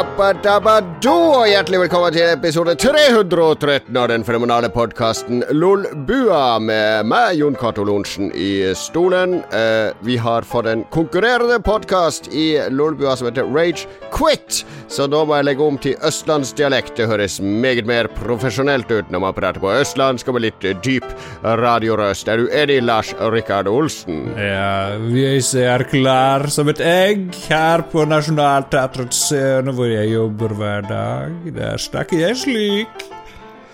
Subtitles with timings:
[0.00, 7.58] Jappadabado, og hjertelig velkommen til episode 313 av den fenomenale podkasten Lolbua med meg, Jon
[7.60, 9.42] Cato Lorentzen, i stolen.
[9.52, 15.20] Eh, vi har fått en konkurrerende podkast i Lolbua som heter Rage Quit, så da
[15.20, 16.94] må jeg legge om til østlandsdialekt.
[16.96, 21.12] Det høres meget mer profesjonelt ut når man prater på østlandsk og med litt dyp
[21.44, 22.32] radiorøst.
[22.32, 24.24] Er du enig, Lars Rikard Olsen?
[24.32, 25.28] Ja, vi
[25.60, 31.34] er klar som et egg her på Nationaltheatrets scene hvor jeg jobber hver dag.
[31.56, 33.08] Der snakker jeg slik.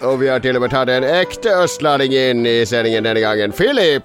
[0.05, 3.55] Og vi har til og med tatt en ekte østlending inn i sendingen denne gangen.
[3.57, 4.05] Philip!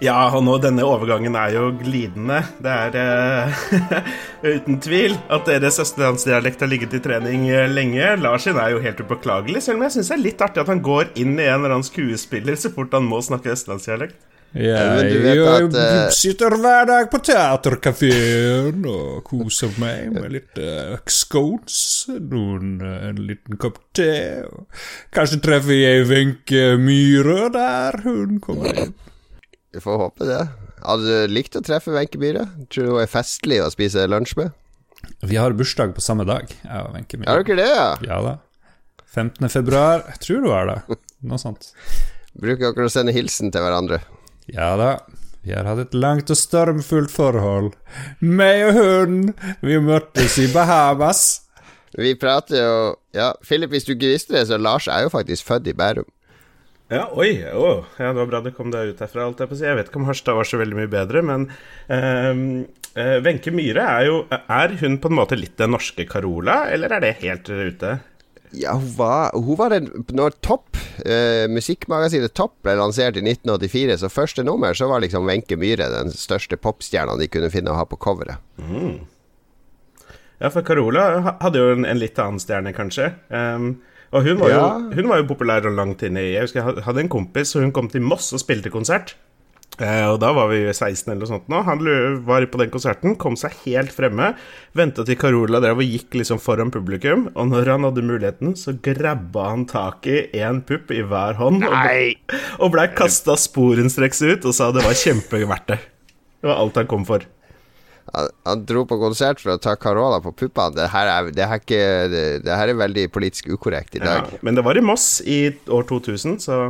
[0.00, 2.42] Ja, og nå denne overgangen er jo glidende.
[2.60, 3.64] Det er uh,
[4.52, 8.14] uten tvil at deres østlandsdialekt har ligget i trening eh, lenge.
[8.20, 10.72] Lars sin er jo helt upåklagelig, selv om jeg syns det er litt artig at
[10.72, 14.16] han går inn i en eller annen skuespiller så fort han må snakke østlandsdialekt.
[14.50, 16.08] Jeg, jeg at, uh...
[16.10, 23.20] sitter hver dag på teaterkafeen og koser meg med litt uh, scones, noen, uh, en
[23.28, 24.10] liten kopp te.
[24.50, 24.66] Og
[25.14, 28.96] kanskje treffer jeg Wenche Myhre der hun kommer inn.
[29.70, 30.42] Vi får håpe det.
[30.82, 32.48] Hadde du likt å treffe Wenche Myhre?
[32.74, 34.56] Tror du hun er festlig å spise lunsj med?
[35.30, 37.36] Vi har bursdag på samme dag, jeg og Wenche Myhre.
[37.36, 37.90] Har dere det, ja?
[38.16, 38.38] Ja da.
[39.14, 39.46] 15.
[39.50, 40.08] februar.
[40.10, 40.80] Jeg tror du er det.
[41.30, 41.70] Noe sånt.
[42.34, 44.02] Bruker dere å sende hilsen til hverandre?
[44.54, 44.92] Ja da.
[45.40, 47.72] Vi har hatt et langt og stormfullt forhold.
[48.20, 49.20] Meg og hun,
[49.64, 51.46] vi møttes i Bahamas.
[51.96, 52.74] Vi prater jo
[53.16, 56.06] Ja, Philip, hvis du ikke visste det, så Lars er jo faktisk født i Bærum.
[56.90, 57.38] Ja, oi.
[57.54, 59.28] Oh, ja, det var bra det kom deg ut herfra.
[59.28, 61.46] Alt jeg, på jeg vet ikke om Harstad var så veldig mye bedre, men
[62.98, 66.64] Wenche uh, uh, Myhre er jo Er hun på en måte litt den norske Carola,
[66.74, 67.98] eller er det helt ute?
[68.56, 74.00] Ja, hun var, hun var den Når Topp, eh, musikkmagasinet Topp ble lansert i 1984,
[74.02, 77.78] så første nummer så var liksom Wenche Myhre den største popstjerna de kunne finne å
[77.78, 78.42] ha på coveret.
[78.58, 79.06] Mm.
[80.40, 83.12] Ja, for Carola hadde jo en, en litt annen stjerne, kanskje.
[83.28, 83.74] Um,
[84.10, 84.62] og hun var, ja.
[84.66, 87.52] jo, hun var jo populær og langt inne i Jeg husker jeg hadde en kompis,
[87.54, 89.14] og hun kom til Moss og spilte konsert.
[89.80, 91.62] Uh, og da var vi 16 eller noe sånt nå.
[91.64, 91.84] Han
[92.26, 94.32] var på den konserten, kom seg helt fremme.
[94.76, 98.74] Venta til Carola drev og gikk liksom foran publikum, og når han hadde muligheten, så
[98.76, 102.18] grabba han tak i én pupp i hver hånd Nei.
[102.60, 105.80] og blei kasta sporenstreks ut og sa det var kjempeverdt det.
[106.40, 107.24] Det var alt han kom for.
[108.10, 110.74] Han, han, dro på konsert for å ta Carola på puppene.
[110.74, 114.26] Det her er, det her ikke, det, det her er veldig politisk ukorrekt i dag.
[114.26, 116.60] Ja, men det var i Moss i år 2000, så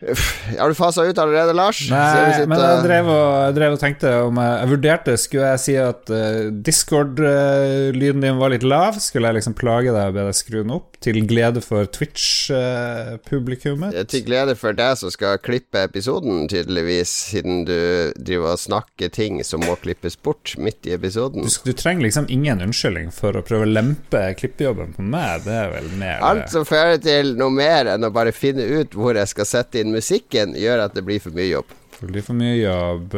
[0.00, 1.82] har du fasa ut allerede, Lars?
[1.92, 5.60] Nei, men jeg drev, og, jeg drev, og, tenkte om jeg, jeg, vurderte Skulle jeg
[5.60, 8.96] si at uh, Discord-lyden uh, din var litt lav?
[9.02, 10.96] Skulle jeg liksom plage deg og be deg skru den opp?
[11.04, 13.92] Til glede for Twitch-publikummet?
[13.92, 17.76] Uh, til glede for deg som skal klippe episoden, tydeligvis, siden du
[18.16, 21.44] driver og snakker ting som må klippes bort midt i episoden.
[21.44, 25.44] Du, du trenger liksom ingen unnskyldning for å prøve å lempe klippejobben på meg.
[25.44, 28.94] Det er vel mer Alt som fører til noe mer enn å bare finne ut
[28.96, 31.76] hvor jeg skal sette inn musikken gjør at det blir for mye jobb.
[32.00, 33.12] Det blir for mye jobb.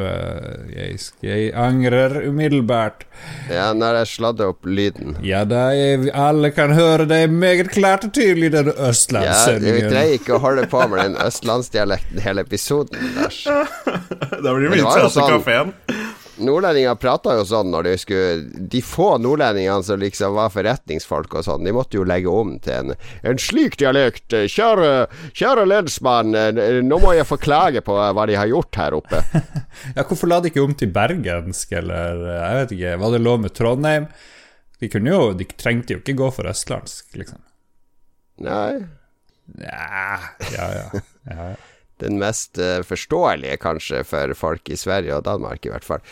[0.74, 3.04] Jeg, jeg angrer umiddelbart.
[3.46, 5.14] Ja, når jeg sladder opp lyden.
[5.22, 9.78] Ja da, jeg, alle kan høre det meget klart og tydelig i denne østlandssendingen.
[9.78, 13.44] Ja, vi trenger ikke å holde på med den østlandsdialekten hele episoden, Lars.
[14.42, 15.74] da blir det mye til i kafeen.
[16.46, 21.46] Nordlendinger prata jo sånn når de skulle De få nordlendingene som liksom var forretningsfolk og
[21.46, 22.94] sånn, de måtte jo legge om til en,
[23.26, 24.32] en slik dialekt.
[24.32, 24.90] Kjære,
[25.38, 26.36] kjære lensmann,
[26.86, 29.22] nå må jeg få klage på hva de har gjort her oppe.
[29.96, 33.42] ja, hvorfor la de ikke om til bergensk, eller jeg vet ikke, var det lov
[33.44, 34.08] med Trondheim?
[34.82, 37.42] De kunne jo, de trengte jo ikke gå for østlandsk, liksom.
[38.42, 38.82] Nei.
[39.58, 40.18] Ja,
[40.54, 40.70] ja.
[40.72, 40.96] ja,
[41.28, 41.52] ja
[42.02, 46.04] den mest uh, forståelige, kanskje, for folk i Sverige og Danmark, i hvert fall.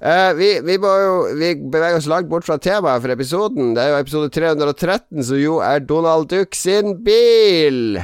[0.00, 3.72] Uh, vi, vi, må jo Vi beveger oss langt bort fra temaet for episoden.
[3.76, 8.00] Det er jo episode 313, som jo er Donald Duck sin bil.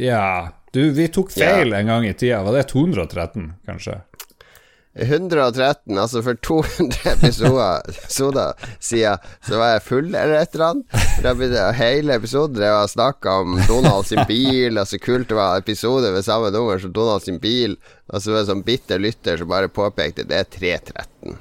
[0.00, 0.54] Ja.
[0.74, 1.78] Du, vi tok feil ja.
[1.78, 2.40] en gang i tida.
[2.42, 4.00] Var det 213, kanskje?
[4.94, 11.74] 113, altså for 200 episoder siden, så var jeg full eller et eller annet.
[11.80, 16.14] Hele episoden drev jeg snakka om Donald sin bil, og så kult det var episode
[16.14, 17.76] ved samme nummer som Donald sin bil,
[18.12, 21.38] og så var det sånn bitter lytter som bare påpekte det er 313.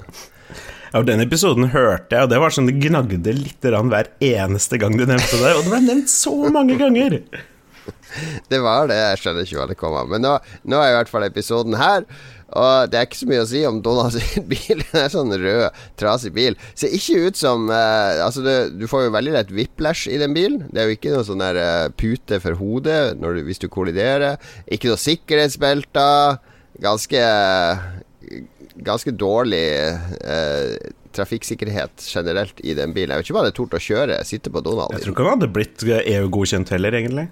[0.94, 4.98] Ja, Den episoden hørte jeg, og det var sånn det gnagde litt hver eneste gang
[4.98, 7.18] du nevnte det, og det ble nevnt så mange ganger.
[8.50, 10.10] Det var det, jeg skjønner ikke hva det kom av.
[10.12, 10.36] Men nå,
[10.70, 12.06] nå er i hvert fall episoden her.
[12.60, 14.84] Og det er ikke så mye å si om Donald sin bil.
[14.84, 16.58] Den er sånn rød, trasig bil.
[16.78, 20.36] Ser ikke ut som eh, Altså, det, du får jo veldig lett whiplash i den
[20.38, 20.68] bilen.
[20.72, 24.42] Det er jo ikke noe sånn der eh, pute for hodet du, hvis du kolliderer.
[24.72, 26.42] Ikke noe sikkerhetsbelter.
[26.84, 27.22] Ganske
[28.74, 33.14] Ganske dårlig eh, trafikksikkerhet generelt i den bilen.
[33.14, 34.96] Jeg vet ikke om han hadde tort å kjøre, sitte på Donald.
[34.96, 37.28] Jeg tror ikke han hadde blitt EU-godkjent heller, egentlig.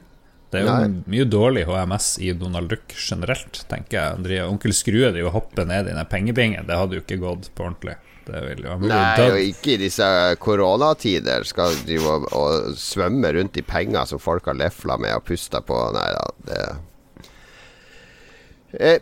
[0.52, 1.02] Det er jo Nei.
[1.14, 4.18] mye dårlig HMS i Donald Duck generelt, tenker jeg.
[4.20, 4.48] Andrea.
[4.52, 6.68] Onkel Skrue driver og hopper ned i den pengebingen.
[6.68, 7.96] Det hadde jo ikke gått på ordentlig.
[8.32, 10.06] Nei, og ikke i disse
[10.40, 15.26] koronatider skal drive og, og svømme rundt i penger som folk har lefla med og
[15.28, 15.80] pusta på.
[15.96, 16.62] Nei da, det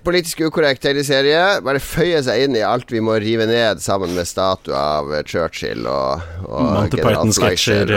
[0.03, 1.59] politisk ukorrekt tegneserie.
[1.65, 5.85] Bare føye seg inn i alt vi må rive ned sammen med statuer av Churchill
[5.85, 7.93] og, og Monty Python-sketsjer.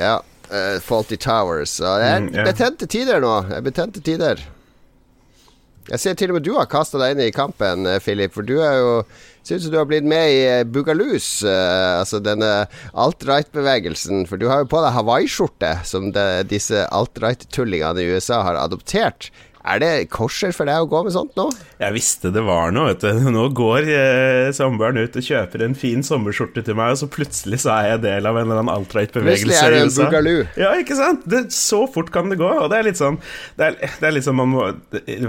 [0.00, 0.16] Ja.
[0.46, 1.78] Uh, Faulty Towers.
[1.80, 2.50] Og det er mm, yeah.
[2.50, 3.32] betente tider nå.
[3.66, 4.42] Betente tider.
[5.86, 8.34] Jeg ser til og med du har kasta deg inn i kampen, Philip.
[8.34, 8.92] For du er jo
[9.46, 12.66] Syns du har blitt med i Bugalus, uh, altså denne
[12.98, 14.24] alt-right-bevegelsen.
[14.26, 19.30] For du har jo på deg hawaiiskjorte, som det, disse alt-right-tullingene i USA har adoptert.
[19.66, 21.48] Er det korser for deg å gå med sånt nå?
[21.80, 23.30] Jeg visste det var noe, vet du.
[23.34, 27.60] Nå går eh, samboeren ut og kjøper en fin sommerskjorte til meg, og så plutselig
[27.64, 30.34] så er jeg del av en eller annen alt-right-bevegelse Plutselig er det en bugalu.
[30.60, 31.26] Ja, ikke sant?
[31.26, 32.46] Det, så fort kan det gå.
[32.46, 33.18] Og det er litt sånn
[33.58, 34.68] Det er, det er litt sånn man må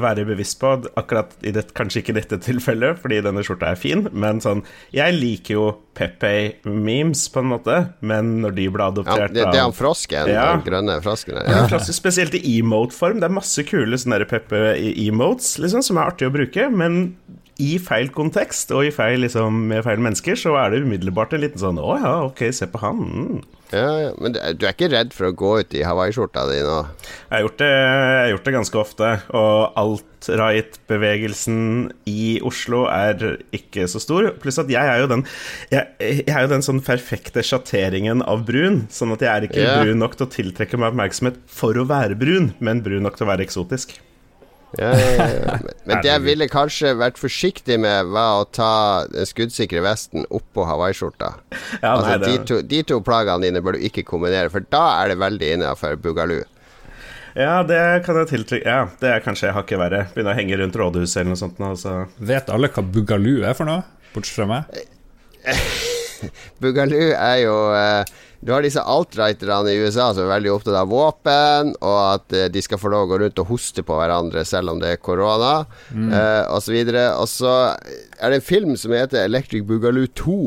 [0.06, 4.06] være bevisst på, akkurat i det, kanskje ikke dette tilfellet, fordi denne skjorta er fin,
[4.14, 4.64] men sånn
[4.96, 5.68] Jeg liker jo
[5.98, 7.76] Pepe-memes, på en måte,
[8.06, 10.44] men når de ble adoptert ja, det, det er han frosken, ja.
[10.54, 11.40] den grønne frosken.
[11.42, 11.64] Ja.
[11.72, 11.80] ja.
[11.82, 13.18] Spesielt i emote-form.
[13.22, 17.18] Det er masse kule sånne Pepe-emotes liksom, som er artig å bruke, men
[17.58, 21.42] i feil kontekst og i feil, liksom, med feil mennesker, så er det umiddelbart en
[21.42, 23.00] liten sånn Å ja, ok, se på han.
[23.08, 23.40] Mm.
[23.74, 26.78] Ja, ja, Men du er ikke redd for å gå ut i hawaiiskjorta di nå?
[27.02, 29.10] Jeg har, gjort det, jeg har gjort det ganske ofte,
[29.42, 31.60] og alt-right-bevegelsen
[32.08, 34.30] i Oslo er ikke så stor.
[34.40, 35.26] Pluss at jeg er jo den
[35.74, 39.64] Jeg, jeg er jo den sånn perfekte sjatteringen av brun, sånn at jeg er ikke
[39.66, 39.82] yeah.
[39.82, 43.28] brun nok til å tiltrekke meg oppmerksomhet for å være brun, men brun nok til
[43.28, 43.98] å være eksotisk.
[44.76, 45.54] Ja, ja, ja.
[45.88, 50.66] Men det jeg ville kanskje vært forsiktig med, var å ta den skuddsikre vesten oppå
[50.68, 51.32] hawaiiskjorta.
[51.80, 55.14] Ja, altså, de, to, de to plagene dine bør du ikke kombinere, for da er
[55.14, 56.42] det veldig innafor bugalu.
[57.38, 60.06] Ja, det kan jeg tiltrykke Ja, det er kanskje hakket verre.
[60.14, 61.60] Begynne å henge rundt rådhuset eller noe sånt.
[61.62, 61.98] Altså.
[62.18, 63.84] Vet alle hva bugalu er for noe,
[64.16, 64.80] bortsett fra meg?
[66.64, 70.92] bugalu er jo uh, du har disse alt-righterne i USA som er veldig opptatt av
[70.92, 74.44] våpen, og at uh, de skal få lov å gå rundt og hoste på hverandre
[74.46, 76.12] selv om det er korona, mm.
[76.14, 76.78] uh, osv.
[77.18, 80.38] Og så er det en film som heter Electric Boogaloo 2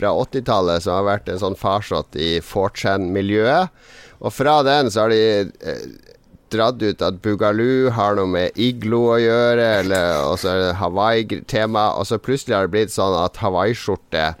[0.00, 3.74] fra 80-tallet, som har vært en sånn farsott i 4chan-miljøet.
[4.20, 6.14] Og fra den så har de uh,
[6.54, 10.78] dratt ut at Boogaloo har noe med iglo å gjøre, eller, og så er det
[10.80, 14.32] Hawaii-tema, og så plutselig har det blitt sånn at hawaiiskjorte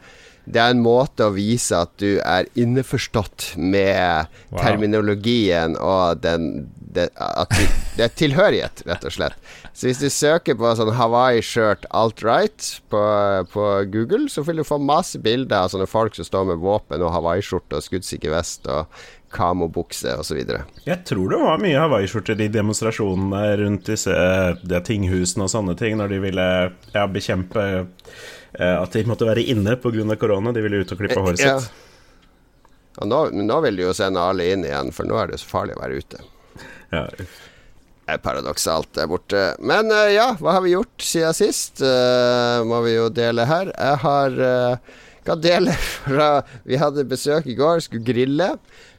[0.50, 4.60] det er en måte å vise at du er innforstått med wow.
[4.60, 7.62] terminologien og den det, at du,
[7.96, 9.50] det er tilhørighet, rett og slett.
[9.76, 13.04] Så hvis du søker på sånn Hawaii-shirt alt-right på,
[13.52, 17.04] på, Google, så vil du få masse bilder av sånne folk som står med våpen
[17.04, 18.90] og hawaiiskjorte og skuddsikker vest og
[19.30, 20.40] kamobukse osv.
[20.86, 24.16] Jeg tror det var mye hawaiiskjorter i demonstrasjonene rundt disse
[24.66, 26.50] de tinghusene og sånne ting, når de ville
[26.96, 27.86] ja, bekjempe
[28.58, 30.16] at de måtte være inne pga.
[30.18, 30.52] korona.
[30.52, 31.58] De ville ut og klippe håret ja.
[31.60, 31.86] sitt.
[33.00, 35.48] Og nå, nå, vil de jo sende alle inn igjen, for nå er det så
[35.48, 36.24] farlig å være ute.
[36.90, 37.04] Ja.
[38.10, 39.44] Er paradoksalt der borte.
[39.62, 41.78] Men uh, ja, hva har vi gjort siden sist?
[41.84, 43.70] Uh, må vi jo dele her.
[43.70, 46.30] Jeg har uh, kan dele fra
[46.66, 48.50] Vi hadde besøk i går, skulle grille.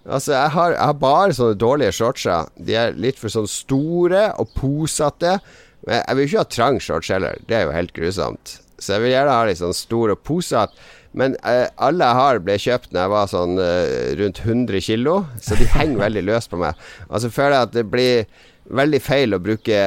[0.05, 2.50] Altså, jeg har, jeg har bare sånne dårlige shortser.
[2.58, 5.38] De er litt for sånn store og posete.
[5.86, 7.41] Men jeg vil ikke ha trang shorts heller.
[7.50, 8.55] Det er jo helt grusomt.
[8.81, 10.71] Så jeg vil gjerne ha litt sånn store poser.
[11.17, 15.17] Men eh, alle jeg har, ble kjøpt når jeg var sånn eh, rundt 100 kilo,
[15.43, 16.79] så de henger veldig løst på meg.
[17.09, 19.79] Og så føler jeg at det blir veldig feil å bruke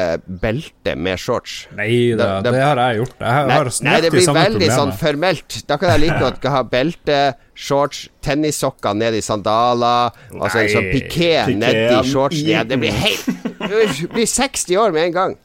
[0.43, 1.55] belte med shorts.
[1.79, 3.15] Nei da, det, det, har jeg gjort.
[3.23, 5.57] Jeg har, nei, nei, det blir veldig sånn formelt.
[5.69, 7.23] Da kan jeg like godt ha belte,
[7.55, 12.53] shorts, tennissokker ned i sandaler, altså en sånn piké nedi shortsen.
[12.53, 13.33] Ja, det blir helt
[13.65, 15.37] Du blir 60 år med en gang.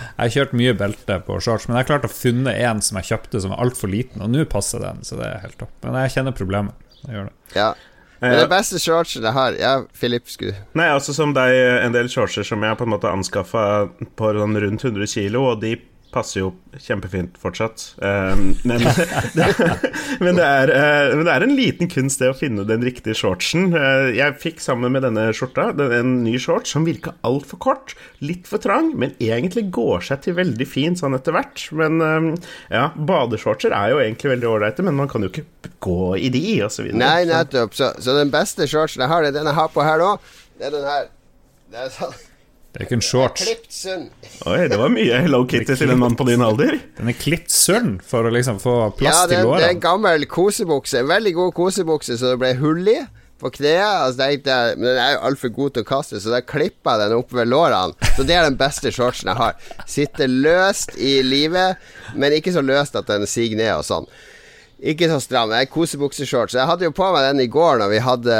[0.00, 2.98] Jeg har kjørt mye belte på shorts, men jeg har klart å funne en som
[3.00, 5.72] jeg kjøpte som var altfor liten, og nå passer den, så det er helt topp.
[5.84, 6.90] Men jeg kjenner problemet.
[7.04, 7.36] Jeg gjør det.
[7.56, 7.70] Ja.
[8.20, 12.10] Men det beste shortsen jeg har Ja, Philip skulle Nei, altså som deg, en del
[12.12, 13.62] shortser som jeg på en måte anskaffa
[14.20, 15.78] på sånn rundt 100 kilo, og de
[16.12, 16.50] passer jo
[16.80, 17.82] kjempefint fortsatt.
[17.98, 18.82] Um, men,
[19.34, 19.46] det,
[20.24, 23.16] men, det er, uh, men, det, er, en liten kunst det å finne den riktige
[23.18, 23.70] shortsen.
[23.74, 28.50] Uh, jeg fikk sammen med denne skjorta en ny shorts som virka altfor kort, litt
[28.50, 31.66] for trang, men egentlig går seg til veldig fint sånn etter hvert.
[31.76, 32.32] Men um,
[32.72, 35.46] ja, badeshortser er jo egentlig veldig ålreite, men man kan jo ikke
[35.82, 37.02] gå i de, og så videre.
[37.02, 37.76] Nei, nettopp.
[37.76, 40.16] Så, så, den beste shortsen jeg har, det er den jeg har på her nå.
[40.58, 41.14] Det er den her.
[41.70, 42.18] Det er sånn
[42.70, 43.46] Det er ikke en shorts.
[44.46, 46.76] Oi, det var mye Hello Kitty til en mann på din alder.
[47.00, 49.82] Den er klipt sunn for å liksom få plass Ja, den, til det er en
[49.82, 51.00] gammel kosebukse.
[51.02, 53.00] En veldig god kosebukse så det ble hull i
[53.40, 53.82] på kneet.
[53.82, 57.10] Altså, det men den er jo altfor god til å kaste, så da klippa jeg
[57.10, 58.10] den opp ved lårene.
[58.14, 59.70] Så det er den beste shortsen jeg har.
[59.90, 61.80] Sitter løst i livet,
[62.14, 64.10] men ikke så løst at den siger ned og sånn.
[64.80, 65.50] Ikke så stram.
[65.52, 66.54] Jeg er kosebukseshorts.
[66.56, 68.36] Jeg hadde jo på meg den i går når vi hadde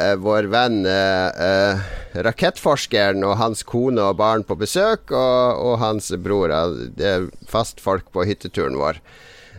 [0.00, 1.82] uh, vår venn uh, uh,
[2.24, 6.54] rakettforskeren og hans kone og barn på besøk, og, og hans bror.
[6.96, 9.02] Uh, fast folk på hytteturen vår.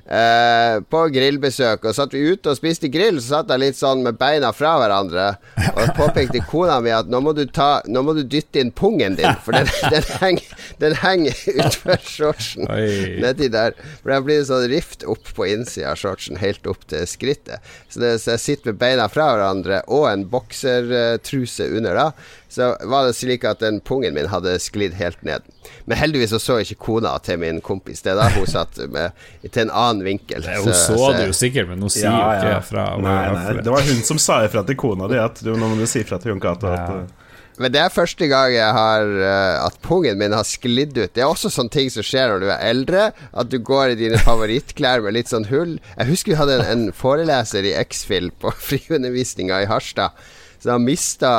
[0.05, 4.03] Eh, på grillbesøk, og satt vi ute og spiste grill, så satt jeg litt sånn
[4.05, 5.31] med beina fra hverandre.
[5.71, 9.17] Og påpekte kona mi at nå må du, ta, nå må du dytte inn pungen
[9.17, 10.05] din, for den, den
[10.77, 12.69] den henger utfor shortsen.
[12.69, 13.73] Nedi der.
[14.03, 17.63] For det blir sånn rift opp på innsida av shortsen, helt opp til skrittet.
[17.89, 22.07] Så, det, så jeg sitter med beina fra hverandre og en boksertruse under da.
[22.49, 25.43] Så var det slik at den pungen min hadde sklidd helt ned.
[25.89, 28.13] Men heldigvis så, så ikke kona til min kompis det.
[28.15, 29.11] da Hun satt med,
[29.49, 30.45] til en annen vinkel.
[30.63, 33.83] Hun så det jo sikkert, men hun sier jo ikke fra Nei, nei, det var
[33.85, 36.35] hun som sa ifra til kona di at du, nå må du si ifra til
[36.35, 36.97] Jon Cato at Ja.
[37.03, 37.21] uh,
[37.57, 41.13] Men det er første gang jeg har uh, at pungen min har sklidd ut.
[41.15, 43.05] Det er også sånne ting som skjer når du er eldre.
[43.31, 45.77] At du går i dine favorittklær med litt sånn hull.
[45.95, 50.11] Jeg husker vi hadde en, en foreleser i X-Fill på friundervisninga i Harstad.
[50.59, 51.31] Så han mista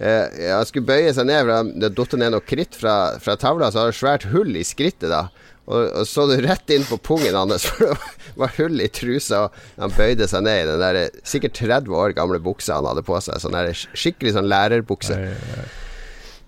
[0.00, 3.70] eh, Han skulle bøye seg ned, for det datt ned noe kritt fra, fra tavla,
[3.70, 5.26] så har det svært hull i skrittet da.
[5.70, 9.44] Og, og så du rett inn på pungen hans, for det var hull i trusa.
[9.46, 12.88] Og han bøyde seg ned i den der eh, sikkert 30 år gamle buksa han
[12.90, 13.38] hadde på seg.
[13.42, 15.20] Sånn der skikkelig sånn lærerbukse.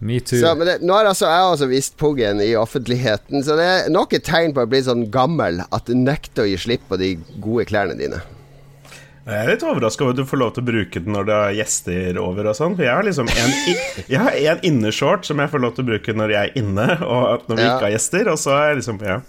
[0.02, 0.40] Metoo.
[0.42, 3.92] Så, men det, nå har altså jeg også vist pungen i offentligheten, så det er
[3.94, 6.99] nok et tegn på å bli sånn gammel at du nekter å gi slipp på
[6.99, 8.18] de gode klærne dine.
[9.23, 11.35] Jeg er litt overraska over at du får lov til å bruke den når det
[11.38, 12.73] er gjester over og sånn.
[12.75, 13.52] For jeg har liksom en,
[14.12, 16.88] jeg har en inneshort som jeg får lov til å bruke når jeg er inne,
[17.07, 17.76] og når vi Ja.
[17.76, 18.33] ikke har gjester.
[18.35, 19.21] Og så er jeg liksom Ja.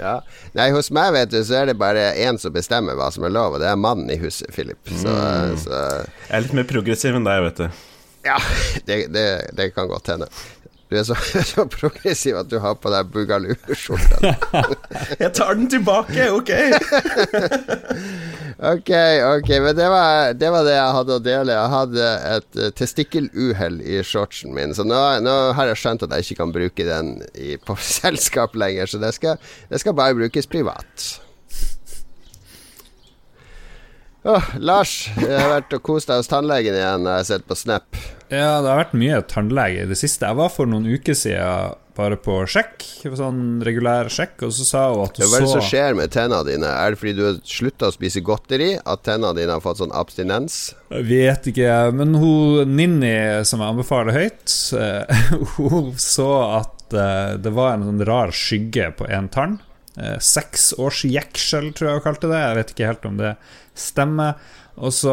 [0.00, 0.14] Ja.
[0.56, 3.34] Nei, hos meg, vet du, så er det bare én som bestemmer hva som er
[3.36, 4.80] lov, og det er mannen i huset, Philip.
[4.88, 5.12] Så,
[5.60, 5.80] så
[6.24, 7.68] Jeg er litt mer progressiv enn deg, vet du.
[8.24, 8.38] ja,
[8.88, 9.26] det, det,
[9.58, 10.30] det kan godt hende.
[10.90, 11.14] Du er så,
[11.52, 14.34] så progressiv at du har på deg Bugaloo-skjorta.
[15.22, 16.50] Jeg tar den tilbake, ok?
[18.60, 18.90] Ok,
[19.24, 21.54] ok, men det var, det var det jeg hadde å dele.
[21.54, 26.12] Jeg hadde et uh, testikkeluhell i shortsen min, så nå, nå har jeg skjønt at
[26.12, 29.40] jeg ikke kan bruke den i, på selskap lenger, så det skal,
[29.72, 31.06] det skal bare brukes privat.
[34.22, 37.56] Åh, Lars, jeg har vært og kost deg hos tannlegen igjen, har jeg sett på
[37.56, 37.96] Snap.
[38.28, 40.28] Ja, det har vært mye tannlege i det siste.
[40.28, 42.84] Jeg var for noen uker siden bare på sjekk,
[43.16, 46.12] sånn regulær sjekk, og så sa hun at Hva hun er det som skjer med
[46.12, 46.68] tennene dine?
[46.68, 49.96] Er det fordi du har slutta å spise godteri at tennene dine har fått sånn
[49.96, 50.60] abstinens?
[50.92, 53.14] Jeg vet ikke, men hun Ninni,
[53.48, 55.24] som jeg anbefaler høyt, eh,
[55.56, 59.58] hun så at eh, det var en sånn rar skygge på en tann.
[59.98, 62.40] Eh, Seksårsjeksel, tror jeg hun kalte det.
[62.44, 63.34] Jeg vet ikke helt om det
[63.78, 64.34] stemmer.
[64.80, 65.12] Og så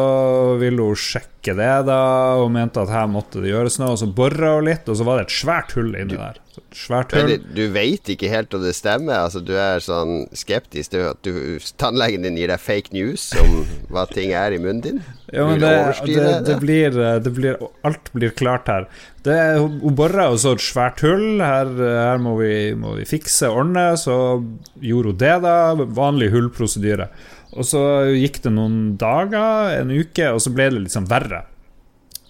[0.60, 1.98] ville hun sjekke det, da.
[2.40, 3.90] Hun mente at her måtte det gjøres noe.
[3.96, 6.38] Og så bora hun litt, og så var det et svært hull inni der.
[6.58, 7.26] Et svært hull.
[7.34, 9.26] det- du veit ikke helt om det stemmer.
[9.26, 13.66] Altså, du er sånn skeptisk til at du, tannlegen din gir deg fake news om
[13.90, 15.04] hva ting er i munnen din.
[15.32, 15.70] Ja, men det,
[16.08, 18.86] det, det, blir, eh, det blir Alt blir klart her.
[19.26, 21.42] Det, hun bora jo så et svært hull.
[21.42, 23.90] Her, her må, vi, må vi fikse ordne.
[24.00, 24.14] Så
[24.80, 25.56] gjorde hun det, da.
[25.98, 27.10] Vanlig hullprosedyre.
[27.58, 27.82] Og så
[28.14, 31.44] gikk det noen dager, en uke, og så ble det liksom verre.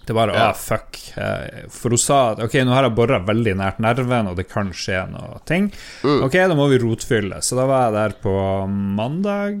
[0.09, 0.47] Det bare Ja.
[0.49, 0.97] ah, fuck.
[1.21, 4.47] Eh, For hun sa at ok, nå har jeg bora veldig nært nerven, og det
[4.49, 5.67] kan skje noe ting.
[6.01, 6.23] Mm.
[6.25, 7.43] Ok, da må vi rotfylle.
[7.45, 8.33] Så da var jeg der på
[8.67, 9.59] mandag,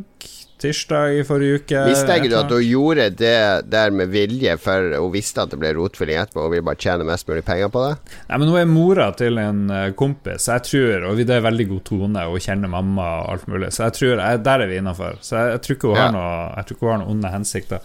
[0.61, 1.83] tirsdag i forrige uke.
[1.89, 3.33] Mistenker du at hun gjorde det
[3.71, 7.07] der med vilje, for hun visste at det ble rotfylling etterpå, og ville bare tjene
[7.07, 7.93] mest mulig penger på det?
[8.29, 11.67] Nei, men Hun er mora til en eh, kompis, jeg tror Og det er veldig
[11.71, 14.71] god tone, og hun kjenner mamma og alt mulig, så jeg tror jeg, der er
[14.73, 15.17] vi innafor.
[15.25, 16.05] Så jeg, jeg tror ikke hun Ja.
[16.05, 17.79] har noe Jeg tror ikke hun har noen onde hensikter.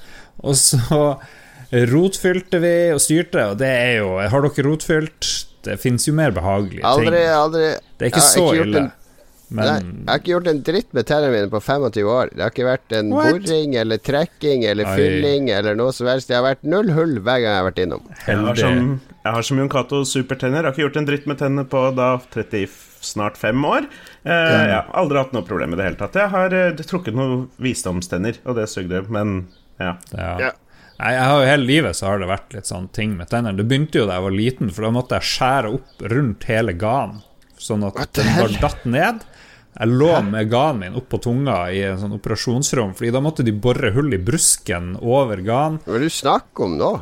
[0.44, 1.00] Og så
[1.94, 5.30] rotfylte vi og styrte, og det er jo Har dere rotfylt?
[5.64, 7.30] Det fins jo mer behagelige Aldri, ting.
[7.32, 7.62] aldri
[7.96, 8.82] Det er ikke ja, så ikke ille.
[9.50, 12.30] En- Men Nei, jeg har ikke gjort en dritt med tennene mine på 25 år.
[12.34, 13.32] Det har ikke vært en What?
[13.44, 14.96] boring eller trekking eller Oi.
[14.96, 16.28] fylling eller noe som helst.
[16.28, 18.02] Det har vært null hull hver gang jeg har vært innom.
[18.26, 20.62] Jeg har heldig som, jeg har som Jon Cato supertenner.
[20.62, 22.68] Jeg har ikke gjort en dritt med tennene på da 30,
[23.04, 23.86] snart fem år.
[24.24, 26.14] Eh, ja, aldri hatt noe problem i det hele tatt.
[26.14, 29.46] Jeg har eh, trukket noen visdomstenner, og det sugde, men
[29.78, 29.96] ja.
[30.16, 30.38] Ja.
[30.40, 30.50] Ja.
[30.98, 33.56] Nei, jeg har jo Hele livet så har det vært litt sånn ting med tennene.
[33.58, 36.72] Det begynte jo da jeg var liten, for da måtte jeg skjære opp rundt hele
[36.78, 37.22] ganen,
[37.58, 39.24] sånn at den bare datt ned.
[39.74, 43.52] Jeg lå med ganen min oppå tunga i en sånn operasjonsrom, Fordi da måtte de
[43.52, 45.80] bore hull i brusken over ganen.
[45.82, 46.92] Hva er det du snakker om nå?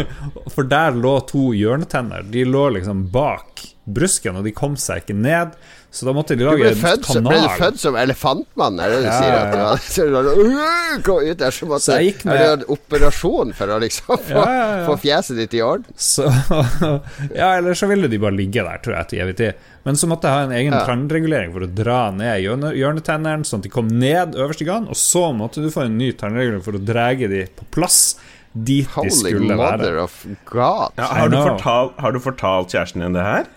[0.54, 2.22] For der lå to hjørnetenner.
[2.30, 5.58] De lå liksom bak brusken, og de kom seg ikke ned.
[5.90, 7.32] Så da måtte de lage en født, kanal.
[7.32, 9.32] Ble du født som elefantmann, er det du ja, sier?
[9.34, 12.46] At du var, så du gå ut der, så måtte så jeg gikk med, det
[12.52, 15.98] en operasjon for å liksom få, ja, ja, få fjeset ditt i orden?
[15.98, 16.28] Så,
[17.40, 19.68] ja, eller så ville de bare ligge der, tror jeg, til evig tid.
[19.88, 20.86] Men så måtte jeg ha en egen ja.
[20.86, 24.86] tannregulering for å dra ned hjørnetennene, sånn at de kom ned øverst i gang.
[24.92, 28.02] Og så måtte du få en ny tannregulering for å drege de på plass
[28.52, 29.58] dit Holy de skulle være.
[29.58, 30.20] Holy mother of
[30.50, 30.94] God.
[30.98, 33.50] Ja, har, du fortalt, har, du fortalt, kjæresten din det her?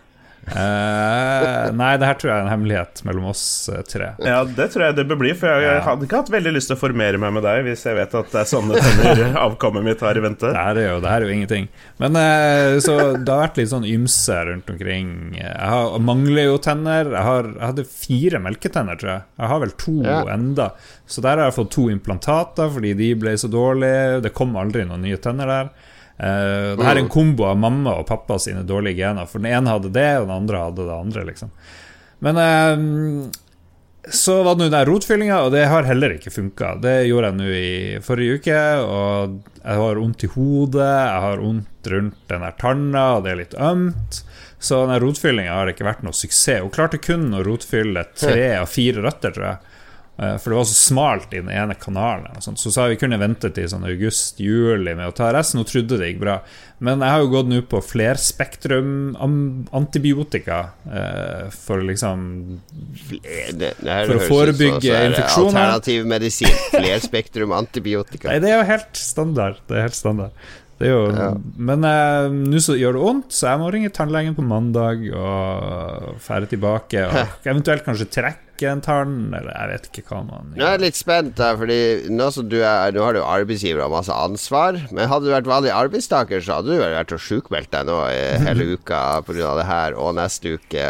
[0.43, 4.09] Uh, nei, det her tror jeg er en hemmelighet mellom oss uh, tre.
[4.19, 5.77] Ja, det tror jeg det bør bli, for jeg, ja.
[5.85, 8.33] hadde ikke hatt veldig lyst til å formere meg med deg hvis jeg vet at
[8.33, 10.51] det er sånne tenner avkommet mitt har i vente.
[10.51, 11.69] Det her er jo, det her er jo ingenting.
[12.03, 15.13] Men uh, Så det har vært litt sånn ymse rundt omkring.
[15.39, 17.07] Jeg har, mangler jo tenner.
[17.07, 19.25] Jeg, har, jeg, hadde fire melketenner, tror jeg.
[19.39, 20.19] Jeg har vel to ja.
[20.35, 20.69] enda.
[21.07, 24.19] Så der har jeg fått to implantater fordi de ble så dårlige.
[24.27, 25.73] Det kom aldri noen nye tenner der.
[26.19, 29.29] Uh, det her er en kombo av mamma og pappa sine dårlige gener.
[29.29, 31.25] For den ene hadde det, og den andre hadde det andre.
[31.31, 31.53] Liksom.
[32.23, 33.31] Men uh,
[34.11, 36.75] så var det nå den rotfyllinga, og det har heller ikke funka.
[36.83, 41.43] Det gjorde jeg nå i forrige uke, og jeg har vondt i hodet, jeg har
[41.43, 44.19] vondt rundt den der tanna, og det er litt ømt.
[44.63, 46.61] Så den rotfyllinga har ikke vært noe suksess.
[46.63, 49.72] Hun klarte kun å rotfylle tre av fire røtter, tror jeg.
[50.17, 52.41] Eh, for det var så smalt i den ene kanalen.
[52.41, 55.63] Så sa vi kunne vente til sånn august-juli med å ta resten.
[55.63, 56.37] Hun trodde det gikk bra.
[56.83, 58.91] Men jeg har jo gått nå på flerspektrum
[59.73, 62.25] antibiotika eh, for liksom
[63.57, 65.61] det, det For å forebygge infeksjoner.
[65.63, 66.59] Alternativ medisin.
[66.75, 68.29] Flerspektrum antibiotika.
[68.33, 69.63] Nei, det er jo helt standard.
[69.65, 70.43] Det er helt standard.
[70.77, 71.31] Det jo, ja.
[71.57, 76.17] Men eh, nå så gjør det vondt, så jeg må ringe tannlegen på mandag og
[76.21, 77.05] fære tilbake.
[77.07, 80.61] Og eventuelt kanskje trekke en tann, eller jeg vet ikke hva man gjør.
[80.61, 81.79] Jeg er litt spent, da, fordi
[82.13, 84.79] nå, er, nå har du arbeidsgiver og masse ansvar.
[84.93, 88.23] Men hadde du vært vanlig arbeidstaker, så hadde du vært og sjukmeldt deg nå i
[88.45, 89.53] hele uka pga.
[89.59, 90.87] det her, og neste uke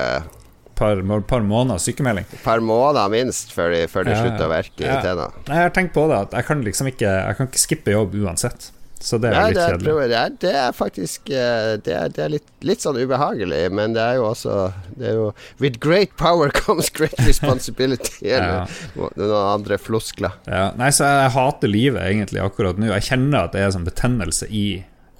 [0.76, 2.28] par, par måneder sykemelding.
[2.43, 4.99] Par måneder minst før de, før de ja, slutter å verke ja.
[4.99, 5.30] i tenna.
[5.47, 8.17] Jeg har tenkt på det, at jeg kan liksom ikke Jeg kan ikke skippe jobb
[8.23, 8.71] uansett.
[9.03, 10.07] Så det er Nei, litt det er, kjedelig.
[10.09, 13.97] Det er, det er faktisk eh, Det er, det er litt, litt, sånn ubehagelig, men
[13.97, 14.57] det er jo også
[14.95, 15.25] det er jo,
[15.59, 19.09] With great power comes great responsibility, eller ja.
[19.19, 20.39] noen andre floskler.
[20.47, 20.69] Ja.
[20.79, 22.87] Nei, så jeg hater livet egentlig akkurat nå.
[22.93, 24.65] Jeg kjenner at det er sånn betennelse i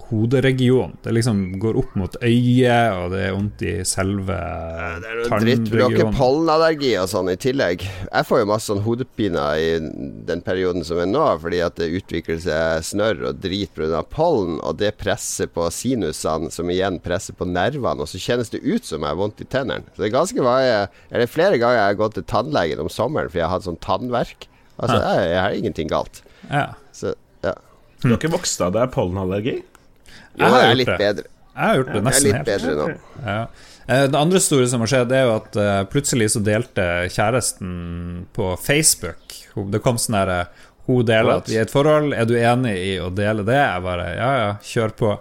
[0.09, 0.95] hoderegion.
[1.03, 5.03] Det liksom går opp mot øyet, og det er vondt i selve tannregionen.
[5.03, 5.65] Det er noe dritt.
[5.69, 7.85] Du har ikke pollenallergi og sånn i tillegg.
[7.85, 9.69] Jeg får jo masse sånn hodepiner i
[10.29, 14.03] den perioden som er nå, fordi at det utvikler seg snørr og drit pga.
[14.13, 18.63] pollen, og det presser på sinusene, som igjen presser på nervene, og så kjennes det
[18.63, 19.89] ut som jeg har vondt i tennene.
[19.93, 20.71] Så det er ganske varig
[21.11, 23.81] Eller flere ganger jeg har gått til tannlegen om sommeren fordi jeg har hatt sånn
[23.83, 24.47] tannverk.
[24.77, 26.23] Altså, jeg, jeg har ingenting galt.
[26.49, 26.65] Ja.
[26.95, 27.13] Så,
[27.45, 27.53] ja.
[28.01, 29.61] Du har ikke vokst av deg pollenallergi?
[30.39, 30.97] Jo, jeg, er litt det.
[31.01, 31.29] bedre.
[31.53, 32.49] Jeg har gjort det nesten helt.
[32.49, 33.21] Jeg er litt bedre nå.
[33.27, 33.39] Ja.
[33.85, 37.73] Eh, det andre store som har skjedd, er jo at uh, plutselig så delte kjæresten
[38.35, 39.35] på Facebook
[39.73, 40.37] Det kom sånn herre
[40.87, 42.15] Hun deler at vi er i et forhold.
[42.15, 43.59] Er du enig i å dele det?
[43.59, 45.13] Jeg bare Ja, ja, kjør på.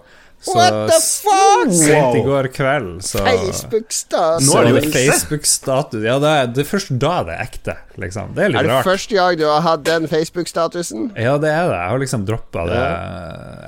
[0.42, 1.72] Så What the fuck?!
[1.72, 4.48] Sent i går kveld, så Facebook-status.
[4.48, 6.02] Nå er det jo Facebook-status.
[6.02, 8.32] Ja, det er, det er, først da det er ekte, liksom.
[8.34, 8.64] Det er litt rart.
[8.64, 8.88] Er det rart.
[8.88, 11.12] første gang du har hatt den Facebook-statusen?
[11.14, 11.76] Ja, det er det.
[11.78, 12.96] Jeg har liksom droppa det ja.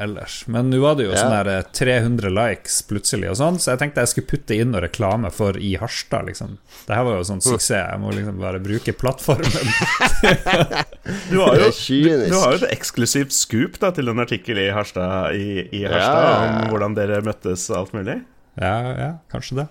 [0.02, 0.40] ellers.
[0.50, 1.22] Men nå var det jo ja.
[1.22, 4.74] sånn der 300 eh, likes plutselig og sånn, så jeg tenkte jeg skulle putte inn
[4.74, 6.58] noe reklame for i Harstad, liksom.
[6.88, 7.70] Det her var jo sånn suksess.
[7.84, 9.46] Jeg må liksom bare bruke plattformen.
[11.30, 14.68] du, har jo, du, du, har jo et eksklusivt scoop da, til en artikkel i
[14.74, 16.34] Harstad, i, i Harstad ja.
[16.42, 18.20] om hvordan dere møttes og alt mulig.
[18.60, 19.66] Ja, ja, kanskje det.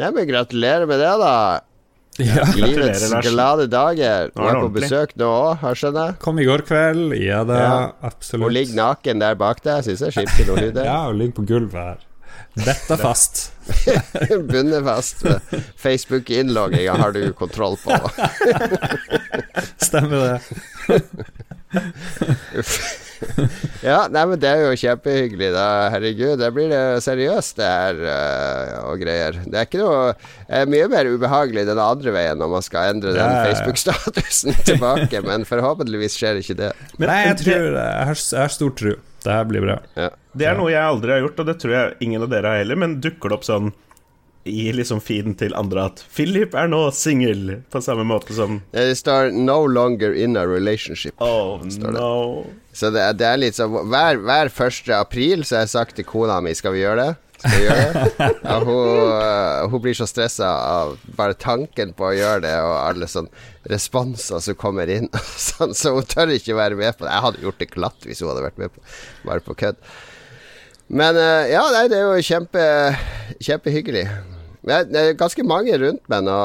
[0.00, 1.34] Nei, men gratulerer med det, da.
[2.20, 2.44] Ja.
[2.56, 4.30] Livets glade dager.
[4.34, 6.18] Du er på besøk nå òg, skjønner jeg.
[6.20, 7.14] Kom i går kveld.
[7.16, 7.76] Ja da, ja.
[8.08, 8.44] absolutt.
[8.44, 10.16] Hun ligger naken der bak deg, syns jeg.
[10.18, 12.08] Skifter noe hud Ja, hun ligger på gulvet her.
[12.52, 13.52] Dette fast.
[14.50, 15.24] Bundet fast.
[15.80, 17.96] Facebook-innlogginga har du kontroll på.
[19.88, 20.40] Stemmer det.
[23.82, 25.66] Ja, nei, men det er jo kjempehyggelig, da.
[25.92, 29.38] Herregud, det blir det seriøst, det her uh, og greier.
[29.42, 30.12] Det er ikke noe
[30.46, 35.22] er mye mer ubehagelig den andre veien når man skal endre den ja, Facebook-statusen tilbake,
[35.26, 36.72] men forhåpentligvis skjer ikke det.
[36.98, 38.98] Men, nei, jeg tror Jeg har, jeg har stor tro.
[39.22, 39.78] Det her blir bra.
[39.98, 40.10] Ja.
[40.34, 42.62] Det er noe jeg aldri har gjort, og det tror jeg ingen av dere har
[42.62, 43.72] heller, men dukker det opp sånn
[44.44, 48.96] i liksom feeden til andre at Philip er nå singel, på samme måte som Det
[48.98, 51.14] står 'no longer in a relationship'.
[51.18, 52.46] Oh, no.
[52.72, 54.88] Så det, det, er litt sånn hver, hver 1.
[54.96, 57.14] april så har jeg sagt til kona mi skal vi gjøre det.
[57.42, 58.28] skal gjøre det.
[58.66, 63.08] Hun, uh, hun blir så stressa av bare tanken på å gjøre det, og alle
[63.10, 63.30] sånne
[63.70, 65.08] responser som kommer inn.
[65.36, 67.12] Sånn, så hun tør ikke være med på det.
[67.12, 68.82] Jeg hadde gjort det glatt hvis hun hadde vært med på
[69.26, 69.78] bare på kødd.
[70.92, 72.64] Men uh, ja, nei, det er jo kjempe,
[73.40, 74.04] kjempehyggelig.
[74.62, 76.36] Det er ganske mange rundt meg nå,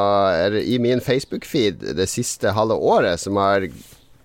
[0.57, 3.67] i min Facebook-feed det siste halve året som har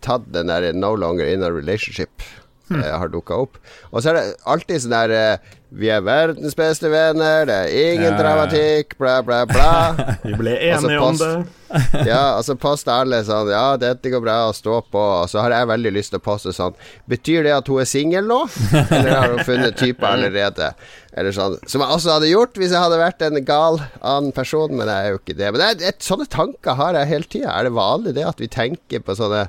[0.03, 2.25] tatt den der 'no longer in a relationship'
[2.71, 2.83] hmm.
[2.83, 3.59] har dukka opp.
[3.93, 7.95] Og så er det alltid sånn der eh, vi er verdens beste venner, det er
[7.95, 8.17] ingen ja.
[8.19, 9.73] dramatikk, bla, bla, bla.
[10.27, 11.33] vi ble enige om det.
[12.11, 15.03] ja, og så poster alle sånn Ja, dette går bra å stå på.
[15.23, 16.75] Og så har jeg veldig lyst til å poste sånn
[17.09, 18.43] Betyr det at hun er singel nå?
[18.83, 20.73] Eller har hun funnet type allerede?
[21.17, 21.57] Eller sånn.
[21.65, 25.07] Som jeg også hadde gjort hvis jeg hadde vært en gal annen person, men jeg
[25.07, 25.49] er jo ikke det.
[25.49, 27.57] Men det er, et, sånne tanker har jeg hele tida.
[27.57, 29.47] Er det vanlig det at vi tenker på sånne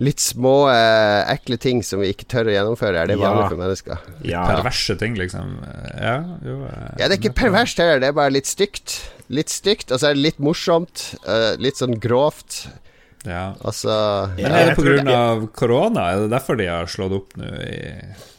[0.00, 3.02] litt små, eh, ekle ting som vi ikke tør å gjennomføre.
[3.02, 3.98] Er det vanlig for mennesker?
[4.26, 4.44] Ja.
[4.48, 5.58] Perverse ting, liksom.
[5.98, 9.00] Ja, jo, eh, ja, det er ikke perverst heller, det er bare litt stygt.
[9.32, 11.14] Litt stygt, og så er det litt morsomt.
[11.24, 12.66] Uh, litt sånn grovt.
[13.24, 13.54] Ja.
[13.62, 13.94] Altså
[14.36, 15.48] Men er det pga.
[15.54, 16.08] korona?
[16.12, 17.78] Er det derfor de har slått opp nå i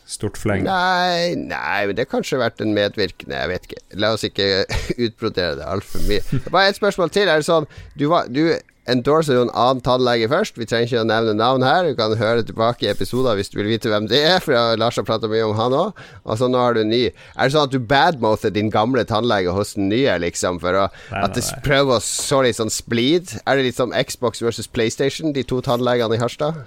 [0.05, 0.65] stort fleng?
[0.67, 3.39] Nei, nei, men det har kanskje vært en medvirkende.
[3.39, 3.81] Jeg vet ikke.
[4.03, 4.49] La oss ikke
[5.07, 6.43] utbrodere det altfor mye.
[6.51, 7.31] Bare et spørsmål til.
[7.31, 8.43] Er det sånn Du, var, du
[8.89, 10.57] endorser jo en annen tannlege først.
[10.59, 11.87] Vi trenger ikke å nevne navn her.
[11.87, 14.99] Du kan høre tilbake i episoder hvis du vil vite hvem det er, for Lars
[14.99, 16.03] har prata mye om han òg.
[16.23, 17.03] Og så nå har du ny.
[17.07, 20.87] Er det sånn at du badmouther din gamle tannlege hos den nye, liksom, for å,
[21.13, 23.37] nei, at det prøver å så litt sånn splid?
[23.43, 26.63] Er det litt sånn Xbox versus PlayStation, de to tannlegene i Harstad?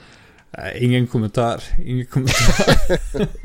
[0.80, 1.64] Ingen kommentar.
[1.82, 2.86] Ingen kommentar.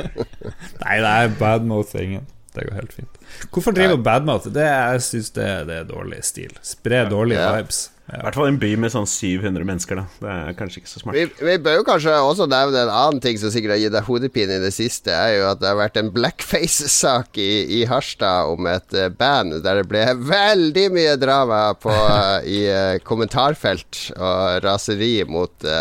[0.85, 2.29] nei, det er badmouthingen.
[2.51, 3.19] Det går helt fint.
[3.51, 4.49] Hvorfor driver badmouth?
[4.51, 6.51] Det, jeg syns det, det, er dårlig stil.
[6.65, 7.53] Spre dårlige ja.
[7.55, 7.85] vibes.
[8.11, 10.03] I hvert fall en by med sånn 700 mennesker, da.
[10.19, 11.15] Det er kanskje ikke så smart.
[11.15, 14.07] Vi, vi bør jo kanskje også nevne en annen ting som sikkert har gitt deg
[14.09, 18.51] hodepine i det siste, er jo at det har vært en blackface-sak i, i, Harstad
[18.51, 24.09] om et uh, band der det ble veldig mye drama på, uh, i uh, kommentarfelt
[24.17, 25.71] og raseri mot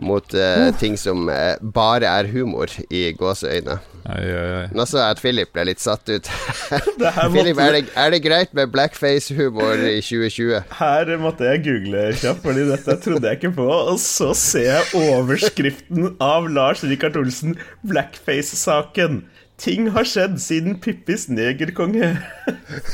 [0.00, 3.78] mot uh, ting som uh, bare er humor, i gåseøyne.
[4.02, 6.30] Nå så jeg at Philip ble litt satt ut.
[7.34, 10.72] Philip, er det, er det, greit med blackface-humor i 2020?
[10.78, 13.68] Her måtte jeg google kjapt, Fordi dette trodde jeg ikke på.
[13.68, 19.22] Og så ser jeg overskriften av Lars Rikard Olsen, blackface-saken.
[19.62, 22.16] Ting har skjedd siden Pippis negerkonge.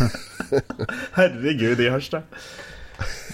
[1.19, 2.29] Herregud i Harstad.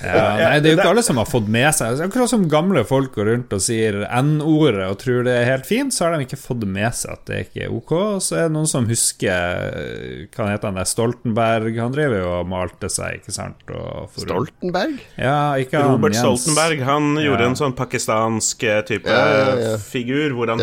[0.04, 2.82] Ja, nei, det er jo ikke alle som har fått med seg Akkurat som gamle
[2.84, 6.26] folk går rundt og sier N-ordet og tror det er helt fint, så har de
[6.26, 7.94] ikke fått med seg at det ikke er ok.
[8.24, 11.78] Så er det noen som husker Hva heter han der Stoltenberg?
[11.80, 13.64] Han driver jo og malte seg, ikke sant?
[13.64, 15.00] For, Stoltenberg?
[15.16, 16.44] Ja, ikke han, Robert Jens.
[16.44, 16.84] Stoltenberg.
[16.88, 17.50] Han gjorde ja.
[17.52, 20.36] en sånn pakistansk eh, type ja, figur.
[20.36, 20.60] Hvor han,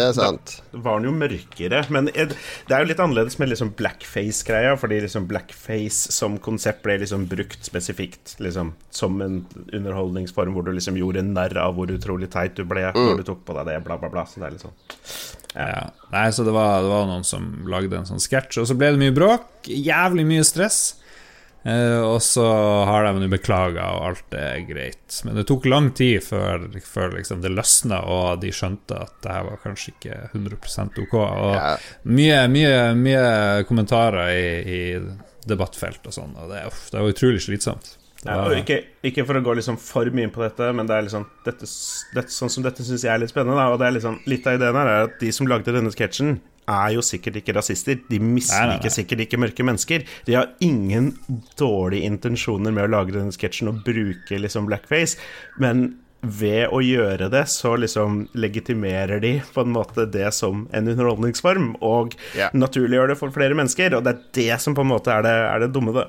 [0.71, 1.81] var den jo mørkere.
[1.93, 2.35] Men det
[2.71, 7.67] er jo litt annerledes med liksom blackface-greia, fordi liksom blackface som konsept ble liksom brukt
[7.67, 9.41] spesifikt liksom som en
[9.73, 13.01] underholdningsform hvor du liksom gjorde narr av hvor utrolig teit du ble mm.
[13.01, 14.25] når du tok på deg det, bla, bla, bla.
[14.27, 14.79] Så det er litt sånn
[15.51, 15.67] ja.
[15.67, 15.83] ja.
[16.13, 18.93] Nei, så det var, det var, noen som lagde en sånn sketsj, og så ble
[18.93, 19.47] det mye bråk.
[19.67, 20.81] Jævlig mye stress.
[21.63, 22.45] Eh, og så
[22.89, 25.19] har de nå beklaga, og alt er greit.
[25.27, 29.35] Men det tok lang tid før, før liksom det løsna, og de skjønte at det
[29.35, 30.59] her var kanskje ikke 100
[31.05, 31.17] ok.
[31.21, 31.71] Og ja.
[32.09, 33.25] mye, mye, mye
[33.69, 34.81] kommentarer i, i
[35.47, 37.97] debattfelt og sånn, og det, uff, det var utrolig slitsomt.
[38.21, 41.07] Ja, ikke, ikke, for å gå liksom for mye inn på dette, men det er
[41.07, 41.65] liksom dette,
[42.13, 43.57] dette, sånn som dette syns jeg er litt spennende.
[43.57, 45.93] Da, og det er liksom, Litt av ideen her er at de som lagde denne
[45.93, 46.35] sketsjen,
[46.69, 47.97] er jo sikkert ikke rasister.
[48.09, 50.05] De misliker sikkert ikke mørke mennesker.
[50.27, 51.13] De har ingen
[51.59, 55.19] dårlige intensjoner med å lage denne sketsjen og bruke liksom blackface,
[55.61, 60.89] men ved å gjøre det, så liksom legitimerer de på en måte det som en
[60.91, 62.53] underholdningsform, og yeah.
[62.53, 63.95] naturliggjør det for flere mennesker.
[63.97, 66.05] Og det er det som på en måte er det, er det dumme, det.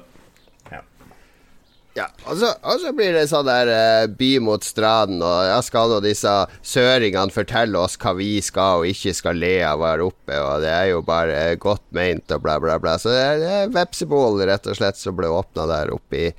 [1.92, 5.58] Ja, og så, og så, blir det sånn der uh, by mot stranden, og ja,
[5.64, 6.30] skal nå disse
[6.64, 10.70] søringene fortelle oss hva vi skal og ikke skal le av her oppe, og det
[10.72, 12.96] er jo bare godt meint og bla, bla, bla.
[13.00, 16.30] Så det er, er vepsebol, rett og slett, som ble åpna der oppe i,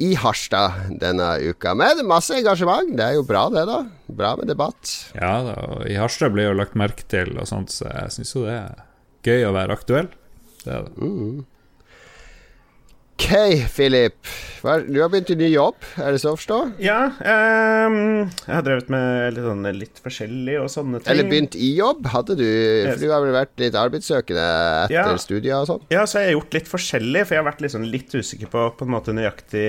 [0.00, 1.74] i Harstad denne uka.
[1.76, 2.94] Men masse engasjement.
[2.96, 3.82] Det er jo bra, det, da.
[4.16, 4.94] Bra med debatt.
[5.16, 8.32] Ja da, og i Harstad blir jo lagt merke til og sånt, så jeg syns
[8.32, 8.80] jo det er
[9.26, 10.08] gøy å være aktuell.
[10.62, 10.96] Det er det.
[11.04, 11.44] Mm.
[13.16, 13.32] Ok,
[13.72, 14.14] Philip.
[14.62, 16.56] Du har begynt i ny jobb, er det så å forstå?
[16.84, 16.98] Ja.
[17.16, 21.08] Um, jeg har drevet med litt, sånn, litt forskjellig og sånne ting.
[21.14, 22.04] Eller begynt i jobb?
[22.12, 24.44] Hadde du For du har vel vært litt arbeidssøkende
[24.82, 25.06] etter ja.
[25.22, 25.86] studier og sånn?
[25.94, 28.66] Ja, så har jeg gjort litt forskjellig, for jeg har vært liksom litt usikker på
[28.76, 29.66] på en måte nøyaktig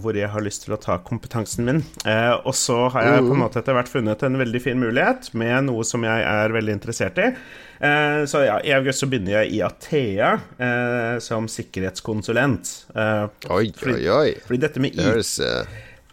[0.00, 1.84] hvor jeg har lyst til å ta kompetansen min.
[2.06, 3.44] Uh, og så har jeg på en mm.
[3.44, 7.20] måte etter hvert funnet en veldig fin mulighet med noe som jeg er veldig interessert
[7.20, 7.32] i.
[7.80, 12.72] Eh, så ja, i august så begynner jeg i Athea eh, som sikkerhetskonsulent.
[12.94, 14.34] Eh, oi, oi, oi.
[14.46, 15.44] Fordi dette med IT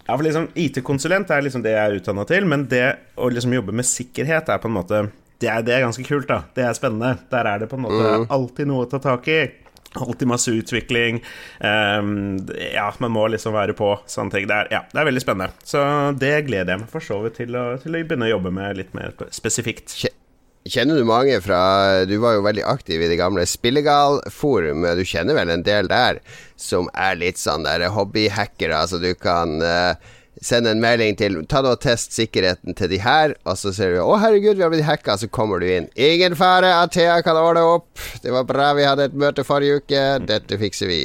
[0.04, 3.54] ja, for liksom IT-konsulent er liksom det jeg er utdanna til, men det å liksom
[3.56, 5.06] jobbe med sikkerhet er på en måte
[5.43, 6.43] det er, det er, ganske kult, da.
[6.56, 7.17] Det er spennende.
[7.32, 8.26] Der er det på en måte mm.
[8.32, 9.41] alltid noe å ta tak i.
[9.99, 11.19] Alltid masse utvikling.
[11.60, 14.47] Um, ja, man må liksom være på sånne ting.
[14.47, 15.65] Det er, ja, det er veldig spennende.
[15.67, 15.84] Så
[16.15, 18.95] det gleder jeg meg for så vidt til, til, å begynne å jobbe med litt
[18.95, 19.97] mer spesifikt.
[20.63, 24.95] Kjenner du mange fra Du var jo veldig aktiv i det gamle Spillegal-forumet.
[24.95, 26.21] Du kjenner vel en del der
[26.56, 29.99] som er litt sånn der hobbyhackere, altså du kan uh,
[30.44, 34.02] sende en melding til Ta og test sikkerheten til de her, og så ser du
[34.04, 35.90] Å, herregud, vi har blitt hacka, så kommer du inn.
[35.96, 37.92] Ingen fare, Athea kan ordne opp.
[38.24, 40.04] Det var bra vi hadde et møte forrige uke.
[40.28, 41.02] Dette fikser vi.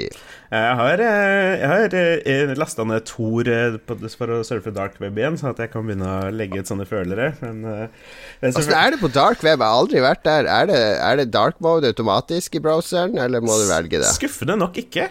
[0.48, 3.74] Jeg har, eh, jeg har eh, lasta ned Tor eh,
[4.16, 6.87] for å surfe dark web igjen, sånn at jeg kan begynne å legge ut sånne
[6.88, 7.35] følere.
[7.42, 9.61] Men, men altså, er det på dark web?
[9.61, 10.48] Jeg har aldri vært der.
[10.48, 14.09] Er det, er det dark mode automatisk i browseren, eller må du velge det?
[14.16, 15.11] Skuffende nok ikke.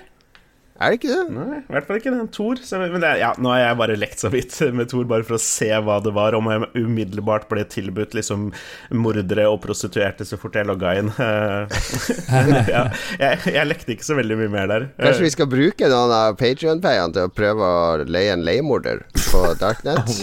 [0.78, 1.34] Er det ikke det?
[1.34, 2.60] Nei, i hvert fall ikke den Thor.
[2.84, 5.42] men det, ja, nå har jeg bare lekt så vidt med Thor, bare for å
[5.42, 6.38] se hva det var.
[6.38, 8.52] Om jeg umiddelbart ble tilbudt liksom
[8.94, 11.10] mordere og prostituerte så fort jeg logga inn.
[12.74, 12.84] ja,
[13.18, 14.88] jeg, jeg, lekte ikke så veldig mye mer der.
[15.02, 19.44] Kanskje vi skal bruke noen av Patrion-payene til å prøve å leie en leiemorder på
[19.63, 20.13] Darknet?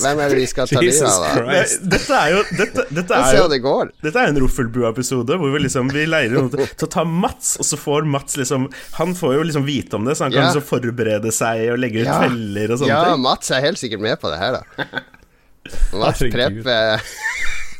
[0.00, 1.64] Hvem er det vi skal ta livet av, da?
[1.98, 6.06] Dette er jo Dette, dette er, jo, dette er en Roffelbua-episode hvor vi liksom Vi
[6.08, 9.66] leier noen til å ta Mats, og så får Mats liksom Han får jo liksom
[9.68, 10.64] vite om det, så han kan ja.
[10.64, 12.18] forberede seg og legge ut ja.
[12.24, 13.14] feller og sånne ja, ting.
[13.14, 15.04] Ja, Mats er helt sikkert med på det her, da.
[16.00, 17.04] Mats prepper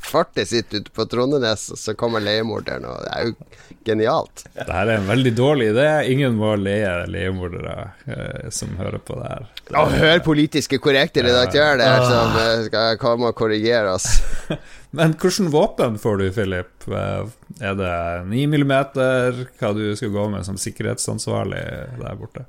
[0.08, 4.44] fartet sitt ute på Trondenes, og så kommer leiemorderen, og det er jo genialt.
[4.56, 5.86] Det her er en veldig dårlig idé.
[6.12, 7.76] Ingen må leie leiemordere
[8.08, 9.48] eh, som hører på det her.
[9.72, 12.08] Å, hør politiske korrekte redaktører der ah.
[12.08, 14.10] som eh, skal komme og korrigere oss.
[14.96, 16.86] Men hvordan våpen får du, Philip?
[16.88, 17.94] Er det
[18.30, 19.42] 9 millimeter?
[19.60, 21.64] Hva du skal gå med som sikkerhetsansvarlig
[22.00, 22.46] der borte?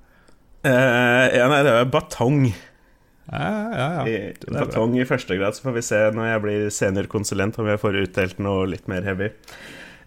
[0.64, 2.48] Uh, ja, nei, det er batong.
[3.30, 4.22] Ja, ja, ja.
[4.56, 8.00] Batong i første grad, så får vi se når jeg blir seniorkonsulent om jeg får
[8.06, 9.30] utdelt noe litt mer heavy.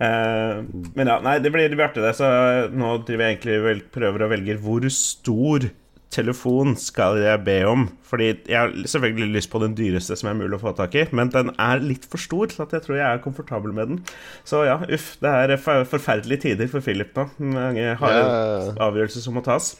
[0.02, 0.64] Uh,
[0.96, 2.16] men ja, nei, det blir, det blir artig, det.
[2.18, 2.28] Så
[2.72, 5.68] nå driver jeg egentlig prøver å velge hvor stor
[6.12, 7.86] telefon skal jeg be om?
[8.06, 11.06] Fordi jeg har selvfølgelig lyst på den dyreste som er mulig å få tak i,
[11.16, 14.02] men den er litt for stor til at jeg tror jeg er komfortabel med den.
[14.48, 15.14] Så ja, uff.
[15.22, 17.26] Det er forferdelige tider for Philip nå.
[17.54, 18.74] Mange harde ja.
[18.88, 19.72] avgjørelser som må tas.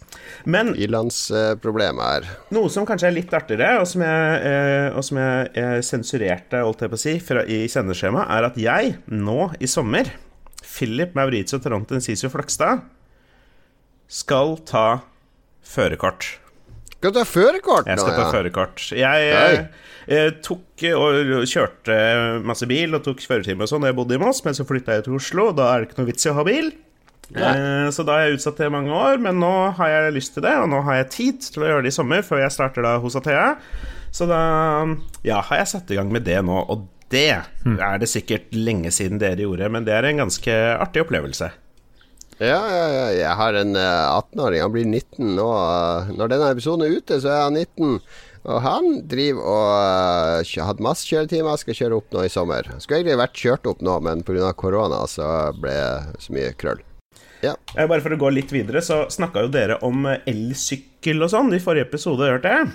[0.48, 5.20] Men Ilandsproblemet er Noe som kanskje er litt artigere, og som jeg, eh, og som
[5.20, 9.52] jeg, eh, sensurerte, holdt jeg på å si, fra, i sendeskjemaet, er at jeg nå
[9.60, 10.08] i sommer,
[10.62, 12.84] Philip Maurizio Taranten Sisio Flakstad,
[14.12, 14.86] skal ta
[15.66, 16.28] førerkort.
[17.02, 17.90] Skal du ta førerkort nå?
[17.90, 18.30] Jeg skal ta ja.
[18.30, 18.84] førerkort.
[18.94, 19.62] Jeg, jeg,
[20.12, 21.96] jeg tok og kjørte
[22.46, 25.00] masse bil og tok førertime og sånn da jeg bodde i Moss, men så flytta
[25.00, 26.72] jeg til Oslo, og da er det ikke noe vits i å ha bil.
[27.32, 27.52] Ja.
[27.94, 30.44] så da har jeg utsatt det i mange år, men nå har jeg lyst til
[30.44, 32.84] det, og nå har jeg tid til å gjøre det i sommer, før jeg starter
[32.84, 33.46] da hos Athea.
[34.12, 34.42] Så da
[35.24, 37.78] ja, har jeg satt i gang med det nå, og det hm.
[37.80, 41.50] er det sikkert lenge siden dere gjorde, men det er en ganske artig opplevelse.
[42.42, 43.06] Ja, ja, ja.
[43.14, 44.58] Jeg har en 18-åring.
[44.58, 45.48] Eh, han blir 19 nå.
[46.18, 48.00] Når denne episoden er ute, så er han 19.
[48.42, 52.66] Og han driver og uh, hatt masse kjøretimer, skal kjøre opp nå i sommer.
[52.82, 54.50] Skulle egentlig vært kjørt opp nå, men pga.
[54.58, 56.82] korona så ble det så mye krøll.
[57.42, 57.54] Ja.
[57.74, 61.62] Bare for å gå litt videre, så snakka jo dere om elsykkel og sånn i
[61.62, 62.72] forrige episode, hørte jeg.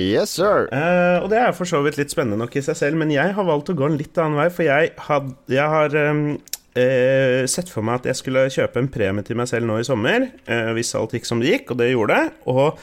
[0.00, 0.68] Yes, sir.
[0.68, 3.32] Uh, og det er for så vidt litt spennende nok i seg selv, men jeg
[3.36, 6.24] har valgt å gå en litt annen vei, for jeg, had, jeg har um,
[6.78, 9.86] eh, sett for meg at jeg skulle kjøpe en premie til meg selv nå i
[9.86, 12.34] sommer, eh, hvis alt gikk som det gikk, og det gjorde det.
[12.52, 12.80] Og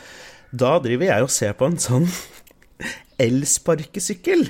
[0.63, 2.07] da driver jeg og ser på en sånn
[3.27, 4.47] elsparkesykkel.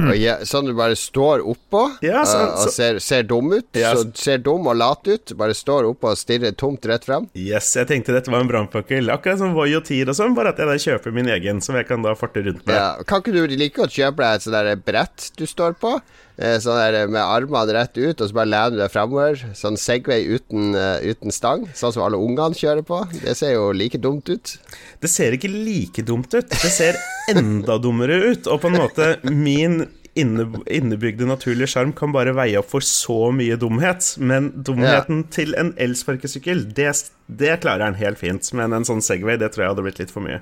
[0.00, 0.14] Hmm.
[0.16, 3.66] Ja, sånn du bare står oppå ja, så, uh, og ser, ser, dum ut?
[3.76, 5.34] Ja, så ser dum og lat ut?
[5.36, 7.26] Bare står oppå og stirrer tomt rett frem?
[7.36, 9.12] Yes, jeg tenkte dette var en brannfakkel.
[9.12, 11.76] Akkurat som Voi og Tier og sånn, bare at jeg da kjøper min egen, som
[11.76, 12.78] jeg kan da farte rundt med.
[12.78, 15.98] Ja, kan ikke du like godt kjøpe deg et sånt brett du står på?
[16.40, 19.42] Eh, sånn der med armene rett ut, og så bare lener du deg framover.
[19.58, 23.02] Sånn Segway uten, uh, uten, stang, sånn som alle ungene kjører på.
[23.20, 24.54] Det ser jo like dumt ut.
[25.02, 26.48] Det ser ikke like dumt ut.
[26.48, 26.96] Det ser
[27.34, 28.48] enda dummere ut.
[28.48, 29.82] Og på en måte min
[30.18, 34.14] innebygde naturlige sjarm kan bare veie opp for så mye dumhet.
[34.18, 35.28] Men dumheten ja.
[35.36, 36.94] til en elsparkesykkel, det,
[37.28, 38.48] det klarer han helt fint.
[38.56, 40.40] Men en sånn Segway, det tror jeg hadde blitt litt for mye.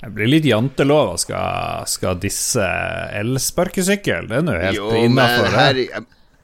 [0.00, 2.64] Det blir litt jantelov og skal, skal disse
[3.20, 4.30] elsparkesykkel.
[4.30, 5.52] Det er nå helt innafor.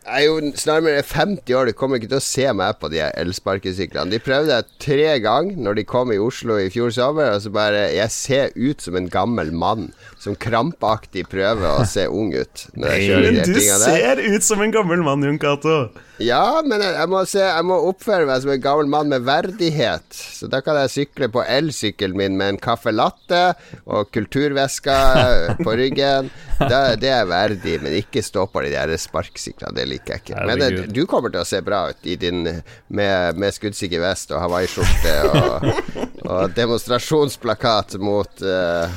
[0.06, 3.00] Jeg er jo snarere 50 år, du kommer ikke til å se meg på de
[3.08, 4.12] elsparkesyklene.
[4.12, 7.50] De prøvde jeg tre ganger når de kom i Oslo i fjor sommer, og så
[7.50, 9.88] bare Jeg ser ut som en gammel mann
[10.26, 12.66] som krampaktig prøver å se ung ut.
[12.74, 15.76] Når jeg kjører du ser ut som en gammel mann, Jon Cato.
[16.22, 19.26] Ja, men jeg, jeg, må se, jeg må oppføre meg som en gammel mann med
[19.26, 20.06] verdighet.
[20.10, 23.42] Så da kan jeg sykle på elsykkelen min med en caffè latte
[23.84, 24.96] og kulturveska
[25.64, 26.30] på ryggen.
[26.56, 29.76] Da, det er verdig, men ikke stå på de der sparkesyklene.
[29.76, 30.46] Det liker jeg ikke.
[30.48, 32.46] Men det, du kommer til å se bra ut i din,
[32.88, 35.68] med, med skuddsikker vest og hawaiiskjorte og,
[36.32, 38.88] og demonstrasjonsplakat mot uh,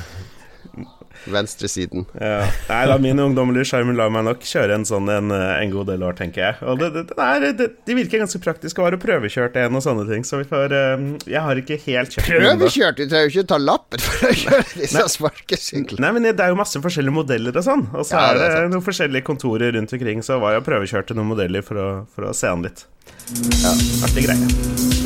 [1.30, 2.06] venstresiden.
[2.20, 2.46] Ja.
[2.70, 6.04] Nei da, min ungdommelige sjarm lar meg nok kjøre en sånn en, en god del
[6.06, 6.58] år, tenker jeg.
[6.64, 10.06] Og det, det, det, det, de virker ganske praktiske å være prøvekjørt en og sånne
[10.10, 13.00] ting, så vi får uh, Jeg har ikke helt kjøpt Prøvekjørt?
[13.00, 16.04] Du trenger jo ikke ta lappen for å kjøre disse sparkesyklene.
[16.06, 18.48] Nei, men det er jo masse forskjellige modeller og sånn, og så ja, er det,
[18.60, 21.90] er noen forskjellige kontorer rundt omkring, så var jeg og prøvekjørte noen modeller for å,
[22.14, 22.86] for å se an litt.
[23.60, 23.76] Ja.
[24.06, 24.99] Artig greie.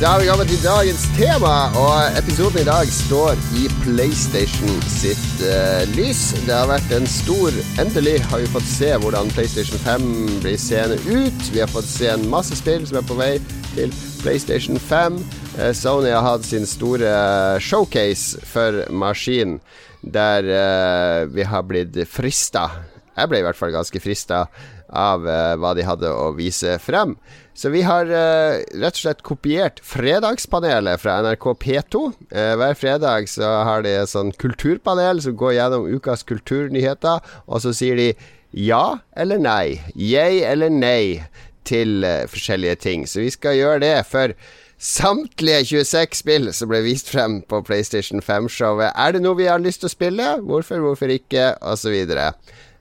[0.00, 5.42] Da er vi kommet til dagens tema, og episoden i dag står i PlayStation sitt
[5.44, 6.22] uh, lys.
[6.46, 10.06] Det har vært en stor Endelig har vi fått se hvordan PlayStation 5
[10.40, 11.42] blir seende ut.
[11.52, 13.34] Vi har fått se en masse spill som er på vei
[13.74, 15.18] til PlayStation 5.
[15.20, 17.12] Uh, eh, Sony har hatt sin store
[17.60, 19.58] showcase for maskinen,
[20.00, 22.70] der uh, vi har blitt frista.
[23.20, 24.46] Jeg ble i hvert fall ganske frista
[24.88, 27.12] av hva de hadde å vise frem.
[27.60, 32.00] Så vi har uh, rett og slett kopiert Fredagspanelet fra NRK P2.
[32.08, 37.20] Uh, eh, hver fredag så har de et sånn kulturpanel som går gjennom ukas kulturnyheter,
[37.44, 38.08] og så sier de
[38.56, 41.20] ja eller nei, yay eller nei
[41.68, 43.04] til uh, forskjellige ting.
[43.04, 44.32] Så vi skal gjøre det for
[44.80, 48.96] samtlige 26 spill som ble vist frem på PlayStation 5-showet.
[48.96, 50.32] Er det noe vi har lyst til å spille?
[50.48, 51.52] Hvorfor, hvorfor ikke?
[51.60, 52.30] Og så videre.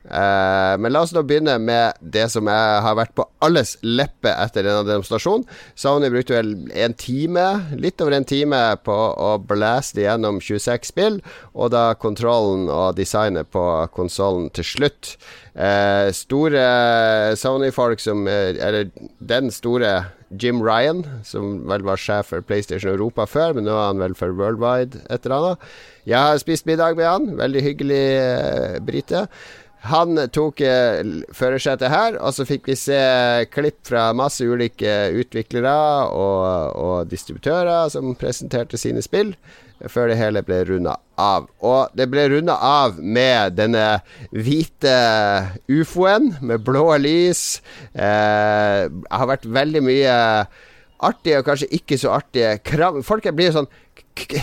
[0.07, 4.31] Uh, men la oss nå begynne med det som jeg har vært på alles leppe
[4.31, 5.43] etter denne demonstrasjonen.
[5.77, 11.19] Sony brukte vel en time, litt over en time, på å blaste gjennom 26 spill,
[11.53, 15.17] og da kontrollen og designet på konsollen til slutt.
[15.59, 19.91] Uh, store Sony-folk som Eller den store
[20.29, 24.15] Jim Ryan, som vel var sjef for PlayStation Europa før, men nå er han vel
[24.17, 25.71] for Worldwide et eller annet.
[26.09, 27.25] Jeg har spist middag med han.
[27.37, 29.25] Veldig hyggelig uh, brite.
[29.87, 30.99] Han tok eh,
[31.31, 32.99] førersetet her, og så fikk vi se
[33.53, 35.71] klipp fra masse ulike utviklere
[36.11, 39.31] og, og distributører som presenterte sine spill,
[39.87, 41.47] før det hele ble runda av.
[41.63, 44.01] Og det ble runda av med denne
[44.35, 44.95] hvite
[45.71, 47.61] ufoen med blå lys.
[47.95, 50.17] Eh, har vært veldig mye
[50.99, 52.99] artige og kanskje ikke så artige krav.
[53.07, 53.71] Folk blir jo sånn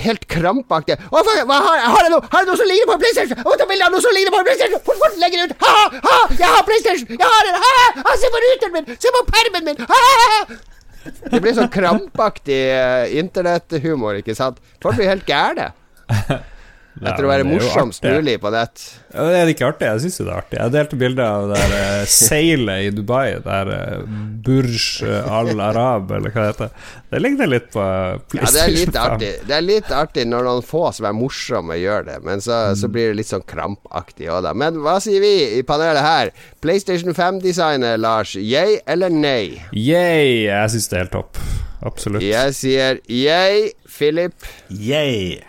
[0.02, 2.96] helt krampaktig Å, hva, hva, har, har, jeg noe, har jeg noe som ligner på
[2.96, 3.42] en PlayStation?
[3.42, 4.80] Å, ta noe som ligner på en PlayStation!
[4.86, 5.54] Fort, fort, legg det ut!
[5.62, 5.74] Ha,
[6.06, 7.12] ha, jeg har PlayStation!
[7.12, 7.60] Jeg har den!
[7.66, 8.98] Ha, ha, se på ruteren min!
[9.02, 9.84] Se på permen min!
[9.90, 10.58] Ha, ha, ha.
[11.06, 14.58] Det blir sånn krampaktig uh, internetthumor, ikke sant?
[14.82, 15.70] Folk blir helt gærne.
[16.96, 18.82] Etter å være morsomst mulig på nett.
[19.12, 19.88] Ja, det er ikke artig.
[19.90, 20.56] Jeg syns det er artig.
[20.56, 23.36] Jeg delte bilde av det der uh, seilet i Dubai.
[23.44, 24.14] Der uh,
[24.46, 26.92] Burj al Arab, eller hva det heter.
[27.12, 27.84] Det ligner litt på
[28.32, 28.46] PlayStation.
[28.46, 29.32] Ja, det er litt artig.
[29.48, 32.16] Det er litt artig når noen få som er morsomme, gjør det.
[32.24, 32.78] Men så, mm.
[32.80, 34.54] så blir det litt sånn krampaktig òg, da.
[34.56, 36.32] Men hva sier vi i panelet her?
[36.64, 38.36] PlayStation 5-designer, Lars.
[38.40, 39.58] Yay eller nei?
[39.72, 40.46] Yay.
[40.46, 41.44] Jeg syns det er helt topp.
[41.86, 42.24] Absolutt.
[42.24, 43.68] Jeg sier yay.
[43.98, 44.48] Philip?
[44.72, 45.44] Yay.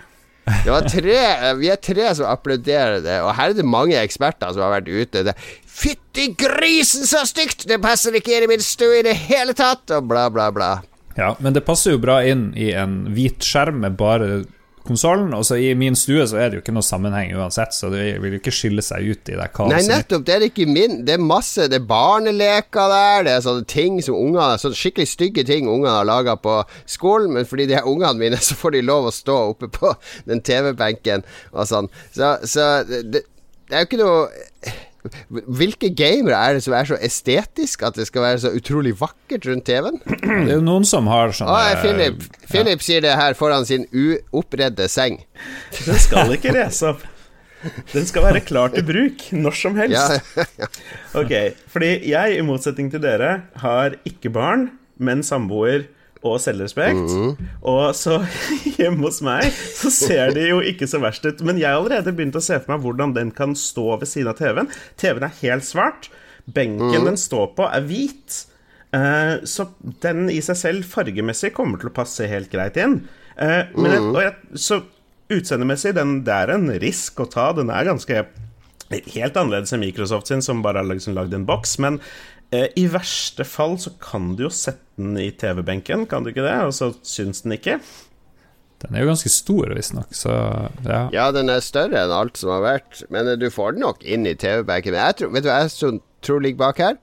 [0.47, 1.21] Det var tre,
[1.59, 4.87] vi er tre som applauderer det, og her er det mange eksperter som har vært
[4.87, 5.33] ute.
[5.77, 7.67] Fytti grisen, så stygt!
[7.67, 9.83] Det passer ikke inn i min stue i det hele tatt!
[9.91, 10.69] Og bla, bla, bla.
[11.17, 14.45] Ja, men det passer jo bra inn i en hvit skjerm med bare
[14.87, 15.33] konsollen.
[15.37, 18.05] Og så i min stue så er det jo ikke noe sammenheng uansett, så det
[18.23, 19.75] vil jo ikke skille seg ut i det kaoset.
[19.75, 20.25] Nei, nettopp.
[20.27, 21.01] Det er ikke min.
[21.07, 25.09] Det er masse Det er barneleker der, det er sånne ting som ungene Sånne skikkelig
[25.11, 26.59] stygge ting ungene har laga på
[26.89, 29.93] skolen, men fordi de er ungene mine, så får de lov å stå oppe på
[30.29, 31.91] den TV-benken og sånn.
[32.15, 33.25] Så, så det,
[33.67, 34.46] det er jo ikke noe
[35.29, 39.47] hvilke gamere er det som er så estetisk at det skal være så utrolig vakkert
[39.49, 39.99] rundt TV-en?
[40.07, 42.85] Det er jo noen som har sånne ah, Philip, Philip ja.
[42.89, 45.21] sier det her foran sin uoppredde seng.
[45.85, 47.05] Den skal ikke rese opp.
[47.91, 50.33] Den skal være klar til bruk når som helst.
[50.37, 50.67] Ja.
[51.21, 51.33] ok,
[51.73, 54.69] fordi jeg, i motsetning til dere, har ikke barn,
[55.01, 55.87] men samboer
[56.25, 57.11] og selvrespekt.
[57.13, 57.49] Mm.
[57.69, 58.19] Og så
[58.77, 61.43] hjemme hos meg så ser det jo ikke så verst ut.
[61.45, 64.31] Men jeg har allerede begynt å se for meg hvordan den kan stå ved siden
[64.33, 64.71] av TV-en.
[64.99, 66.09] TV-en er helt svart.
[66.47, 67.07] Benken mm.
[67.11, 68.43] den står på, er hvit.
[68.95, 69.67] Uh, så
[70.03, 73.01] den i seg selv fargemessig kommer til å passe helt greit inn.
[73.35, 74.13] Uh, men mm.
[74.15, 74.81] jeg, jeg, så
[75.33, 77.51] utseendemessig, den, det er en risk å ta.
[77.57, 78.23] Den er ganske
[78.87, 81.77] helt annerledes enn Microsoft sin, som bare har liksom lagd en boks.
[81.83, 81.99] Men
[82.51, 86.55] I verste fall så kan du jo sette den i TV-benken, kan du ikke det?
[86.65, 87.77] Og så syns den ikke.
[88.81, 90.33] Den er jo ganske stor, visstnok, så
[90.85, 91.01] ja.
[91.13, 94.27] Ja, den er større enn alt som har vært, men du får den nok inn
[94.29, 94.93] i TV-benken.
[94.93, 96.99] Men jeg tror, vet du hva jeg tror ligger bak her?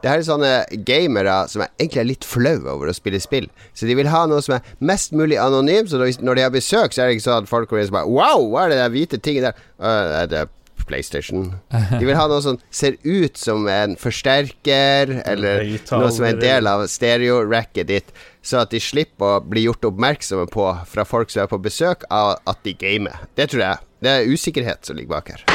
[0.00, 0.52] Det her er sånne
[0.88, 3.50] gamere som er egentlig er litt flau over å spille spill.
[3.76, 5.92] Så de vil ha noe som er mest mulig anonymt.
[5.92, 7.98] Så når de har besøk, så er det ikke sånn at folk kommer inn og
[7.98, 9.60] bare Wow, hva er det der hvite tinget der?
[9.76, 10.48] Uh, det er
[10.90, 11.52] PlayStation.
[11.70, 16.42] De vil ha noe som ser ut som en forsterker, eller noe som er en
[16.42, 18.12] del av stereo-racket ditt,
[18.42, 22.08] så at de slipper å bli gjort oppmerksomme på fra folk som er på besøk,
[22.10, 23.22] av at de gamer.
[23.38, 23.86] Det tror jeg.
[24.00, 25.46] Det er usikkerhet som ligger bak her.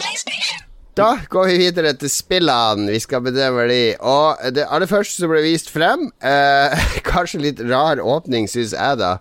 [0.00, 0.69] PlayStation.
[1.00, 2.90] Da går vi videre til spillene.
[2.92, 3.80] Vi skal bedømme de.
[4.04, 9.00] Og det aller første som ble vist frem eh, Kanskje litt rar åpning, syns jeg,
[9.00, 9.16] da.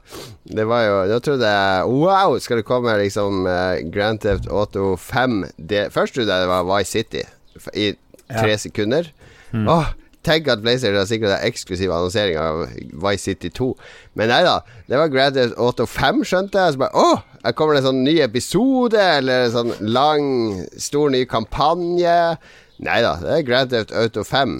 [0.49, 4.95] Det var jo Da trodde jeg Wow, skal det komme liksom uh, Grand Theft Auto
[4.97, 7.23] 5 det, Først trodde jeg det var Vice City
[7.73, 7.89] i
[8.29, 8.59] tre ja.
[8.61, 9.09] sekunder.
[9.51, 9.65] Mm.
[9.67, 9.89] Åh,
[10.29, 12.67] Tenk at PlayStation har sikra deg eksklusiv annonsering av
[13.01, 13.71] Vice City 2.
[14.19, 16.75] Men nei da, det var Grand Theft Auto 5, skjønte jeg.
[16.75, 20.27] Så bare åh, her kommer det en sånn ny episode, eller en sånn lang,
[20.77, 22.19] stor ny kampanje.
[22.85, 24.59] Nei da, det er Grand Theft Auto 5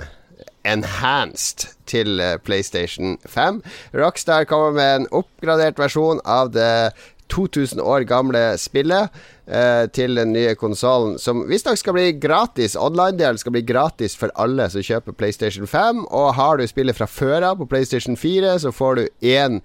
[0.68, 3.62] enhanced til eh, PlayStation 5.
[3.96, 6.92] Rockstar kommer med en oppgradert versjon av det
[7.30, 9.10] 2000 år gamle spillet
[9.48, 12.78] eh, til den nye konsollen, som visstnok skal bli gratis.
[12.80, 16.06] Online-delen skal bli gratis for alle som kjøper PlayStation 5.
[16.08, 19.06] Og har du spillet fra før av på PlayStation 4, så får du
[19.36, 19.62] én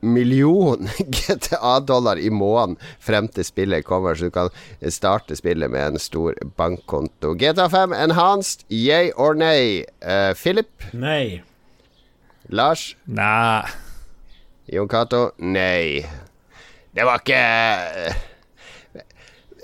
[0.00, 4.50] million GTA-dollar i måneden frem til spillet kommer, så du kan
[4.92, 7.34] starte spillet med en stor bankkonto.
[7.34, 9.84] GTA5 enhanced, yay or nay?
[10.02, 10.70] Uh, Philip?
[10.92, 11.42] Nei.
[12.48, 12.94] Lars?
[13.06, 13.66] Nei.
[14.70, 15.30] Jon Cato?
[15.38, 16.06] Nei.
[16.96, 17.42] Det var ikke
[18.06, 18.24] eh,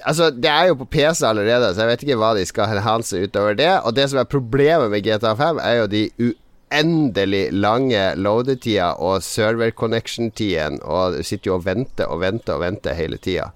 [0.02, 3.20] Altså, det er jo på PC allerede, så jeg vet ikke hva de skal enhance
[3.22, 3.70] utover det.
[3.86, 9.70] Og det som er problemet med GTA5, er jo de uendelig lange loadetida og server
[9.70, 13.52] connection-tiden, og du sitter jo og venter og venter og venter hele tida.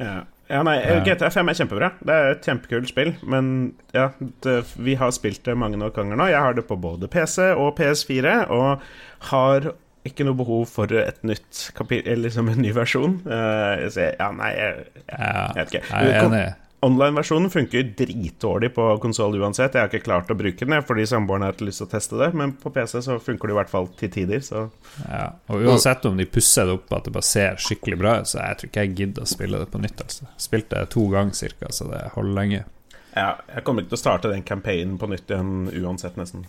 [0.00, 0.22] Ja.
[0.48, 0.64] ja.
[0.64, 1.92] nei, GTA5 er kjempebra.
[2.00, 3.12] Det er et kjempekult spill.
[3.20, 3.52] Men
[3.92, 4.08] ja,
[4.46, 6.32] det, vi har spilt det mange nok ganger nå.
[6.32, 8.80] Jeg har det på både PC og PS4, og
[9.28, 9.74] har
[10.08, 13.20] ikke noe behov for et nytt kapittel, liksom en ny versjon.
[13.26, 15.86] Uh, så, ja, nei, jeg, jeg, jeg vet ikke.
[15.88, 16.44] Jeg er enig.
[16.82, 19.76] Online-versjonen funker dritdårlig på konsoll uansett.
[19.76, 22.18] Jeg har ikke klart å bruke den fordi samboeren har hatt lyst til å teste
[22.18, 24.42] det, men på PC så funker det i hvert fall til tider.
[24.42, 24.64] Så.
[25.06, 28.32] Ja, og uansett om de pusser det opp at det bare ser skikkelig bra ut,
[28.32, 30.02] så jeg tror ikke jeg gidder å spille det på nytt.
[30.02, 30.26] Altså.
[30.42, 32.64] Spilte det to ganger cirka, så det holder lenge.
[33.12, 36.42] Ja, jeg kommer ikke til å starte den campaignen på nytt igjen uansett, nesten.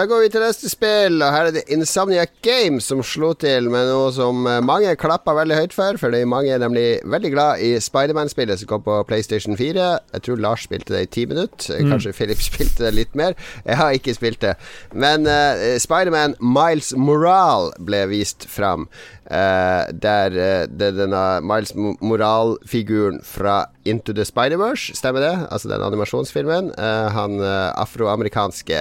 [0.00, 3.66] Da går vi til neste spill, og her er det Insomnia Games som slo til
[3.68, 7.60] med noe som eh, mange klappa veldig høyt for, fordi mange er nemlig veldig glad
[7.66, 9.90] i Spiderman-spillet som kom på PlayStation 4.
[10.14, 11.92] Jeg tror Lars spilte det i ti minutter, mm.
[11.92, 13.36] kanskje Philip spilte det litt mer.
[13.66, 14.54] Jeg har ikke spilt det.
[14.96, 18.88] Men uh, Spiderman Miles Moral ble vist fram.
[19.30, 25.34] Uh, der uh, det denne Miles Moral-figuren fra Into the Spider-Verse, stemmer det?
[25.52, 26.72] Altså den animasjonsfilmen.
[26.74, 28.80] Uh, han afroamerikanske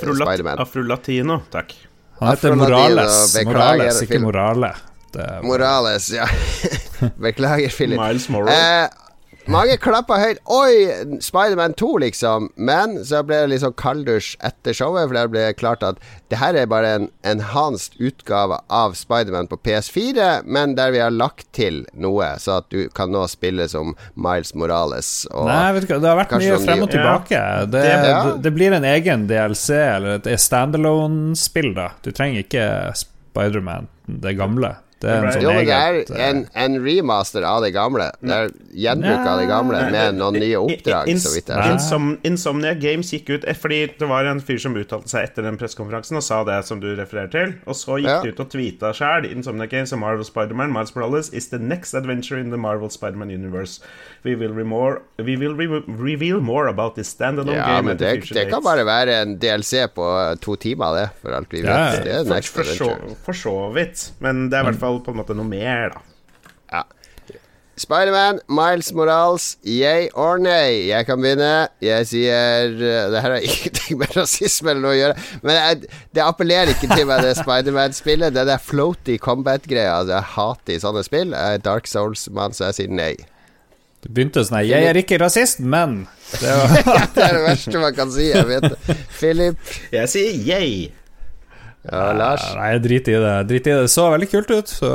[0.00, 0.58] Spiderman.
[0.58, 1.74] Afrolatino, takk.
[2.20, 3.36] Han heter Morales.
[3.44, 4.74] Morales, ikke Morale.
[5.42, 6.28] Morales, ja.
[7.22, 8.00] Beklager, Philip.
[8.00, 8.90] Miles Morales.
[9.46, 10.40] Mange klappa høyt.
[10.50, 12.48] Oi, Spiderman 2, liksom.
[12.58, 16.00] Men så ble det sånn kalddusj etter showet, for det ble klart at
[16.32, 21.14] det her er bare en enhanced utgave av Spiderman på PS4, men der vi har
[21.14, 25.10] lagt til noe, så at du kan nå spille som Miles Morales.
[25.30, 27.38] Nei, vet du hva, det har vært mye frem og tilbake.
[27.38, 27.66] Ja.
[27.70, 28.22] Det, det, ja.
[28.48, 31.92] det, blir en egen DLC, eller et standalone-spill, da.
[32.02, 32.66] Du trenger ikke
[32.98, 34.74] Spiderman, det gamle.
[35.04, 38.06] Det er en sånn Jo, men det er eh, en, en remaster av det gamle.
[38.24, 42.06] Det er gjenbruk av det gamle med noen nye oppdrag, Ins- så vidt jeg Insom,
[42.24, 45.58] Insomnia Games gikk ut eh, fordi det var en fyr som uttalte seg etter den
[45.60, 48.22] pressekonferansen og sa det som du refererer til, og så gikk Ja.
[48.24, 49.28] de ut og tweeta sjæl.
[49.36, 53.28] Insomnia Games og Marvel Spiderman Miles Morales is the next adventure in the Marvel Spiderman
[53.34, 53.80] universe.
[54.24, 57.98] We will, re more, we will re reveal more about this standalone Ja, game men
[58.00, 60.08] det, det kan bare være en DLC på
[60.42, 61.68] to timer, det, for alt vi vet.
[61.68, 62.00] Ja.
[62.02, 64.08] Det er next for, for, så, for så vidt.
[64.24, 66.02] Men det er i hvert fall på en måte noe mer, da.
[66.72, 66.82] Ja.
[67.76, 70.86] Spiderman, Miles Morales, yay or nay?
[70.88, 71.68] Jeg kan begynne.
[71.84, 75.24] Jeg sier uh, Det her har ingenting med rasisme eller noe å gjøre.
[75.44, 78.32] Men jeg, det appellerer ikke til meg, det Spiderman-spillet.
[78.32, 79.98] Det der floaty combat-greia.
[79.98, 81.36] Altså, jeg hater i sånne spill.
[81.36, 83.14] Jeg er Dark Souls-mann, så jeg sier nei.
[84.06, 86.04] Det begynte sånn her Jeg er ikke rasist, men
[86.40, 86.74] det var,
[87.16, 88.30] Det er det verste man kan si.
[88.30, 88.96] Jeg vet det.
[89.18, 89.74] Philip.
[89.92, 90.86] Jeg sier yay.
[91.90, 92.42] Ja, Lars.
[92.56, 93.34] Nei, drit i det.
[93.50, 93.80] Drit i det.
[93.86, 94.90] Det så veldig kult ut, så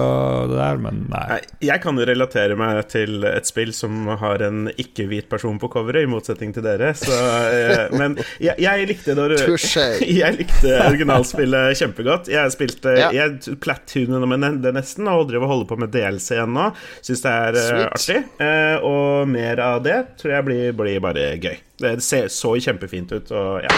[0.52, 1.24] det der, men nei.
[1.32, 1.40] Nei,
[1.70, 6.06] Jeg kan jo relatere meg til et spill som har en ikke-hvit person på coveret,
[6.06, 6.92] i motsetning til dere.
[6.98, 7.16] Så,
[7.52, 9.88] eh, men jeg, jeg likte det Touché.
[10.22, 12.30] Jeg likte originalspillet kjempegodt.
[12.32, 13.10] Jeg spilte Ja.
[13.16, 16.70] Jeg plattunet med det nesten, og driver og holder på med DLC nå.
[17.06, 17.92] Syns det er eh, Sweet.
[17.96, 18.20] artig.
[18.44, 21.56] Eh, og mer av det tror jeg blir, blir bare gøy.
[21.82, 23.72] Det ser så kjempefint ut, og ja.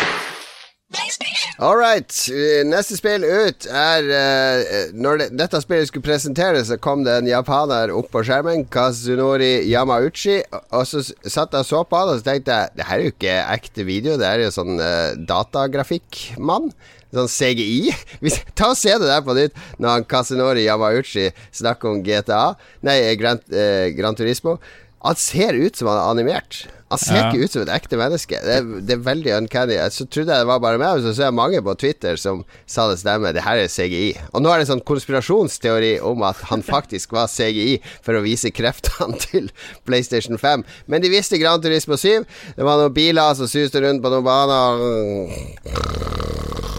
[1.59, 2.09] All right.
[2.33, 7.13] eh, Neste spill ut er eh, Når det, dette spillet skulle presenteres, så kom det
[7.19, 10.39] en japaner opp på skjermen, Kazunori Yamauchi,
[10.73, 13.05] og så satt jeg og så på han, og så tenkte jeg det her er
[13.05, 16.71] jo ikke ekte video, det er jo sånn uh, datagrafikkmann.
[17.13, 17.93] Sånn CGI.
[18.57, 22.97] Ta og Se det der på nytt når han Kazunori Yamauchi snakker om GTA, nei,
[23.21, 24.57] Gran, eh, Gran Turismo.
[25.05, 26.63] Han ser ut som han er animert.
[26.93, 27.25] Han ser Ja.
[27.31, 28.39] ikke ut som et ekte menneske.
[28.45, 29.77] Det er, det er veldig uncanny.
[29.93, 32.43] Så trodde jeg det var bare meg, men så ser jeg mange på Twitter som
[32.69, 33.33] sa det stemmer.
[33.33, 34.11] Det her er CGI.
[34.33, 38.23] Og nå er det en sånn konspirasjonsteori om at han faktisk var CGI for å
[38.25, 39.49] vise kreftene til
[39.89, 40.63] PlayStation 5.
[40.87, 42.23] Men de visste Gran Turismo 7.
[42.57, 44.83] Det var noen biler som suste rundt på noen baner.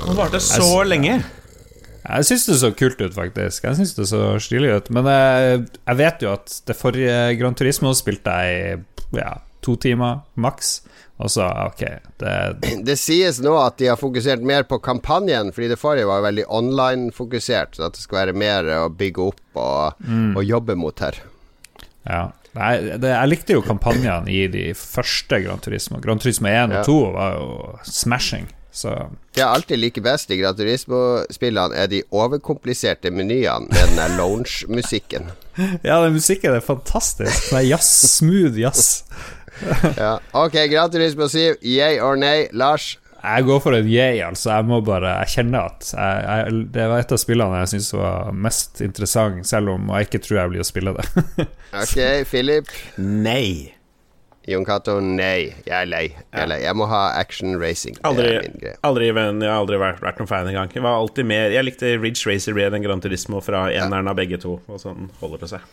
[0.05, 1.19] Det varte så lenge.
[2.05, 3.65] Jeg syns det så kult ut, faktisk.
[3.65, 4.91] Jeg synes det så stilig ut.
[4.93, 9.31] Men jeg, jeg vet jo at det forrige Gran Turismo spilte jeg i ja,
[9.65, 10.77] to timer maks.
[11.23, 11.83] Og så, ok
[12.19, 12.33] det,
[12.89, 16.47] Det sies nå at de har fokusert mer på kampanjen, fordi det forrige var veldig
[16.51, 17.77] online-fokusert.
[17.79, 21.21] Så at det skal være mer å bygge opp og, og jobbe mot her.
[22.05, 22.25] Ja.
[22.55, 25.99] Nei, det, jeg likte jo kampanjene i de første Gran Turismo.
[26.03, 26.85] Grand Turismo 1 og Ja.
[26.87, 27.49] 2 var jo
[27.89, 28.51] smashing.
[28.75, 28.91] Så
[29.35, 34.15] Det jeg alltid liker best i Gran Turismo-spillene, er de overkompliserte menyene med den der
[34.21, 35.31] lounge-musikken.
[35.87, 37.51] Ja, den musikken er fantastisk.
[37.53, 39.05] Sånn jazz, smooth jazz.
[39.99, 40.13] Ja.
[40.33, 42.47] Ok, Gran Turismo 7, yay or nay?
[42.53, 42.95] Lars?
[43.25, 44.51] Jeg går for en yay, altså.
[44.53, 47.87] Jeg må bare Jeg kjenner at jeg, jeg, Det var et av spillene jeg syns
[47.97, 51.07] var mest interessant, selv om jeg ikke tror jeg blir å spille det.
[51.85, 51.97] Ok,
[52.31, 52.69] Philip?
[53.01, 53.73] Nei.
[54.47, 55.55] Jon Cato, nei.
[55.65, 56.03] Jeg er lei.
[56.13, 56.59] Jeg, er lei.
[56.67, 57.97] jeg må ha action racing.
[58.05, 58.35] Aldri,
[58.85, 60.69] aldri, venn- jeg har aldri vært, vært noen fan engang.
[60.77, 64.21] Jeg var alltid mer Jeg likte Ridge Racer Red enn Gran Turismo fra eneren av
[64.21, 64.59] begge to.
[64.69, 65.65] Og sånn holder det seg.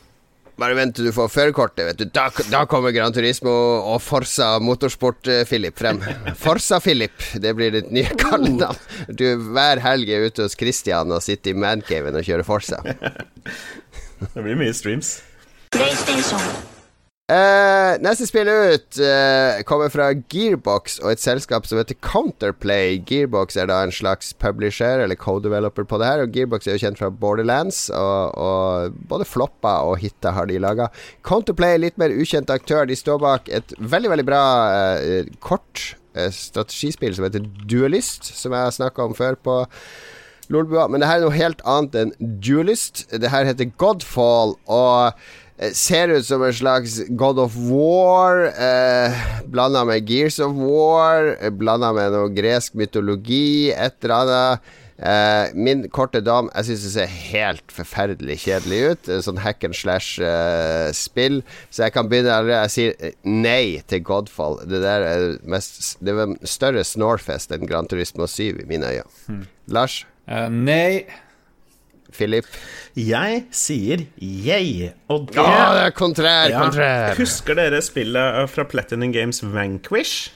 [0.60, 2.06] Bare vent til du får førerkortet, vet du.
[2.14, 3.52] Da, da kommer Gran Turismo
[3.94, 6.02] og Forsa Motorsport-Philip frem.
[6.42, 8.78] Forsa-Philip, det blir ditt nye kallenavn.
[9.10, 12.82] Du hver helg er ute hos Christian og sitter i mancaven og kjører Forsa.
[14.22, 15.18] Det blir mye streams.
[17.30, 22.98] Eh, neste spill ut uh, kommer fra Gearbox og et selskap som heter Counterplay.
[23.08, 26.24] Gearbox er da en slags publisher eller co-developer på det her.
[26.26, 30.60] Og Gearbox er jo kjent fra Borderlands, og, og både floppa og hitta har de
[30.60, 30.90] laga.
[31.28, 32.90] Counterplay er litt mer ukjent aktør.
[32.90, 34.46] De står bak et veldig, veldig bra
[35.00, 39.62] uh, kort strategispill som heter Duelist, som jeg har snakka om før på
[40.52, 40.90] Lolbua.
[40.92, 42.12] Men det her er noe helt annet enn
[42.44, 43.06] Duelist.
[43.16, 45.16] Det her heter Godfall, og
[45.78, 51.50] ser ut som en slags God of War, eh, blanda med Gears of War, eh,
[51.50, 54.72] blanda med noe gresk mytologi, et eller annet.
[55.02, 59.10] Eh, min korte dam, jeg syns det ser helt forferdelig kjedelig ut.
[59.26, 61.42] Sånn hack and slash-spill.
[61.70, 62.62] så jeg kan begynne allerede.
[62.68, 64.60] Jeg sier eh, nei til Godfall.
[64.70, 69.46] Det der er mest Det er større Snorfest enn Gran Turismo 7 i mine øyne.
[69.68, 70.04] Lars?
[70.30, 71.06] Uh, nei.
[72.14, 72.46] Philip?
[72.98, 74.92] Jeg sier yay.
[75.10, 76.60] Og det, Ja, det er kontrær, Ja.
[76.66, 77.16] kontrær.
[77.18, 80.30] Husker dere spillet fra Platinum Games Vanquish?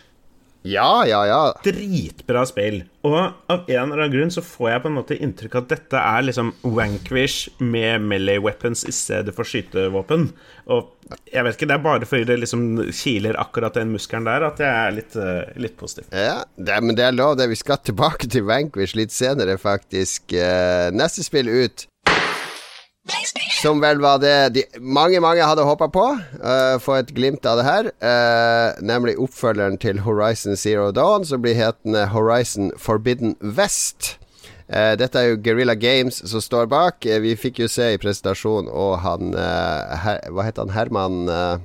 [0.65, 1.53] Ja, ja, ja.
[1.61, 2.80] Dritbra spill.
[3.05, 3.13] Og
[3.53, 6.23] av en eller annen grunn så får jeg på en måte inntrykk at dette er
[6.26, 10.32] liksom Vanquish med melee weapons i stedet for skytevåpen.
[10.73, 10.95] Og
[11.30, 14.62] jeg vet ikke, det er bare fordi det liksom kiler akkurat den muskelen der at
[14.64, 16.08] jeg er litt, uh, litt positiv.
[16.10, 17.49] Ja, det, men det er lov, det.
[17.51, 20.34] Vi skal tilbake til Vanquish litt senere, faktisk.
[20.34, 21.86] Uh, neste spill ut
[23.62, 26.06] som vel var det de, mange, mange hadde håpa på.
[26.41, 27.89] Uh, få et glimt av det her.
[28.01, 34.16] Uh, nemlig oppfølgeren til Horizon Zero Dawn, som blir hetende Horizon Forbidden West.
[34.66, 37.05] Uh, dette er jo Guerrilla Games som står bak.
[37.05, 40.76] vi fikk jo se i presentasjonen, og han her, Hva heter han?
[40.76, 41.61] Herman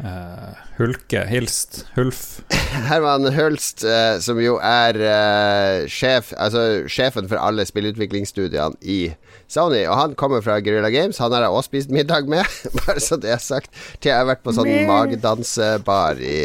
[0.00, 2.40] Uh, Hulke, Hilst, Hulf.
[2.88, 9.12] Herman Hulst, uh, som jo er uh, sjef, altså, sjefen for alle spillutviklingsstudiene i
[9.52, 9.84] Sony.
[9.84, 11.20] Og han kommer fra Guerrilla Games.
[11.22, 12.48] Han har jeg også spist middag med,
[12.80, 13.70] bare så det er sagt.
[14.00, 16.40] Til jeg har vært på sånn magedansebar i,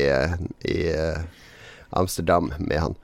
[0.68, 0.80] i
[1.96, 3.00] Amsterdam med han.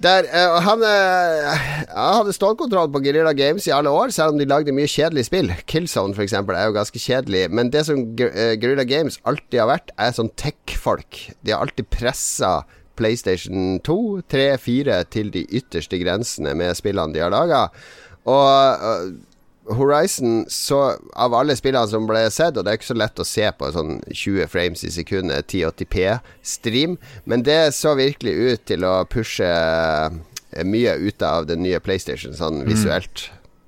[0.00, 1.58] Der, uh, han, uh,
[1.92, 5.52] hadde stålkontroll på Guerrilla Games i alle år, selv om de lagde mye kjedelige spill.
[5.68, 6.32] Killzone f.eks.
[6.40, 7.42] er jo ganske kjedelig.
[7.52, 11.20] Men det som uh, Guerrilla Games alltid har vært, er sånn tech-folk.
[11.44, 12.62] De har alltid pressa
[12.96, 13.98] PlayStation 2,
[14.32, 17.66] 3, 4 til de ytterste grensene med spillene de har laga.
[18.28, 19.20] Og
[19.76, 20.80] Horizon, så
[21.12, 23.70] av alle spillene som ble sett, og det er ikke så lett å se på
[23.74, 30.64] sånn 20 frames i sekundet 1080p-stream, men det så virkelig ut til å pushe eh,
[30.66, 32.68] mye ut av den nye PlayStation, sånn mm.
[32.70, 33.26] visuelt.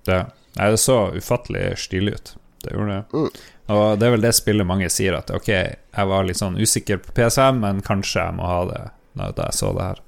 [0.08, 0.22] Det,
[0.58, 2.34] nei, det så ufattelig stilig ut.
[2.62, 3.18] Det gjorde det.
[3.18, 3.42] Mm.
[3.72, 7.02] Og det er vel det spillet mange sier, at ok, jeg var litt sånn usikker
[7.02, 8.82] på PSM, men kanskje jeg må ha det
[9.18, 10.02] når jeg så det her.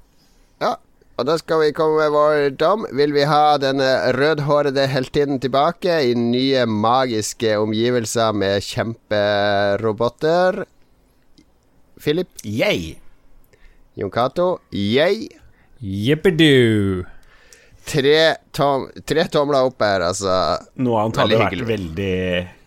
[1.14, 2.86] Og da skal vi komme med vår dom.
[2.98, 3.86] Vil vi ha denne
[4.16, 10.64] rødhårede heltinnen tilbake i nye magiske omgivelser med kjemperoboter?
[12.02, 12.28] Philip?
[12.42, 12.96] Yay.
[13.94, 14.58] Jon Cato?
[14.74, 15.28] Yay.
[15.78, 17.04] Jippidu.
[17.86, 18.18] Tre,
[18.56, 20.34] tom, tre tomler opp her, altså.
[20.82, 22.14] Noe annet hadde vært veldig,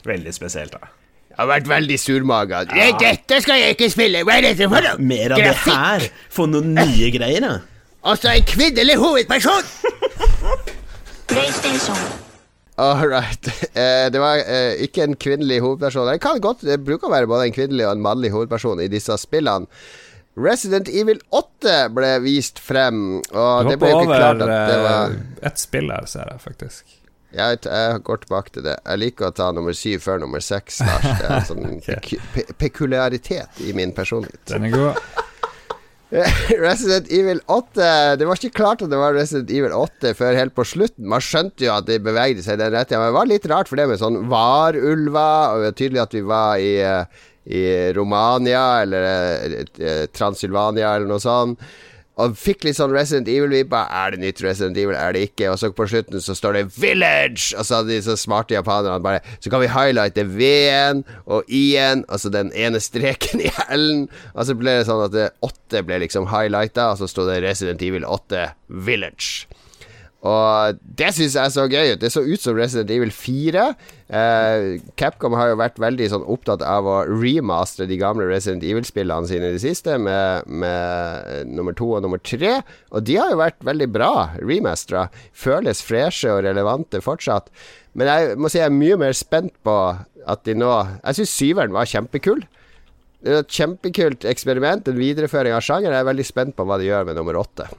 [0.08, 0.94] veldig spesielt, da.
[1.34, 2.64] Jeg har vært veldig surmaga.
[2.74, 2.94] Ja.
[2.98, 4.98] 'Dette skal jeg ikke spille!' Hva er dette for noe?
[4.98, 5.66] Mer av Grafikk.
[5.68, 6.02] det her.
[6.34, 7.77] Få noen nye greier, da.
[8.08, 9.66] Altså en kvinnelig hovedperson!
[12.78, 13.48] All right.
[13.76, 16.08] Eh, det var eh, ikke en kvinnelig hovedperson.
[16.08, 18.88] Det kan godt, det bruker å være både en kvinnelig og en mannlig hovedperson i
[18.92, 19.68] disse spillene.
[20.38, 24.82] Resident Evil 8 ble vist frem, og det, det ble jo ikke klart at det
[24.86, 26.98] var Ett Et spill her, ser jeg faktisk.
[27.34, 28.78] Jeg, jeg, går tilbake til det.
[28.86, 30.80] Jeg liker å ta nummer syv før nummer seks.
[30.86, 32.22] Det er en sånn okay.
[32.32, 34.46] pe pekuliaritet i min personlighet.
[34.54, 35.26] Den er god.
[36.68, 40.56] Resident Evil 8 Det var ikke klart at det var Resident Evil 8 før helt
[40.56, 41.08] på slutten.
[41.12, 43.72] Man skjønte jo at det bevegde seg i den retninga, men det var litt rart
[43.72, 45.52] for det med sånn varulver.
[45.52, 47.66] Og det var tydelig at vi var i, eh, i
[47.98, 51.68] Romania eller eh, Transylvania eller noe sånt.
[52.18, 53.84] Og fikk litt sånn Resident Evil-vibba.
[53.94, 54.96] Er det nytt Resident Evil?
[54.98, 55.52] Er det ikke?
[55.52, 57.54] Og så på slutten så står det 'Village'!
[57.58, 62.06] Og så hadde de så smarte japanerne bare Så kan vi highlighte V-en og I-en,
[62.10, 64.10] altså den ene streken i L-en.
[64.34, 67.42] Og så ble det sånn at Åtte 8 ble liksom highlighta, og så sto det
[67.44, 69.48] Resident Evil 8 Village.
[70.26, 72.02] Og det syns jeg så gøy ut.
[72.02, 73.66] Det så ut som Resident Evil 4.
[74.10, 79.30] Eh, Capcom har jo vært veldig sånn opptatt av å remastre de gamle Resident Evil-spillene
[79.30, 82.58] sine i det siste, med, med nummer to og nummer tre.
[82.90, 84.12] Og de har jo vært veldig bra
[84.42, 85.06] remastera.
[85.38, 87.54] Føles freshe og relevante fortsatt.
[87.98, 89.78] Men jeg må si jeg er mye mer spent på
[90.28, 90.70] at de nå
[91.06, 92.42] Jeg syns syveren var kjempekul.
[93.22, 95.94] Det er et kjempekult eksperiment, en videreføring av sjanger.
[95.94, 97.70] Jeg er veldig spent på hva de gjør med nummer åtte.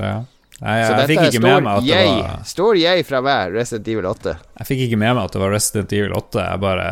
[0.00, 0.24] Ja.
[0.58, 3.90] Nei, jeg, jeg fikk ikke med meg at det var Stor yay fra meg, Resident
[3.92, 4.32] Evil 8.
[4.58, 6.40] Jeg fikk ikke med meg at det var Resident Evil 8.
[6.48, 6.88] Jeg bare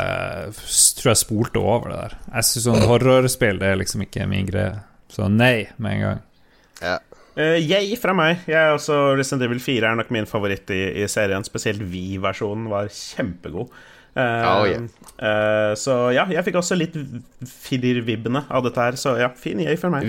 [1.01, 2.15] tror jeg spolte over det der.
[2.29, 4.79] Jeg syns sånn horrorspill det er liksom ikke min greie.
[5.11, 6.23] Så nei med en gang.
[6.79, 6.95] Ja.
[7.37, 8.47] Uh, yay fra meg.
[8.47, 11.43] Jeg er også Resident Evil 4 er nok min favoritt i, i serien.
[11.45, 13.75] Spesielt Vi-versjonen var kjempegod.
[14.17, 14.85] Uh, oh, yeah.
[15.21, 16.95] uh, så ja, jeg fikk også litt
[17.45, 20.07] Fidir-vibbene av dette her, så ja, fin yay for meg.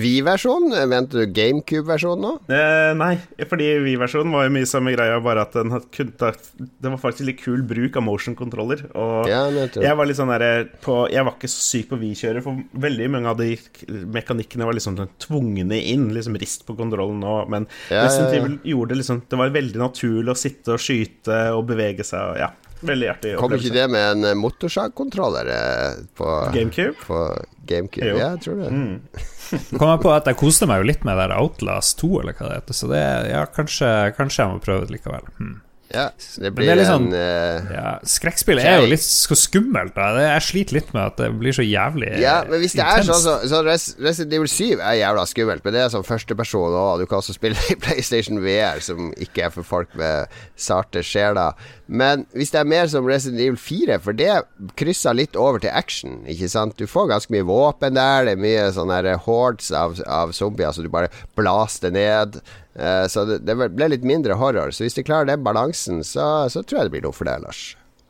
[0.88, 2.30] Mente du GameCube-versjonen nå?
[2.48, 3.10] Uh, nei,
[3.50, 7.42] fordi Vi-versjonen var jo mye samme greia, bare at den kunne Det var faktisk litt
[7.42, 11.52] kul bruk av motion-kontroller, Og ja, jeg var litt sånn der på, Jeg var ikke
[11.52, 13.50] så syk på Vi-kjøret, for veldig mange av de
[13.88, 16.08] mekanikkene var liksom sånn tvungne inn.
[16.16, 18.48] Liksom rist på kontrollen nå, men ja, ja, ja.
[18.72, 22.40] gjorde det liksom Det var veldig naturlig å sitte og skyte og bevege seg og
[22.40, 22.50] ja.
[22.80, 23.42] Veldig artig opplevelse.
[23.42, 26.94] Kommer ikke det med en eh, motorsagkontroller eh, på GameCube?
[27.06, 27.22] På
[27.68, 28.12] GameCube.
[28.12, 28.68] Ja, jeg tror det.
[28.70, 29.00] Mm.
[29.78, 32.50] kom jeg på at jeg koste meg jo litt med der Outlast 2, eller hva
[32.50, 33.02] det heter, så det,
[33.32, 35.32] ja, kanskje, kanskje jeg må prøve det likevel.
[35.40, 35.56] Hmm.
[35.88, 39.94] Ja, det blir det liksom, en uh, ja, Skrekkspill er jo litt så skummelt.
[39.96, 40.10] Da.
[40.20, 43.08] Jeg sliter litt med at det blir så jævlig Ja, men hvis det intens.
[43.08, 43.62] er sånn så, så
[44.04, 47.00] Resident Evil 7 er jævla skummelt, men det er sånn førsteperson òg.
[47.00, 50.28] Du kan også spille i PlayStation VR, som ikke er for folk med
[50.60, 51.56] sarte sjeler.
[51.88, 54.42] Men hvis det er mer som Resident Evil 4, for det
[54.76, 56.76] krysser litt over til action, ikke sant?
[56.76, 60.84] Du får ganske mye våpen der, det er mye sånne hordes av, av zombier så
[60.84, 61.08] du bare
[61.38, 62.42] blaster ned.
[62.78, 64.72] Uh, så det, ble litt mindre horror.
[64.74, 67.42] Så hvis de klarer den balansen, så, så tror jeg det blir noe for deg,
[67.44, 67.64] Lars.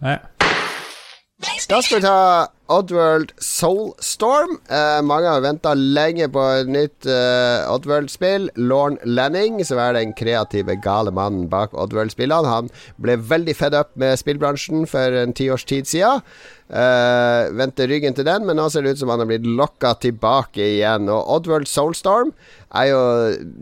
[0.05, 0.21] Ja.
[1.39, 4.57] Da skal vi ta Oddworld Soulstorm.
[4.67, 8.49] Eh, mange har venta lenge på et nytt eh, Oddworld-spill.
[8.59, 13.95] Lorne Lenning, som er den kreative, gale mannen bak Oddworld-spillene, han ble veldig fed up
[14.03, 16.27] med spillbransjen for en tiårs tid siden.
[16.75, 19.95] Eh, vendte ryggen til den, men nå ser det ut som han har blitt lokka
[20.03, 21.07] tilbake igjen.
[21.07, 22.35] Og Oddworld Soulstorm
[22.75, 23.03] er jo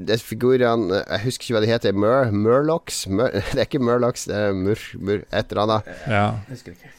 [0.08, 1.92] det figurene Jeg husker ikke hva de heter.
[1.92, 3.04] Mur, Murlocs?
[3.12, 5.96] Mur, det er ikke Murlocs, det er Mur, Mur et eller annet.
[6.08, 6.28] Ja.
[6.48, 6.95] Jeg husker ikke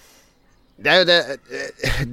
[0.77, 1.21] det er jo det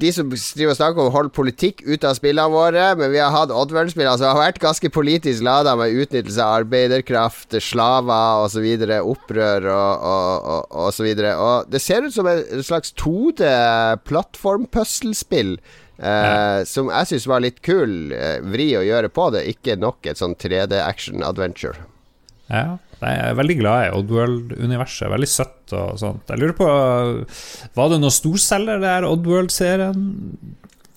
[0.01, 3.19] De som driver og snakker om å holde politikk ut av spillene våre, men vi
[3.21, 8.65] har hatt Oddworld-spill som har vært ganske politisk lada med utnyttelse av arbeiderkraft, slaver osv.,
[9.03, 11.37] opprør og, og, og, og, så videre.
[11.37, 15.61] Og det ser ut som et slags 2D-plattformpuslespill.
[15.95, 20.03] Eh, som jeg syns var litt kul eh, vri å gjøre på det, ikke nok
[20.11, 21.79] et sånn 3D-action adventure.
[22.49, 22.79] Ja.
[23.01, 25.09] Jeg er veldig glad i Oddworld-universet.
[25.13, 26.29] Veldig søtt og sånt.
[26.31, 26.69] Jeg lurer på
[27.77, 30.05] Var det noen storselger, det her Oddworld-serien,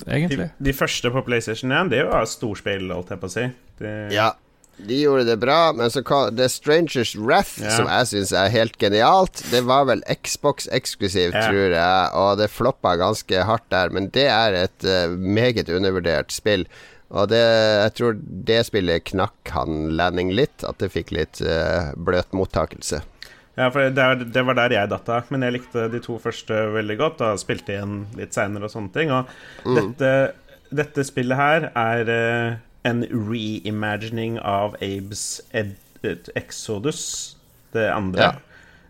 [0.05, 0.49] egentlig?
[0.53, 3.47] De, de, første på PlayStation 1, det var storspill, holdt jeg på å si.
[3.81, 3.95] Det...
[4.15, 4.31] Ja,
[4.77, 7.71] de gjorde det bra, men så kom The Strangers Wrath, ja.
[7.73, 11.47] som jeg syns er helt genialt, det var vel Xbox-eksklusivt, ja.
[11.49, 16.35] tror jeg, og det floppa ganske hardt der, men det er et uh, meget undervurdert
[16.35, 16.67] spill.
[17.07, 18.17] Og det, jeg tror
[18.49, 22.99] det spillet knakk han landing litt, at det fikk litt uh, bløt mottakelse.
[23.57, 25.29] Ja, for det, det, var der jeg datt av.
[25.33, 27.23] Men jeg likte de to første veldig godt.
[27.25, 29.13] Og spilte igjen litt seinere og sånne ting.
[29.13, 29.31] Og
[29.65, 29.77] mm.
[29.79, 30.11] dette,
[30.69, 35.41] dette, spillet her er uh, en reimagining av Abes
[36.37, 37.01] Exodus,
[37.73, 38.29] det andre.
[38.29, 38.35] Ja.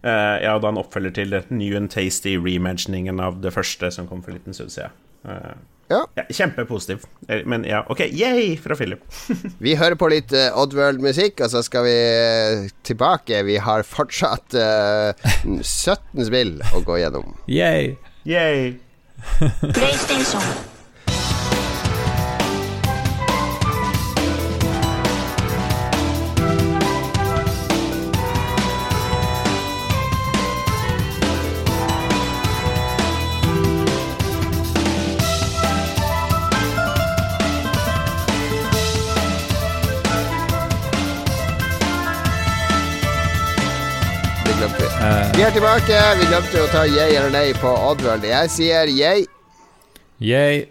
[0.04, 4.20] Uh, ja, da han oppfølger til new and tasty reimaginingen av det første som kom
[4.26, 4.94] for en liten stund siden.
[5.24, 5.56] Uh,
[5.90, 6.02] ja.
[6.20, 6.26] ja.
[6.30, 7.06] Kjempepositiv.
[7.28, 9.04] Eh, men ja, OK, yay fra Philip.
[9.66, 13.44] vi hører på litt uh, Oddworld-musikk, og så skal vi uh, tilbake.
[13.48, 15.12] Vi har fortsatt uh,
[15.62, 17.36] 17 spill å gå gjennom.
[17.52, 17.96] Yay.
[18.28, 18.76] Yay.
[45.08, 45.98] Vi er tilbake.
[46.20, 48.26] Vi glemte å ta yay eller nei på Oddworld.
[48.28, 49.28] Jeg sier yay.
[50.20, 50.66] Yay.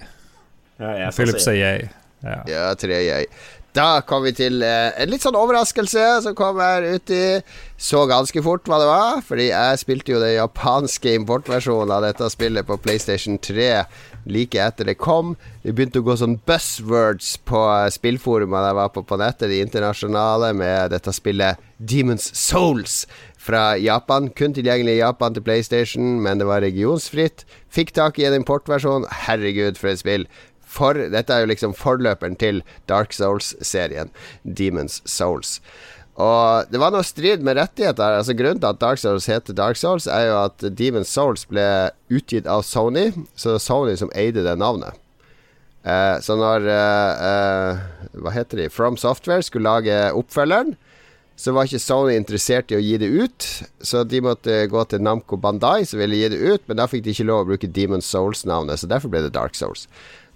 [0.76, 1.86] Ja, Philip sier yay.
[2.26, 2.40] Ja.
[2.50, 3.28] ja, tre yay.
[3.76, 7.38] Da kom vi til eh, en litt sånn overraskelse som kom her uti.
[7.76, 12.30] Så ganske fort hva det var, fordi jeg spilte jo den japanske importversjonen av dette
[12.32, 13.68] spillet på PlayStation 3
[14.32, 15.34] like etter det kom.
[15.62, 17.62] Det begynte å gå sånn buzzwords på
[17.92, 23.04] spillforumene jeg var på på nettet, de internasjonale, med dette spillet Demons Souls
[23.46, 24.28] fra Japan.
[24.34, 27.46] Kun tilgjengelig i Japan til PlayStation, men det var regionsfritt.
[27.72, 29.08] Fikk tak i en importversjon.
[29.26, 30.26] Herregud, for et spill.
[30.76, 34.10] For, dette er jo liksom forløperen til Dark Souls-serien.
[34.42, 35.60] Demons Souls.
[36.16, 38.18] Og det var noe strid med rettigheter.
[38.18, 41.66] Altså Grunnen til at Dark Souls heter Dark Souls, er jo at Demons Souls ble
[42.08, 44.96] utgitt av Sony, så det er Sony som eide det navnet.
[45.86, 48.70] Eh, så når eh, eh, Hva heter de?
[48.72, 50.74] From Software skulle lage oppfølgeren,
[51.36, 53.48] så var ikke Sony interessert i å gi det ut.
[53.84, 57.04] Så de måtte gå til Namco Bandai, som ville gi det ut, men da fikk
[57.04, 59.84] de ikke lov å bruke Demon Souls-navnet, så derfor ble det Dark Souls.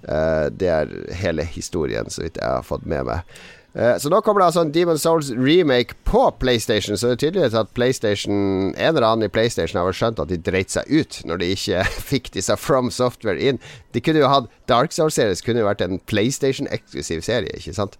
[0.05, 3.41] Uh, det er hele historien, så vidt jeg har fått med meg.
[3.71, 7.23] Uh, så nå kommer det altså en Demon Souls remake på PlayStation, så det er
[7.25, 8.35] tydelig at PlayStation
[8.75, 11.85] en eller annen i PlayStation har skjønt at de dreit seg ut når de ikke
[12.13, 13.61] fikk disse From Software inn.
[13.97, 17.97] De kunne jo hatt Dark Souls-serie, kunne jo vært en PlayStation-eksklusiv serie, ikke sant?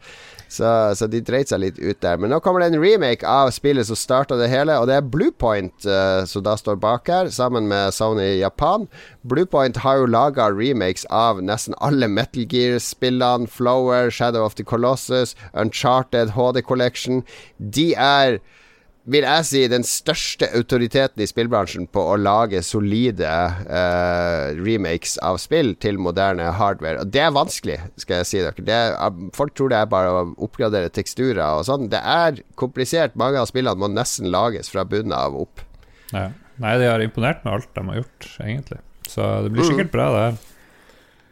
[0.51, 0.67] Så,
[0.99, 2.19] så, de dreit seg litt ut der.
[2.19, 5.07] Men nå kommer det en remake av spillet som starta det hele, og det er
[5.07, 8.89] Bluepoint uh, som da står bak her, sammen med Sony Japan.
[9.23, 13.47] Bluepoint har jo laga remakes av nesten alle Metal Gear-spillene.
[13.51, 17.23] Flower, Shadow of the Colossus, Uncharted, HD Collection.
[17.59, 18.41] De er
[19.11, 23.31] vil jeg si, den største autoriteten i spillbransjen på å lage solide
[23.67, 27.03] uh, remakes av spill til moderne hardware.
[27.03, 28.83] Og det er vanskelig, skal jeg si dere.
[29.01, 31.89] Er, folk tror det er bare å oppgradere teksturer og sånn.
[31.93, 33.19] Det er komplisert.
[33.19, 35.65] Mange av spillene må nesten lages fra bunnen av opp.
[36.13, 36.31] Ja.
[36.61, 38.81] Nei, de har imponert med alt de har gjort, egentlig.
[39.09, 39.95] Så det blir sikkert mm.
[39.95, 40.41] bra, det her.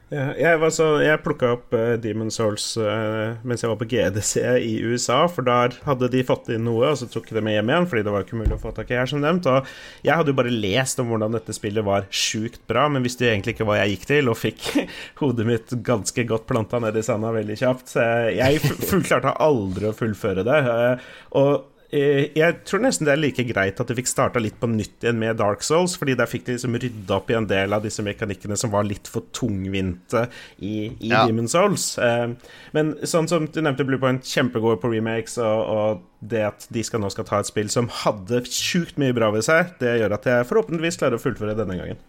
[0.09, 4.33] Jeg, så, jeg plukka opp uh, Demon Souls uh, mens jeg var på GDC
[4.65, 7.73] i USA, for der hadde de fått inn noe, og så tok de med hjem
[7.75, 9.51] igjen, fordi det var ikke mulig å få tak i her, som nevnt.
[9.53, 9.69] Og
[10.07, 13.35] jeg hadde jo bare lest om hvordan dette spillet var sjukt bra, men visste jo
[13.35, 14.69] egentlig ikke hva jeg gikk til, og fikk
[15.21, 17.93] hodet mitt ganske godt planta ned i sanda veldig kjapt.
[17.93, 20.63] Så jeg fullklarte aldri å fullføre det.
[20.65, 24.59] Uh, og Eh, jeg tror nesten det er like greit at de fikk starta litt
[24.61, 27.47] på nytt igjen med Dark Souls, fordi der fikk de liksom rydda opp i en
[27.49, 30.27] del av disse mekanikkene som var litt for tungvinte
[30.59, 31.23] i, i ja.
[31.25, 31.95] Demon Souls.
[31.97, 32.27] Eh,
[32.77, 37.01] men sånn som du nevnte, Bluepoint, kjempegode på remakes, og, og, det at de skal
[37.01, 40.29] nå skal ta et spill som hadde sjukt mye bra ved seg, det gjør at
[40.29, 42.01] jeg forhåpentligvis klarer å fullføre denne gangen.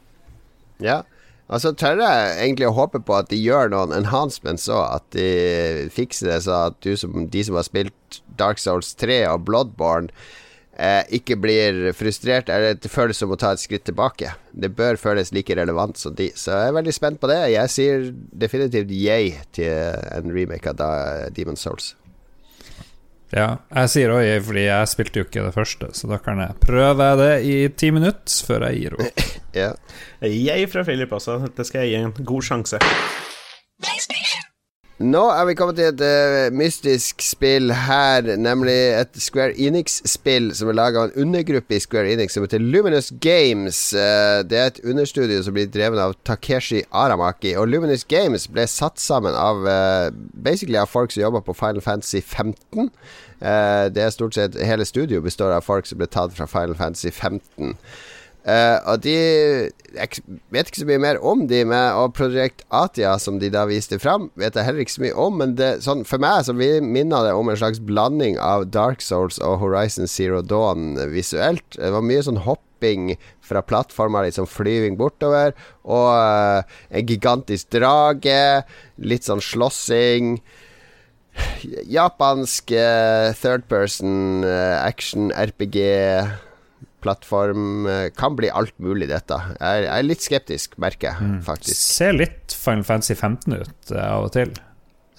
[0.83, 1.18] Ja, og
[1.57, 4.99] så tør jeg egentlig å håpe på at de gjør noen enhancements òg.
[4.99, 9.47] At de fikser det så at som, de som har spilt Dark Souls 3 og
[9.47, 10.13] Bloodborne,
[10.77, 14.35] eh, ikke blir frustrert eller det føles som å ta et skritt tilbake.
[14.53, 16.29] Det bør føles like relevant som de.
[16.37, 17.39] Så jeg er veldig spent på det.
[17.55, 18.11] Jeg sier
[18.45, 19.73] definitivt yay til
[20.13, 21.95] en remake av Demon Souls.
[23.29, 26.57] Ja, jeg sier oi fordi jeg spilte jo ikke det første, så da kan jeg
[26.63, 29.25] prøve det i ti minutter før jeg gir opp.
[29.61, 29.71] ja.
[30.25, 31.41] Jeg fra Philip også.
[31.55, 32.81] Det skal jeg gi en god sjanse.
[34.99, 40.67] Nå er vi kommet til et uh, mystisk spill her, nemlig et Square Enix-spill som
[40.67, 43.79] er laga av en undergruppe i Square Enix som heter Luminous Games.
[43.95, 47.55] Uh, det er et understudio som blir drevet av Takeshi Aramaki.
[47.55, 51.79] Og Luminous Games ble satt sammen av uh, basically av folk som jobber på Final
[51.85, 52.91] Fantasy 15.
[53.39, 57.07] det er stort sett Hele studio består av folk som ble tatt fra Final Fantasy
[57.07, 57.77] 15.
[58.43, 59.15] Uh, og de
[59.95, 60.23] Jeg
[60.53, 63.99] vet ikke så mye mer om de, med, og Project Atia, som de da viste
[64.01, 65.37] fram, vet jeg heller ikke så mye om.
[65.41, 69.39] Men det, sånn, for meg så minner det om en slags blanding av Dark Souls
[69.43, 71.65] og Horizon Zero Dawn visuelt.
[71.77, 73.13] Det var mye sånn hopping
[73.45, 78.65] fra plattformer, liksom flyving bortover, og uh, en gigantisk drage.
[79.01, 80.37] Litt sånn slåssing.
[81.87, 85.83] Japansk uh, third person action RPG
[87.03, 87.87] plattform.
[87.87, 89.39] Eh, kan bli alt mulig, dette.
[89.59, 91.41] Jeg er, litt skeptisk, merker jeg, mm.
[91.47, 91.79] faktisk.
[91.79, 94.53] Ser litt Final Fantasy 15 ut uh, av og til,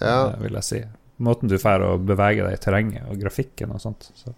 [0.01, 0.17] ja.
[0.31, 0.81] uh, vil jeg si.
[1.21, 4.09] Måten du får å bevege deg i terrenget, og grafikken og sånt.
[4.17, 4.33] Så.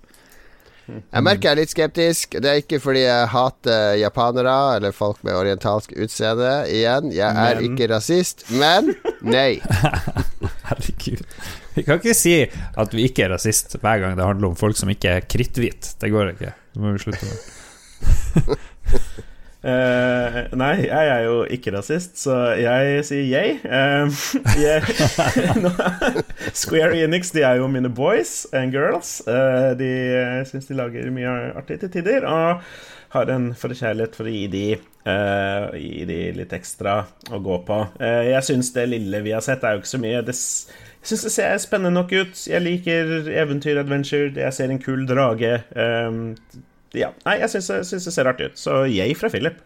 [0.93, 2.37] Jeg merker jeg er litt skeptisk.
[2.43, 6.51] Det er ikke fordi jeg hater japanere eller folk med orientalsk utseende.
[6.71, 7.69] Igjen, jeg er men.
[7.69, 8.91] ikke rasist, men
[9.23, 9.61] nei.
[10.69, 11.23] Herregud.
[11.77, 14.77] Vi kan ikke si at vi ikke er rasist hver gang det handler om folk
[14.79, 15.95] som ikke er kritthvite.
[16.03, 16.53] Det går ikke.
[16.73, 17.37] Det må vi slutte med.
[19.63, 23.59] uh, nei, jeg er jo ikke rasist, så jeg sier yay.
[23.67, 24.09] Uh,
[24.59, 24.89] yeah.
[26.63, 29.21] Square Enix de er jo mine boys and girls.
[29.27, 29.93] Uh, de
[30.49, 32.27] syns de lager mye artig til tider.
[32.29, 32.65] Og
[33.13, 34.67] har en forkjærlighet for å gi de,
[35.05, 37.03] uh, gi de litt ekstra
[37.33, 37.81] å gå på.
[38.01, 40.23] Uh, jeg syns det lille vi har sett, er jo ikke så mye.
[40.25, 40.37] Det,
[41.03, 42.45] jeg syns det ser spennende nok ut.
[42.47, 44.31] Jeg liker eventyr-adventure.
[44.39, 45.57] Jeg ser en kul drage.
[45.75, 46.37] Um,
[46.95, 48.61] ja, nei, jeg syns det ser artig ut.
[48.61, 49.59] Så jeg fra Philip.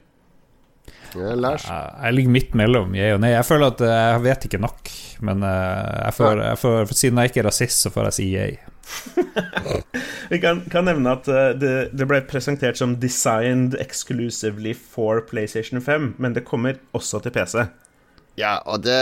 [1.16, 1.66] Ja, Lars?
[1.68, 3.34] Jeg ligger midt mellom jeg og nei.
[3.34, 4.92] Jeg føler at eh, jeg vet ikke nok.
[5.28, 8.26] Men eh, jeg får, jeg får, siden jeg ikke er rasist, så får jeg si
[8.32, 8.58] jeg.
[10.32, 15.80] Vi kan, kan, nevne at eh, det, det, ble presentert som 'designed exclusively for PlayStation
[15.80, 17.66] 5', men det kommer også til PC.
[18.36, 18.96] Ja, og det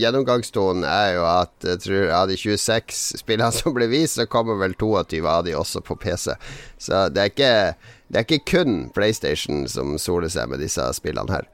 [0.00, 4.56] gjennomgangstonen er jo at jeg tror av de 26 spillene som ble vist, så kommer
[4.62, 6.32] vel 22 av de også på PC.
[6.80, 7.54] Så det er ikke,
[8.08, 11.50] det er ikke kun PlayStation som soler seg med disse spillene her.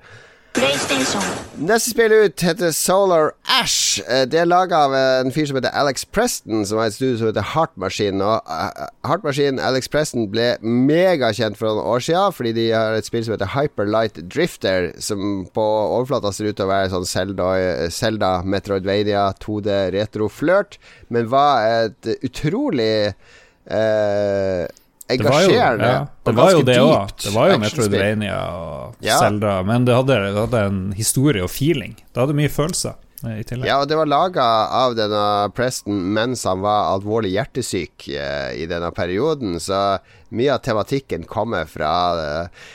[0.52, 4.00] Neste spill ut heter Solar Ash.
[4.04, 7.16] Eh, det er laga av en fyr som heter Alex Preston, som har et studio
[7.20, 8.20] som heter Heart Machine.
[8.20, 12.98] Og eh, Heart Machine Alex Preston ble megakjent for noen år siden fordi de har
[12.98, 16.92] et spill som heter Hyper Light Drifter, som på overflata ser ut til å være
[16.92, 17.48] sånn Zelda,
[17.94, 20.76] Zelda Metroidvania 2D retro-flørt,
[21.08, 24.68] men var et utrolig eh,
[25.10, 25.84] engasjerende.
[25.84, 27.14] Det var jo, ja, det var jo det òg.
[27.24, 29.16] Det var jo Metroidvania og ja.
[29.20, 31.96] Zelda, men det hadde, det hadde, en historie og feeling.
[32.12, 32.98] Det hadde mye følelser.
[33.22, 33.42] Eh.
[33.62, 34.44] Ja, og det var laga
[34.82, 35.24] av denne
[35.54, 40.00] Preston mens han var alvorlig hjertesyk eh, i denne perioden, så
[40.34, 41.92] mye av tematikken kommer fra
[42.22, 42.70] eh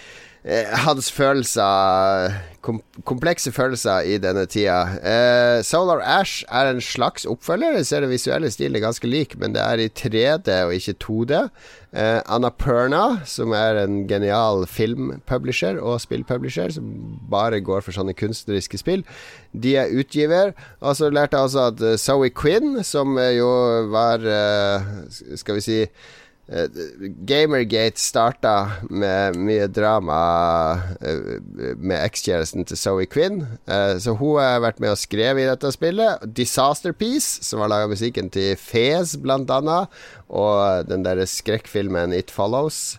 [0.84, 2.38] hans følelser
[2.68, 4.82] kom Komplekse følelser i denne tida.
[5.00, 7.78] Eh, Solar Ash er en slags oppfølger.
[7.78, 10.98] Jeg ser det visuelle stilen er ganske lik, men det er i 3D og ikke
[11.06, 11.40] 2D.
[11.94, 16.92] Eh, Annapurna, som er en genial filmpublisher og spillpublisher, som
[17.32, 19.06] bare går for sånne kunstneriske spill,
[19.54, 20.52] de er utgiver.
[20.82, 23.50] Og så lærte jeg også at uh, Zoe Quinn, som jo
[23.94, 24.24] var
[25.38, 25.78] Skal vi si
[27.28, 28.54] Gamergate starta
[28.88, 30.20] med mye drama
[31.76, 33.42] med ekskjæresten til Zoe Quinn.
[33.68, 36.24] så hun har vært med og skrevet i dette spillet.
[36.24, 39.92] Disaster Piece, som har laga musikken til Fez, blant annet,
[40.32, 42.96] og den der skrekkfilmen It Follows.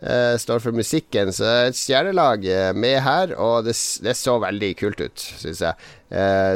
[0.00, 1.32] Står for musikken.
[1.32, 2.44] Så et stjernelag
[2.76, 5.90] med her, og det, det så veldig kult ut, syns jeg.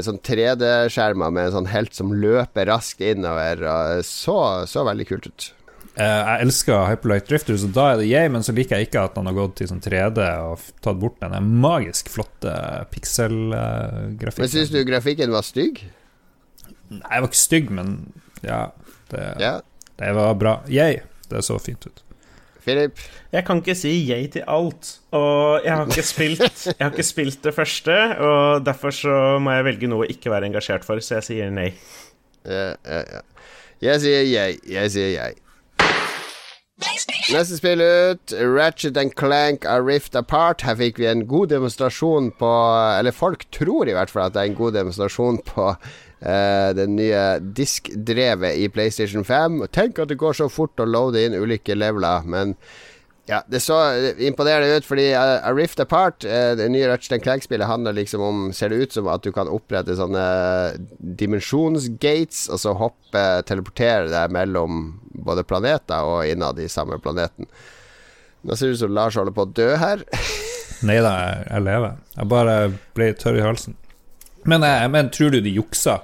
[0.05, 3.65] Sånn 3D-skjermer med en sånn helt som løper raskt innover.
[3.65, 4.39] og så,
[4.69, 5.53] så veldig kult ut.
[5.95, 9.19] Jeg elsker Hyperlight Drifter, så da er det jeg, men så liker jeg ikke at
[9.21, 12.55] han har gått til sånn 3D og tatt bort den magisk flotte
[12.91, 14.43] pikselgrafikken.
[14.43, 15.85] men syns du grafikken var stygg?
[16.91, 17.93] Nei, jeg var ikke stygg, men
[18.43, 18.65] ja.
[19.13, 19.59] Det, ja.
[20.01, 20.57] det var bra.
[20.73, 22.03] Jeg, det så fint ut.
[22.65, 22.99] Philip?
[23.35, 24.97] Jeg kan ikke si yay til alt.
[25.15, 29.53] Og jeg har ikke spilt Jeg har ikke spilt det første, og derfor så må
[29.53, 31.71] jeg velge noe å ikke være engasjert for, så jeg sier nei.
[32.49, 33.23] Ja, ja, ja.
[33.85, 34.61] Jeg sier yay.
[34.71, 35.44] Jeg sier yay.
[37.33, 40.65] Neste spill ut, Ratchet and Clank A Rift Apart.
[40.67, 42.51] Her fikk vi en god demonstrasjon på
[42.99, 46.87] Eller folk tror i hvert fall at det er en god demonstrasjon på uh, det
[46.93, 47.25] nye
[47.57, 49.63] diskdrevet i PlayStation 5.
[49.75, 52.57] Tenk at det går så fort å loade inn ulike leveler, men
[53.27, 53.77] ja, det så
[54.19, 58.43] imponerende ut, fordi uh, A Rift Apart, uh, det nye Ratchet Clank-spillet, handler liksom om
[58.53, 60.25] Ser det ut som at du kan opprette sånne
[60.99, 64.85] dimensjonsgates, og så hoppe, teleportere deg mellom
[65.25, 67.49] både planeter og innad i samme planeten.
[68.45, 70.05] Nå ser det ut som Lars holder på å dø her.
[70.89, 71.15] Nei da,
[71.49, 71.97] jeg lever.
[72.19, 72.57] Jeg bare
[72.97, 73.79] ble tørr i halsen.
[74.45, 76.03] Men, men tror du de juksa?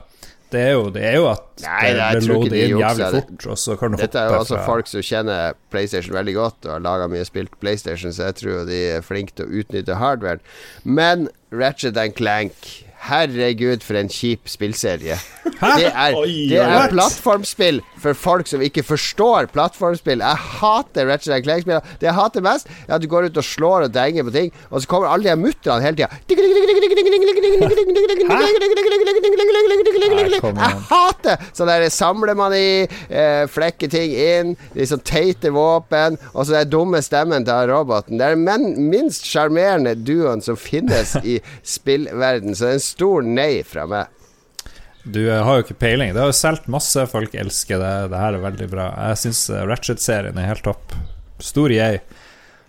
[0.51, 3.59] Det er jo, det er jo at Nei, det, det loader inn jævlig fort, og
[3.63, 4.67] så kan du Dette er jo altså fra...
[4.67, 8.65] folk som kjenner PlayStation veldig godt og har laga mye spilt PlayStation, så jeg tror
[8.69, 10.43] de er flinke til å utnytte hardware.
[10.83, 15.17] Men Ratchet and Clank Herregud, for en kjip spillserie.
[15.61, 16.15] Det er,
[16.49, 20.21] det er plattformspill for folk som ikke forstår plattformspill.
[20.25, 21.81] Jeg hater Ratchet Clank-spill.
[22.01, 24.53] Det jeg hater mest, er at du går ut og slår og denger på ting,
[24.71, 26.09] og så kommer alle de mutterne hele tida.
[30.61, 36.47] Jeg hater sånn der samler man i, eh, flekker ting inn, liksom teite våpen, og
[36.47, 38.19] så den dumme stemmen til roboten.
[38.21, 42.55] Det er den minst sjarmerende duoen som finnes i spillverden.
[42.57, 44.17] Så det er en stor nei fra meg.
[45.03, 46.13] Du har jo ikke peiling.
[46.13, 47.93] Det har jo solgt masse, folk elsker det.
[48.13, 48.89] Det her er veldig bra.
[49.09, 50.93] Jeg syns Ratchet-serien er helt topp.
[51.41, 52.03] Stor yay.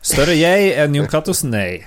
[0.02, 1.82] Større yay enn Jon Catos nei.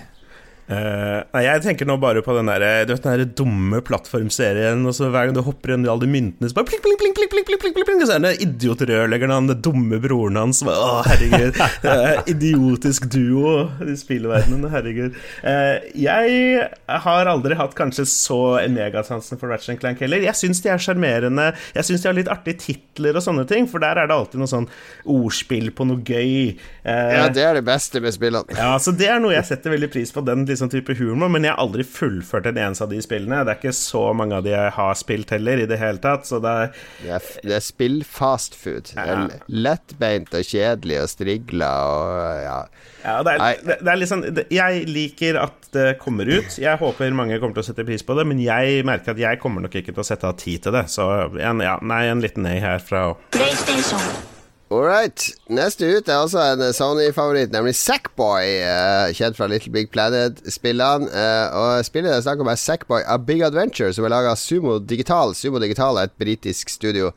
[0.64, 4.80] Uh, nei, jeg tenker nå bare på den der, du vet, den der dumme plattformserien.
[4.88, 6.96] Og så Hver gang du hopper inn i alle de myntene, så bare pling, pling,
[7.00, 10.62] pling, pling, pling, pling, pling, pling, Så er det idiotrørleggeren, han den dumme broren hans.
[10.64, 11.60] Å, herregud.
[11.84, 13.54] Uh, idiotisk duo
[13.84, 14.70] i spillverdenen.
[14.72, 15.18] Herregud.
[15.44, 16.64] Uh, jeg
[17.04, 18.40] har aldri hatt kanskje så
[18.72, 20.24] megasansen for Ratchet Clank heller.
[20.24, 21.50] Jeg syns de er sjarmerende.
[21.76, 24.40] Jeg syns de har litt artige titler og sånne ting, for der er det alltid
[24.40, 24.70] noe sånn
[25.12, 26.56] ordspill på noe gøy.
[26.88, 28.56] ja, det er det beste med spillene.
[28.56, 30.24] Ja, så det er noe jeg setter veldig pris på.
[30.24, 33.42] den liksom type humor, men jeg har aldri fullført en eneste av de spillene.
[33.44, 36.28] Det er ikke så mange av de jeg har spilt heller, i det hele tatt,
[36.28, 38.92] så det er Det er, det er spill fast food.
[38.94, 39.04] Ja.
[39.04, 42.58] Det er lettbeint og kjedelig og strigla og ja.
[43.04, 44.24] ja det, er, det, det er liksom
[44.54, 46.58] Jeg liker at det kommer ut.
[46.60, 49.42] Jeg håper mange kommer til å sette pris på det, men jeg merker at jeg
[49.42, 52.22] kommer nok ikke til å sette av tid til det, så en, ja, nei, en
[52.24, 54.32] liten nei herfra òg.
[54.74, 55.22] All right.
[55.46, 58.56] Neste ut er også en Sony-favoritt, nemlig Sackboy.
[58.66, 61.06] Uh, kjent fra Little Big Planet-spillene.
[61.14, 64.40] Uh, og spillet jeg snakker om, er Sackboy A Big Adventure, som er laga av
[64.40, 65.36] Sumo Digital.
[65.38, 67.12] Sumo Digital er et britisk studio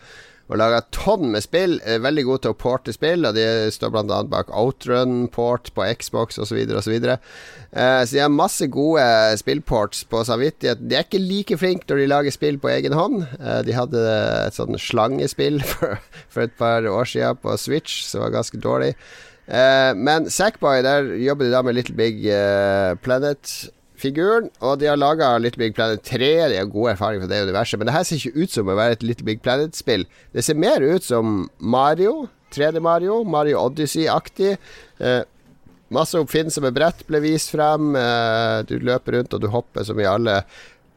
[0.47, 1.77] og laga tonn med spill.
[1.83, 4.21] Veldig gode til å porte spill, og de står bl.a.
[4.31, 6.61] bak Outrun-port på Xbox osv.
[6.71, 6.95] osv.
[6.97, 7.19] og
[8.07, 9.03] så de har masse gode
[9.41, 10.81] spillports på samvittighet.
[10.81, 13.25] De er ikke like flinke når de lager spill på egen hånd.
[13.41, 14.03] Uh, de hadde
[14.47, 18.93] et sånn slangespill for, for, et par år siden på Switch som var ganske dårlig.
[19.47, 23.69] Uh, men Sackboy, der jobber de da med Little Big uh, Planet
[24.01, 24.49] figuren.
[24.63, 26.31] Og de har laga Little Big Planet 3.
[26.51, 27.79] De har gode erfaringer fra det universet.
[27.79, 30.07] Men det her ser ikke ut som å være et Little Big Planet-spill.
[30.35, 32.27] Det ser mer ut som Mario.
[32.55, 33.23] 3D Mario.
[33.27, 34.55] Mario Odyssey-aktig.
[35.03, 35.21] Eh,
[35.93, 37.93] masse oppfinnsomme brett ble vist frem.
[37.99, 40.41] Eh, du løper rundt og du hopper som i alle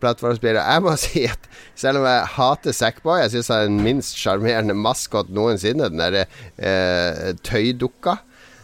[0.00, 0.64] plattformspillere.
[0.64, 4.18] Jeg må si at selv om jeg hater Sackboy, jeg syns han er den minst
[4.20, 5.90] sjarmerende maskot noensinne.
[5.92, 6.26] Den derre
[6.56, 8.20] eh, tøydukka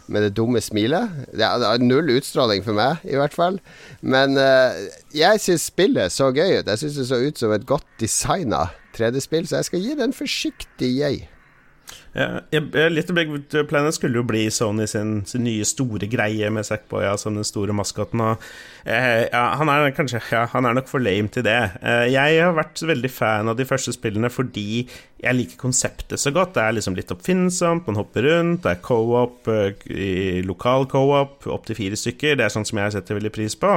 [0.07, 1.13] med det dumme smilet.
[1.35, 3.61] Det er null utstråling for meg, i hvert fall.
[4.01, 4.75] Men uh,
[5.15, 6.69] jeg syns spillet så gøy ut.
[6.69, 10.07] Jeg syns det så ut som et godt designa 3D-spill, så jeg skal gi det
[10.07, 11.25] en forsiktig jeg.
[12.17, 12.39] Ja,
[12.89, 13.29] Little Big
[13.69, 17.75] Planet skulle jo bli Sony sin, sin nye store greie med Sackboy som den store
[17.77, 18.23] maskoten.
[18.23, 18.47] Og,
[18.87, 21.57] ja, han, er kanskje, ja, han er nok for lame til det.
[21.81, 24.85] Eh, jeg har vært veldig fan av de første spillene fordi
[25.17, 26.53] jeg liker konseptet så godt.
[26.55, 31.79] Det er liksom litt oppfinnsomt, man hopper rundt, det er co-op, eh, lokal co-op, opptil
[31.79, 32.37] fire stykker.
[32.39, 33.71] Det er sånn som jeg setter veldig pris på.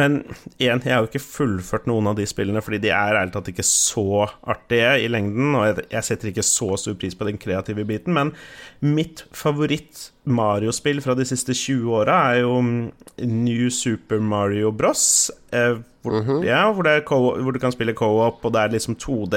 [0.00, 0.20] Men
[0.58, 3.52] igjen, jeg har jo ikke fullført noen av de spillene fordi de er ærlig talt
[3.54, 7.86] ikke så artige i lengden, og jeg setter ikke så stor pris på den kreative
[7.88, 8.34] biten, men
[8.84, 15.30] mitt favoritt Mario-spill fra de siste 20 åra er jo New Super Mario Bros.
[15.52, 16.44] Eh, hvor, mm -hmm.
[16.44, 19.36] ja, hvor, hvor, du kan spille co-op, og det er liksom 2D,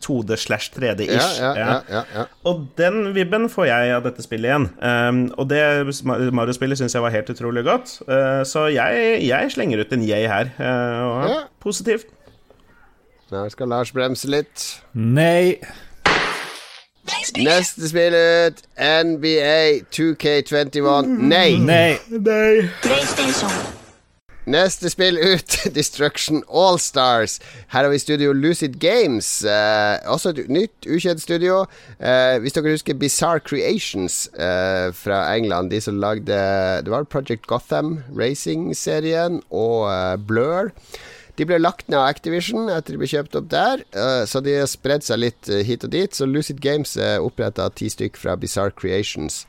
[0.00, 1.40] 2D slash 3D-ish.
[1.40, 1.80] Ja, ja,
[2.14, 4.70] ja, og den vibben får jeg av dette spillet igjen.
[5.08, 8.02] Um, og det Mario-spillet syns jeg var helt utrolig godt.
[8.08, 10.44] Uh, så jeg, jeg, slenger ut en yay her.
[10.58, 12.06] Uh, og positivt.
[13.30, 14.82] Nå skal Lars bremse litt.
[14.92, 15.58] Nei.
[17.36, 21.06] Neste spill ut, NBA 2K21.
[21.06, 21.56] Nei.
[21.58, 21.96] Nei.
[22.08, 22.70] Nei.
[24.44, 27.38] Neste spill ut, Destruction Allstars.
[27.72, 29.44] Her har vi studio Lucid Games.
[29.44, 31.62] Eh, også et nytt, ukjent studio.
[31.96, 36.36] Eh, hvis dere husker Bizarre Creations eh, fra England, de som lagde
[36.84, 40.72] Det var Project Gotham, racing-serien, og eh, Blur.
[41.38, 44.54] De ble lagt ned av Activision etter de ble kjøpt opp der, uh, så de
[44.60, 46.14] har spredd seg litt uh, hit og dit.
[46.14, 49.42] Så Lucid Games er oppretta ti stykk fra Bizarre Creations.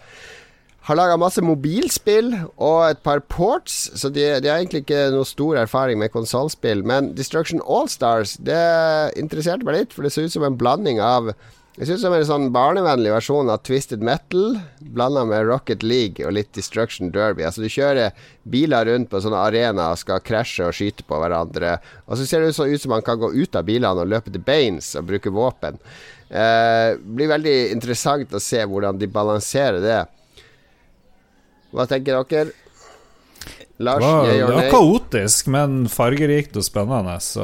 [0.85, 2.27] Har laga masse mobilspill
[2.61, 6.83] og et par ports, så de, de, har egentlig ikke noe stor erfaring med konsollspill.
[6.85, 8.59] Men Destruction Allstars, det
[9.17, 11.31] interesserte meg litt, for det ser ut som en blanding av
[11.75, 14.61] jeg synes det er en sånn barnevennlig versjon av Twisted Metal
[14.95, 17.43] blanda med Rocket League og litt Destruction Derby.
[17.43, 18.15] Altså Du kjører
[18.47, 21.73] biler rundt på sånne arenaer og skal krasje og skyte på hverandre.
[22.07, 24.31] Og så ser det så ut som man kan gå ut av bilene og løpe
[24.31, 25.81] til beins og bruke våpen.
[26.31, 30.01] Eh, blir veldig interessant å se hvordan de balanserer det.
[31.75, 32.55] Hva tenker dere?
[33.77, 37.17] Lars, det var, det var kaotisk, men fargerikt og spennende.
[37.19, 37.43] Så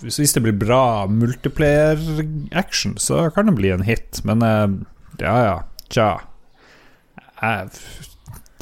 [0.00, 4.22] hvis det blir bra multiplayer-action, så kan det bli en hit.
[4.24, 4.68] Men eh,
[5.20, 5.58] ja, ja,
[5.92, 6.08] tja.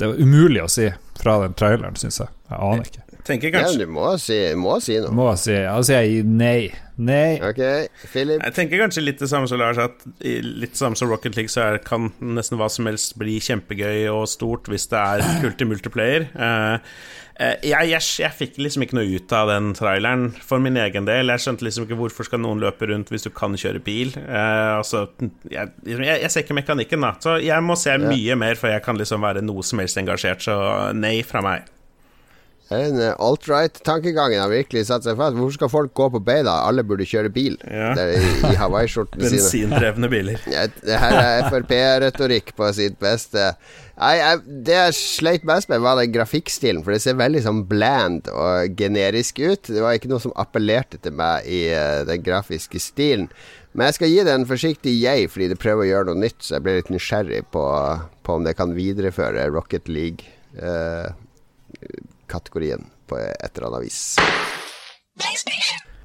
[0.00, 0.88] Det var umulig å si
[1.20, 2.34] fra den traileren, syns jeg.
[2.50, 3.06] Jeg aner ikke.
[3.30, 5.14] Tenker kanskje Ja, du må si, må si noe.
[5.14, 5.56] Må si,
[5.86, 6.70] sier jeg nei.
[7.00, 7.38] Nei.
[7.40, 7.60] Ok,
[8.12, 8.42] Philip?
[8.42, 11.52] Jeg tenker kanskje litt det samme som Lars, at litt det samme som Rocket League,
[11.52, 15.64] så er, kan nesten hva som helst bli kjempegøy og stort hvis det er kult
[15.64, 16.28] i multiplayer.
[16.36, 16.76] Uh,
[17.40, 21.32] jeg, jeg, jeg, fikk liksom ikke noe ut av den traileren for min egen del.
[21.32, 24.12] Jeg skjønte liksom ikke hvorfor skal noen løpe rundt hvis du kan kjøre bil.
[24.18, 25.06] Uh, altså,
[25.48, 27.14] jeg, jeg, ser ikke mekanikken, da.
[27.22, 30.44] Så jeg må se mye mer før jeg kan liksom være noe som helst engasjert.
[30.44, 30.56] Så
[31.00, 31.70] nei fra meg.
[32.70, 35.34] Den eh, alt-right-tankegangen har virkelig satt seg fast.
[35.34, 36.52] Hvorfor skal folk gå på beina?
[36.68, 37.90] Alle burde kjøre bil ja.
[37.98, 39.40] i, i hawaiiskjortene sine.
[39.40, 40.42] Bensindrevne biler.
[40.54, 43.52] Ja, det her er Frp-retorikk på sitt beste.
[43.98, 46.84] Nei, jeg, det jeg sleit mest med, var den grafikkstilen.
[46.86, 49.66] For det ser veldig sånn bland og generisk ut.
[49.66, 53.26] Det var ikke noe som appellerte til meg i uh, den grafiske stilen.
[53.74, 56.38] Men jeg skal gi det en forsiktig jeg, fordi det prøver å gjøre noe nytt.
[56.42, 57.66] Så jeg ble litt nysgjerrig på,
[58.26, 60.30] på om det kan videreføre Rocket League.
[60.54, 61.10] Uh,
[62.30, 64.00] kategorien på et eller annet vis.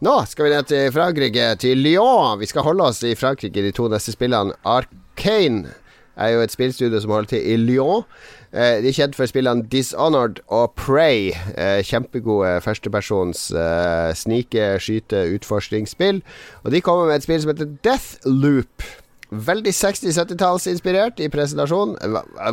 [0.06, 2.40] Nå skal vi ned til Frankrike, til Lyon.
[2.42, 4.54] Vi skal holde oss i Frankrike de to neste spillene.
[4.68, 5.72] Arcane
[6.16, 8.04] er jo et spillstudio som holder til i Lyon.
[8.56, 11.32] Eh, de er kjent for spillene Dishonored og Prey.
[11.56, 16.22] Eh, kjempegode førstepersons eh, snike, skyte, utforskningsspill.
[16.64, 18.88] Og de kommer med et spill som heter Deathloop.
[19.30, 21.96] Veldig 60-70-tallsinspirert i presentasjonen.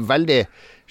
[0.09, 0.41] Veldig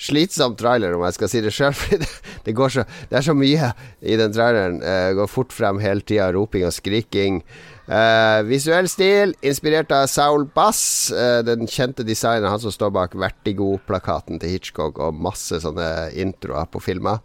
[0.02, 1.76] slitsom trailer, om jeg skal si det sjøl.
[2.42, 3.68] Det, det, er så mye
[4.02, 4.80] i den traileren.
[4.82, 6.32] Uh, går fort frem hele tida.
[6.34, 7.42] Roping og skriking.
[7.86, 13.18] Uh, visuell stil inspirert av Saul Bass, uh, den kjente designeren, han som står bak
[13.20, 17.22] Vertigo-plakaten til Hitchcock og masse sånne introer på filmer.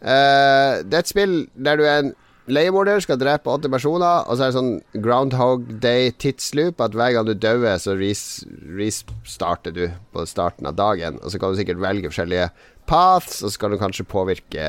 [0.00, 2.14] Uh, det er et spill der du er en
[2.50, 6.76] leiemorder skal drepe åtte personer, og så er det sånn Groundhog Day-tidsloop.
[6.84, 9.84] At hver gang du dør, så restarter du
[10.14, 11.14] på starten av dagen.
[11.22, 12.48] Og så kan du sikkert velge forskjellige
[12.90, 14.64] paths, og så kan du kanskje påvirke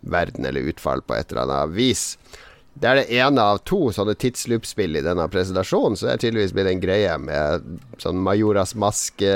[0.00, 2.02] verden eller utfall på et eller annet vis.
[2.78, 6.54] Det er det ene av to sånne tidsloop-spill i denne presentasjonen, så det er tydeligvis
[6.54, 7.42] blitt en greie med
[7.98, 9.32] sånn Majoras maske,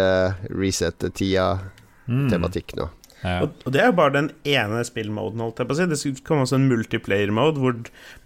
[0.46, 2.86] reset-tida-tematikk nå.
[3.22, 3.44] Ja.
[3.44, 5.88] Og, det er jo bare den ene spillmoden, holdt jeg på å si.
[5.90, 7.76] Det kommer også en multiplayer-mode hvor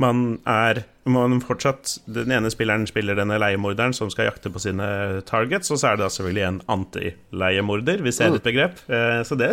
[0.02, 4.86] man er man fortsatt Den ene spilleren spiller denne leiemorderen som skal jakte på sine
[5.28, 8.80] targets, og så er det da selvfølgelig en anti-leiemorder, hvis det er et begrep.
[8.90, 9.50] Eh, så det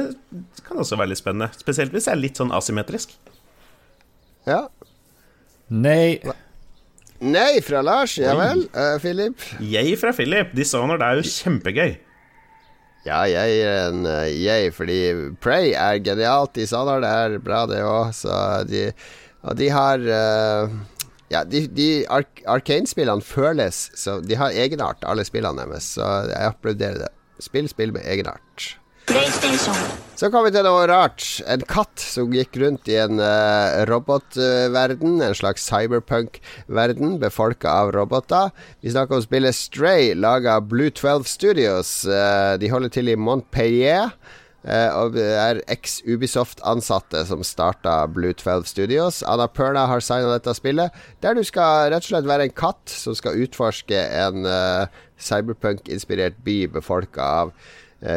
[0.65, 1.52] kan også være litt spennende.
[1.60, 3.14] Spesielt hvis det er litt sånn asymmetrisk.
[4.49, 4.64] Ja.
[5.70, 6.20] Nei.
[7.24, 8.65] Nei fra Lars, ja vel.
[8.74, 9.45] Uh, Philip?
[9.61, 10.52] Jeg fra Philip.
[10.57, 11.94] det er jo kjempegøy.
[13.03, 14.97] Ja, jeg gir en uh, jeg, fordi
[15.43, 16.53] Prey er genialt.
[16.55, 18.13] De sa da det er bra, det òg.
[18.69, 18.85] De
[19.43, 20.77] Og de har uh,
[21.34, 27.03] Ja, de, de Arkane-spillene føles så De har egenart, alle spillene deres, så jeg applauderer
[27.03, 27.11] det.
[27.43, 28.77] Spill spill med egenart.
[30.24, 31.20] Så kom vi til noe rart.
[31.52, 35.18] En katt som gikk rundt i en uh, robotverden.
[35.20, 38.54] en slags cyberpunk-verden befolka av roboter.
[38.80, 41.91] Vi snakker om spillet Stray, laga av Blue 12 Studios.
[42.08, 44.16] Uh, de holder til i Montpellier.
[44.64, 49.26] Uh, og er eks-Ubisoft-ansatte som starta Blue 12 Studios.
[49.28, 52.88] Anna Perna har signa dette spillet, der du skal rett og slett være en katt
[52.88, 54.48] som skal utforske en
[55.20, 57.58] cyberpunk-inspirert by befolka av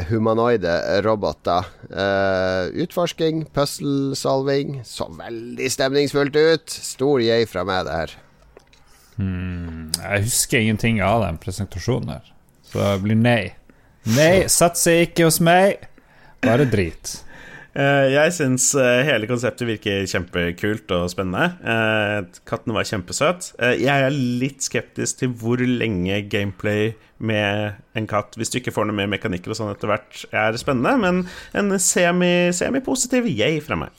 [0.08, 0.72] humanoide
[1.06, 1.66] roboter.
[1.90, 4.80] Uh, utforsking, puzzle-solving.
[4.84, 6.70] Så veldig stemningsfullt ut.
[6.70, 8.16] Stor jeg fra meg, det her.
[9.16, 12.32] Hmm, jeg husker ingenting av den presentasjonen her,
[12.68, 13.54] så det blir nei.
[14.12, 15.86] Nei, satser ikke hos meg.
[16.44, 17.16] Bare drit.
[17.76, 21.50] Uh, jeg syns uh, hele konseptet virker kjempekult og spennende.
[21.60, 23.50] Uh, katten var kjempesøt.
[23.76, 28.88] jeg er litt skeptisk til hvor lenge gameplay med en katt, hvis du ikke får
[28.88, 31.22] noe mer mekanikker og sånn etter hvert, er spennende, men
[31.56, 33.92] en semi-positiv semi yay fra meg.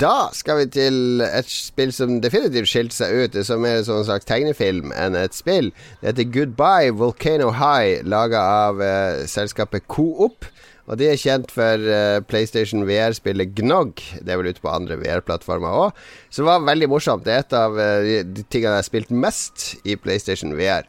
[0.00, 3.32] Da skal vi til et spill som definitivt skilte seg ut.
[3.34, 5.72] Det som er en slags tegnefilm enn et spill.
[6.00, 10.46] Det heter Goodbye Volcano High, laga av eh, selskapet Coop.
[10.92, 13.96] Og de er kjent for uh, PlayStation VR-spillet Gnog.
[14.20, 16.00] Det er vel ute på andre VR-plattformer òg.
[16.36, 17.24] det var veldig morsomt.
[17.24, 20.84] Det er et av uh, de tingene jeg har spilt mest i PlayStation VR.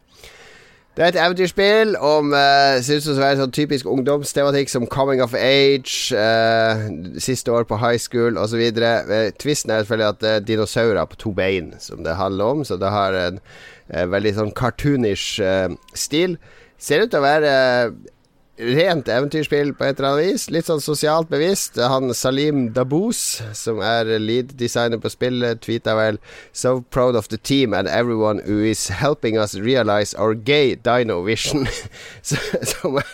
[0.93, 5.33] Det er et eventyrspill om uh, Synes å være sånn typisk ungdomstematikk som coming of
[5.33, 6.83] age, uh,
[7.17, 8.59] siste år på high school osv.
[8.59, 12.67] Uh, tvisten er selvfølgelig at det er dinosaurer på to bein som det handler om,
[12.67, 13.39] så det har en
[13.91, 16.37] en veldig sånn cartoonish uh, stil.
[16.81, 17.53] Ser ut til å være
[18.57, 20.45] rent eventyrspill på et eller annet vis.
[20.53, 21.79] Litt sånn sosialt bevisst.
[21.81, 26.19] Han Salim Daboos, som er lead-designer på spillet, tweeta vel
[26.53, 31.21] So proud of the team and everyone who is helping us realize our gay dino
[31.25, 31.65] vision.
[32.21, 33.09] som er,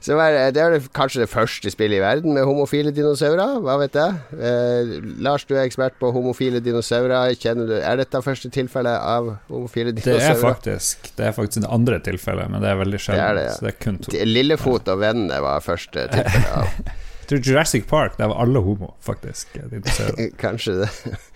[0.00, 3.58] som er, det er kanskje det første spillet i verden med homofile dinosaurer.
[3.64, 4.22] Hva vet jeg?
[4.38, 4.94] Eh,
[5.26, 7.34] Lars, du er ekspert på homofile dinosaurer.
[7.34, 10.22] Du, er dette første tilfellet av homofile dinosaurer?
[10.22, 13.20] Det er faktisk Det er faktisk det andre tilfellet, men det er veldig sjelden.
[13.20, 13.58] Det er det, ja.
[13.58, 14.16] Så det er kun to.
[14.24, 18.94] Lillefot og vennene var første tilfelle av Jeg tror Jurassic Park, der var alle homo,
[19.04, 19.54] faktisk.
[20.44, 20.90] Kanskje det.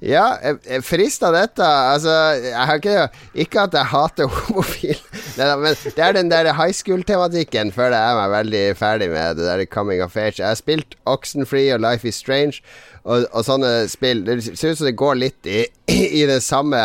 [0.00, 0.38] Ja,
[0.80, 3.02] frist av dette Altså, jeg har ikke
[3.44, 4.96] Ikke at jeg hater homofile,
[5.60, 9.36] men det er den der high school-tematikken føler jeg er meg veldig ferdig med.
[9.36, 10.40] Det der coming of age.
[10.40, 12.62] Jeg har spilt Oxenfree og Life is Strange
[13.04, 14.24] og, og sånne spill.
[14.24, 15.66] Det ser ut som det går litt i,
[16.20, 16.80] i det samme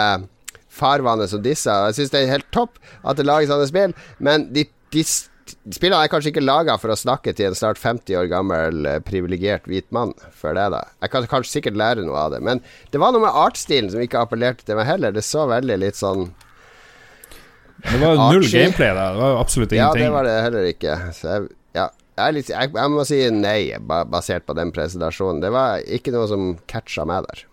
[0.76, 1.72] farvannet som disse.
[1.72, 5.08] Jeg syns det er helt topp at det lages sånne spill, men de, de
[5.46, 9.02] Spillene er kanskje ikke laga for å snakke til en snart 50 år gammel eh,
[9.06, 10.80] privilegert hvit mann før det, da.
[11.06, 12.64] Jeg kan kanskje sikkert lære noe av det, men
[12.94, 15.14] det var noe med artstilen som ikke appellerte til meg heller.
[15.14, 16.32] Det så veldig litt sånn
[17.84, 20.02] Det var jo null gameplay, der, Det var jo absolutt ingenting.
[20.02, 20.98] Ja, det var det heller ikke.
[21.14, 25.44] Så jeg, ja, jeg, litt, jeg, jeg må si nei, basert på den presentasjonen.
[25.46, 27.46] Det var ikke noe som catcha meg der.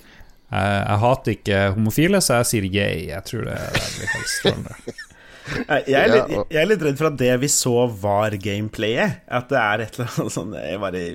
[0.00, 3.06] Jeg, jeg hater ikke homofile, så jeg sier yay.
[3.12, 5.06] Jeg tror det er veldig helst
[5.50, 9.22] jeg, er litt, jeg er litt redd for at det vi så, var gameplayet.
[9.26, 10.52] At det er et eller annet sånn
[10.84, 11.06] bare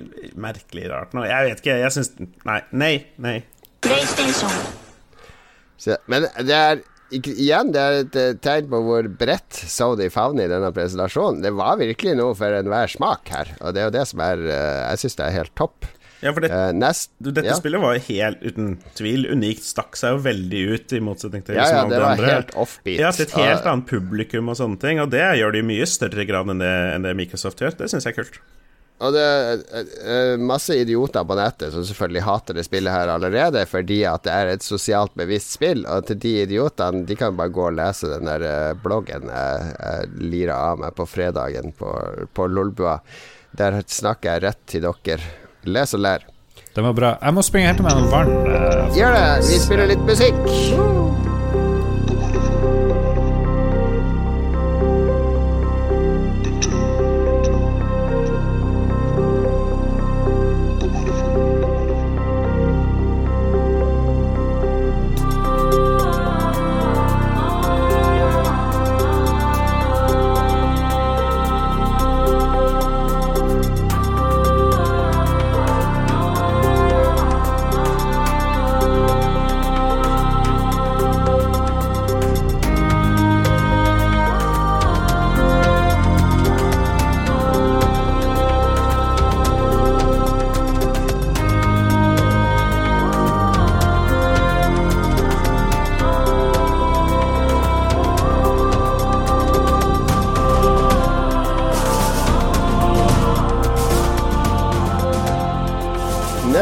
[0.46, 1.24] merkelig rart nå.
[1.28, 1.78] Jeg vet ikke.
[1.84, 2.12] Jeg syns
[2.46, 2.60] Nei.
[2.72, 2.94] Nei.
[3.22, 3.38] nei.
[5.76, 6.84] Så, men det er
[7.14, 11.42] igjen det er et eh, tegn på hvor bredt Saudi favner i denne presentasjonen.
[11.44, 14.42] Det var virkelig noe for enhver smak her, og det er jo det som er
[14.42, 15.86] eh, Jeg syns det er helt topp.
[16.24, 17.56] Ja, for det, uh, nest, dette ja.
[17.58, 19.64] spillet var helt uten tvil unikt.
[19.66, 22.34] Stakk seg jo veldig ut, i motsetning til ja, ja, det var andre.
[22.38, 23.00] helt offbeat.
[23.02, 25.02] Ja, til et helt uh, annet publikum og sånne ting.
[25.04, 27.76] Og det gjør de i mye større grad enn det, enn det Microsoft gjør.
[27.82, 28.40] Det syns jeg er kult.
[29.04, 29.62] Og det er
[30.08, 34.32] uh, masse idioter på nettet som selvfølgelig hater det spillet her allerede, fordi at det
[34.32, 35.84] er et sosialt bevisst spill.
[35.84, 40.28] Og til de idiotene, de kan bare gå og lese den der bloggen jeg, jeg
[40.32, 41.92] lirer av meg på fredagen på,
[42.32, 43.02] på Lolbua.
[43.56, 46.26] Der snakker jeg rett til dere Les og lær.
[46.76, 47.14] Det var bra.
[47.22, 48.92] Jeg må springe og hente meg noe vann.
[48.96, 49.26] Gjør det.
[49.48, 51.05] Vi spiller litt musikk.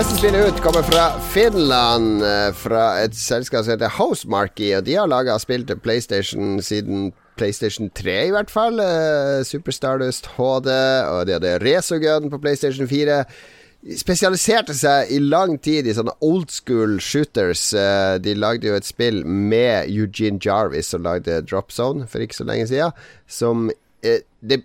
[0.02, 4.72] Spillet ut kommer fra Finland, eh, fra et selskap som heter Housemarky.
[4.74, 8.80] Og de har laga spill til PlayStation siden PlayStation 3, i hvert fall.
[8.80, 10.70] Uh, Super Stardust HD,
[11.06, 13.24] og de hadde Resogun på PlayStation 4.
[13.96, 17.70] Spesialiserte seg i lang tid i sånne old school shooters.
[17.70, 22.40] Uh, de lagde jo et spill med Eugene Jarvis, som lagde Drop Zone for ikke
[22.40, 22.90] så lenge siden.
[23.28, 23.70] Som
[24.02, 24.64] det,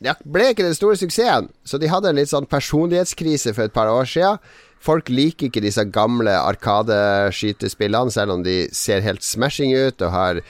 [0.00, 3.74] det ble ikke den store suksessen, så de hadde en litt sånn personlighetskrise for et
[3.74, 4.40] par år siden.
[4.80, 10.40] Folk liker ikke disse gamle arkadeskytespillene, selv om de ser helt smashing ut og har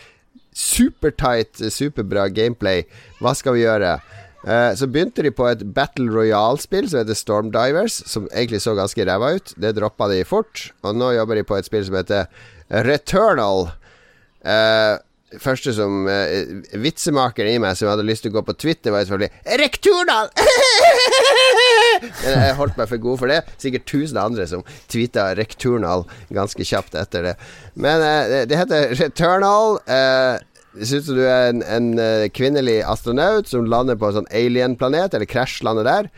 [0.55, 2.85] supertight, superbra gameplay.
[3.19, 3.97] Hva skal vi gjøre?
[4.41, 8.77] Uh, så begynte de på et Battle Royale-spill som heter Storm Divers, som egentlig så
[8.79, 9.53] ganske ræva ut.
[9.61, 12.31] Det droppa de fort, og nå jobber de på et spill som heter
[12.87, 13.69] Returnal.
[14.47, 14.97] Uh,
[15.39, 19.07] første som uh, Vitsemakeren i meg som hadde lyst til å gå på Twitter, var
[19.07, 20.33] selvfølgelig Rekturnal!
[22.25, 23.41] Men jeg holdt meg for god for det.
[23.61, 27.35] Sikkert tusen andre som tweeta Rekturnal ganske kjapt etter det.
[27.79, 28.03] Men
[28.49, 29.79] det heter Returnal.
[30.71, 35.17] Det ser du er en, en uh, kvinnelig astronaut som lander på en sånn alien-planet,
[35.17, 36.11] eller krasjlander der.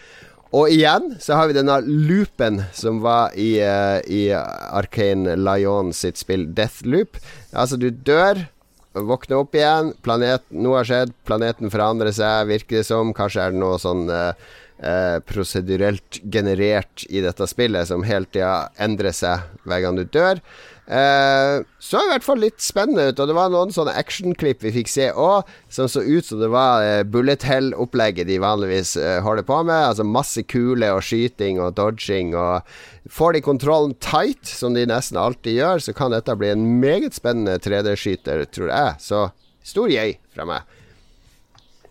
[0.53, 6.21] Og igjen så har vi denne loopen som var i, uh, i Arcane Lion sitt
[6.21, 7.17] spill Deathloop.
[7.57, 8.45] Altså, du dør,
[8.93, 13.15] våkner opp igjen, planet, noe har skjedd, planeten forandrer seg, virker det som.
[13.17, 14.51] Kanskje er det noe sånn eh,
[14.83, 20.43] uh, prosedurelt generert i dette spillet som hele tida endrer seg hver gang du dør.
[20.83, 24.73] Uh, så i hvert fall litt spennende ut, og det var noen sånne actionklipp vi
[24.75, 29.21] fikk se òg, som så ut som det var uh, bullet hell-opplegget de vanligvis uh,
[29.23, 29.79] holder på med.
[29.93, 32.67] Altså masse kule og skyting og dodging, og
[33.07, 37.15] får de kontrollen tight, som de nesten alltid gjør, så kan dette bli en meget
[37.15, 39.03] spennende 3D-skyter, tror jeg.
[39.07, 39.27] Så
[39.63, 40.79] stor yay fra meg.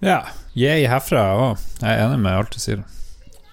[0.04, 0.26] Ja,
[0.58, 1.70] yay herfra òg.
[1.80, 2.84] Jeg er enig med alt du sier.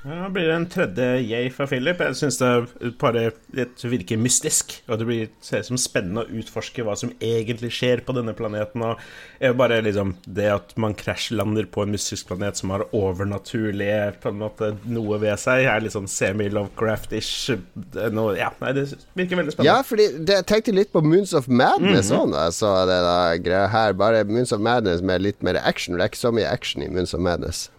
[0.07, 1.99] Ja, blir det en tredje yay fra Philip.
[2.01, 4.77] Jeg syns det bare det virker mystisk.
[4.87, 8.85] Og det blir ser som spennende å utforske hva som egentlig skjer på denne planeten.
[8.85, 14.31] Og bare liksom Det at man krasjlander på en mystisk planet som har overnaturlige på
[14.31, 17.57] en måte noe ved seg, er litt sånn semi-Lovecraft-ish.
[17.99, 18.87] Ja, nei, det
[19.19, 19.67] virker veldig spennende.
[19.67, 22.53] Ja, fordi det, jeg tenkte litt på Moons of Madness òg mm -hmm.
[22.55, 23.93] så det der greia her.
[23.93, 25.97] Bare Moons of Madness med litt mer action.
[25.97, 27.71] Det er ikke så mye action i Moons of Madness.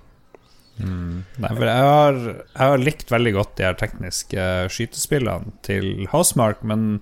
[0.80, 1.24] Mm.
[1.44, 6.62] Nei, for jeg har, jeg har, likt veldig godt de her tekniske skytespillene til Housemark,
[6.68, 7.02] men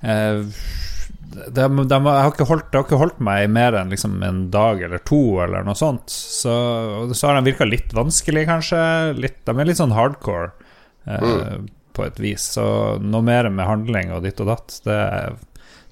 [0.00, 0.48] eh,
[1.32, 4.42] de, de, de, har ikke holdt, det har ikke holdt meg mer enn liksom en
[4.52, 6.12] dag eller to, eller noe sånt.
[6.12, 6.54] Så,
[7.12, 8.82] så har de virka litt vanskelig, kanskje.
[9.20, 10.50] Litt, de er litt sånn hardcore
[11.06, 11.70] eh, mm.
[11.96, 12.52] på et vis.
[12.56, 12.66] Så
[13.00, 15.00] noe mer med handling og ditt og datt, det,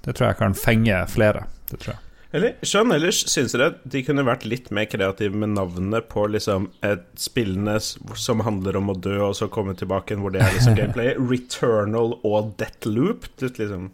[0.05, 1.47] det tror jeg kan fenge flere.
[1.73, 2.05] Det tror jeg.
[2.31, 6.69] Eller skjønn ellers syns dere de kunne vært litt mer kreative med navnet på liksom
[6.87, 10.79] et spillene som handler om å dø og så komme tilbake, hvor det er liksom
[10.79, 11.17] gameplay?
[11.33, 13.27] Returnal og Deathloop?
[13.43, 13.91] Liksom.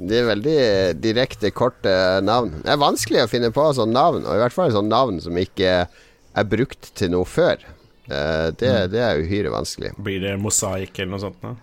[0.00, 0.60] Det er veldig
[0.98, 1.94] direkte, korte
[2.26, 2.56] navn.
[2.64, 5.38] Det er vanskelig å finne på sånne navn, og i hvert fall sånne navn som
[5.38, 7.62] ikke er brukt til noe før.
[8.10, 8.90] Eh, det, mm.
[8.90, 9.94] det er uhyre vanskelig.
[10.02, 11.38] Blir det mosaikk eller noe sånt?
[11.44, 11.54] Da?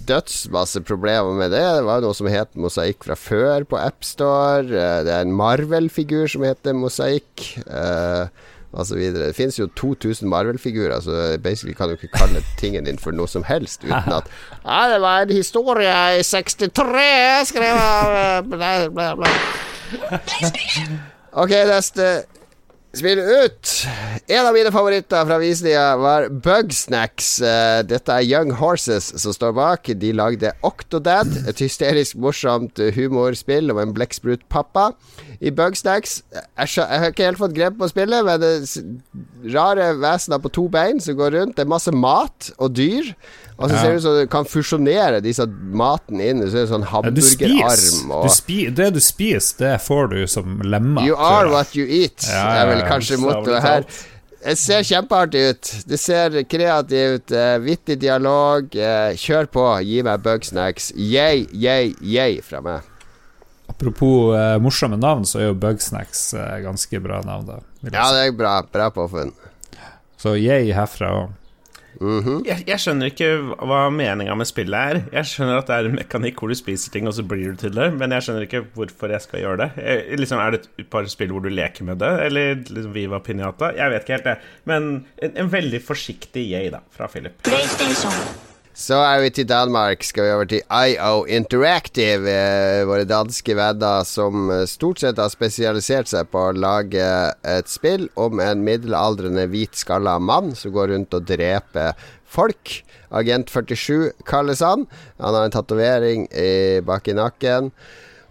[0.07, 1.63] dødsmasse problemer med det.
[1.79, 4.71] Det var noe som het mosaikk fra før på AppStore.
[4.71, 7.49] Eh, det er en Marvel-figur som heter mosaikk.
[7.67, 8.29] Uh,
[8.77, 9.01] osv.
[9.15, 13.31] Det finnes jo 2000 Marvel-figurer, så basically kan du ikke kalle tingen din for noe
[13.31, 14.29] som helst uten at
[14.65, 17.07] Ja, det var en historie i 63
[17.53, 19.35] skrev av bla, bla, bla.
[21.37, 22.05] Ok, neste
[22.97, 23.71] Spill ut!
[24.27, 27.29] En av mine favoritter fra visninga var Bugsnacks.
[27.45, 29.91] Uh, dette er Young Horses som står bak.
[30.01, 34.89] De lagde Octodad, et hysterisk morsomt humorspill om en blekksprutpappa.
[35.45, 39.91] I Bugsnacks jeg, jeg, har ikke helt fått grep på spillet, men det er rare
[40.01, 41.59] vesener på to bein som går rundt.
[41.59, 43.13] Det er masse mat og dyr.
[43.57, 46.43] Og så ser det ut som du kan fusjonere disse maten inn.
[46.45, 51.07] Så er det sånn hamburgerarm og spi, Det du spiser, det får du som lemma.
[51.07, 53.89] You are what you eat, ja, er kanskje mottoet her.
[54.47, 55.71] Det ser kjempeartig ut.
[55.91, 57.33] Det ser kreativt ut.
[57.35, 58.69] Uh, vittig dialog.
[58.77, 59.65] Uh, kjør på.
[59.83, 60.93] Gi meg bugsnacks.
[60.95, 62.93] Yay, yay, yay fra meg.
[63.67, 66.29] Apropos uh, morsomme navn, så er jo Bugsnacks
[66.63, 67.49] ganske bra navn.
[67.51, 68.61] da Ja, det er bra.
[68.73, 69.35] Bra påfunn.
[70.23, 71.35] Så yay herfra òg.
[72.01, 72.43] Mm -hmm.
[72.47, 73.29] jeg, jeg, skjønner ikke
[73.67, 75.03] hva meninga med spillet er.
[75.13, 77.57] Jeg skjønner at det er en mekanikk hvor du spiser ting, og så blir du
[77.57, 79.71] til det, men jeg skjønner ikke hvorfor jeg skal gjøre det.
[79.77, 83.19] Jeg, liksom, er det et par spill hvor du leker med det, eller liksom Viva
[83.19, 83.73] Pinata?
[83.77, 84.37] Jeg vet ikke helt, det.
[84.65, 87.33] Men en, en veldig forsiktig yay, da, fra Philip.
[88.77, 90.03] Så er vi til Danmark.
[90.05, 92.29] Skal vi over til IO Interactive.
[92.29, 97.07] Eh, våre danske venner som eh, stort sett har spesialisert seg på å lage
[97.41, 101.97] et spill om en middelaldrende hvitskalla mann som går rundt og dreper
[102.29, 102.83] folk.
[103.17, 104.85] Agent 47 kalles han.
[105.25, 106.29] Han har en tatovering
[106.85, 107.73] bak i nakken.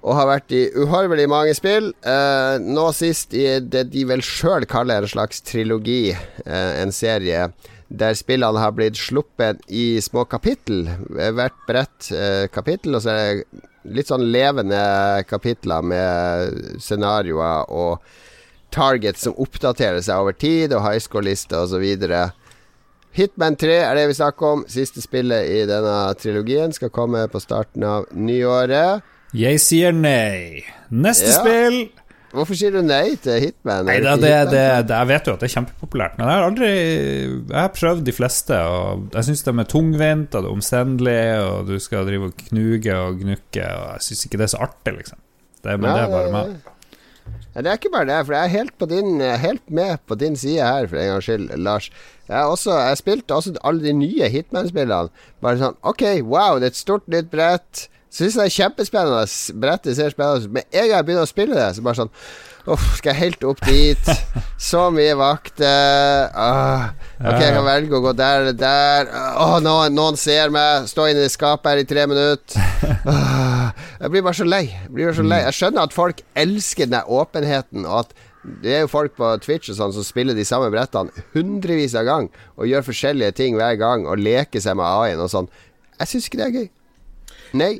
[0.05, 1.89] Og har vært i uhorvelig mange spill.
[2.05, 6.11] Eh, nå sist i det de vel sjøl kaller en slags trilogi.
[6.45, 7.47] Eh, en serie
[7.88, 10.88] der spillene har blitt sluppet i små kapittel.
[11.10, 14.80] Hvert bredt eh, kapittel, og så er det litt sånn levende
[15.30, 18.02] kapitler med scenarioer og
[18.74, 21.86] targets som oppdaterer seg over tid, og high score-lister osv.
[23.16, 24.64] Hitman 3 er det vi snakker om.
[24.68, 29.06] Siste spillet i denne trilogien skal komme på starten av nyåret.
[29.36, 30.66] Jeg sier nei.
[30.90, 31.38] Neste ja.
[31.40, 31.80] spill
[32.36, 33.88] Hvorfor sier du nei til Hitman?
[33.88, 36.70] Nei, det, det, det, jeg vet jo at det er kjempepopulært, men jeg har aldri
[36.70, 41.20] Jeg har prøvd de fleste, og jeg syns de er tungvint og det er omstendelig,
[41.45, 44.64] og du skal drive og knuge og gnukke, og jeg syns ikke det er så
[44.68, 45.22] artig, liksom.
[45.62, 46.56] Det, men ja, det er bare meg.
[47.56, 50.36] Ja, det er ikke bare det, for jeg er helt, din, helt, med på din
[50.36, 51.90] side her, for en gangs skyld, Lars.
[52.28, 55.14] Jeg, også, jeg spilte også alle de nye Hitman-spillene.
[55.41, 57.86] Bare sånn OK, wow, det er et stort, nytt brett.
[58.14, 59.23] Syns det er kjempespennende.
[59.61, 60.52] Brettet ser spennende ut.
[60.57, 62.14] Med en gang jeg begynner å spille det, så bare sånn
[62.65, 64.07] Uff, skal jeg helt opp dit?
[64.57, 66.32] Så mye vakter.
[66.34, 69.11] Ah, ok, jeg kan velge å gå der eller der.
[69.14, 70.88] Åh, noen, noen, ser meg.
[70.90, 72.72] Stå inne i skapet her i tre minutter.
[73.06, 73.69] Ah,
[73.99, 74.64] jeg blir bare så lei.
[74.65, 75.41] Jeg, blir bare så lei.
[75.45, 78.15] jeg skjønner at folk elsker den åpenheten, og at
[78.65, 82.06] det er jo folk på Twitch og sånn som spiller de samme brettene hundrevis av
[82.06, 85.49] gang og gjør forskjellige ting hver gang og leker seg med AI-en og sånn.
[85.99, 86.68] Jeg syns ikke det er gøy.
[87.61, 87.73] Nei.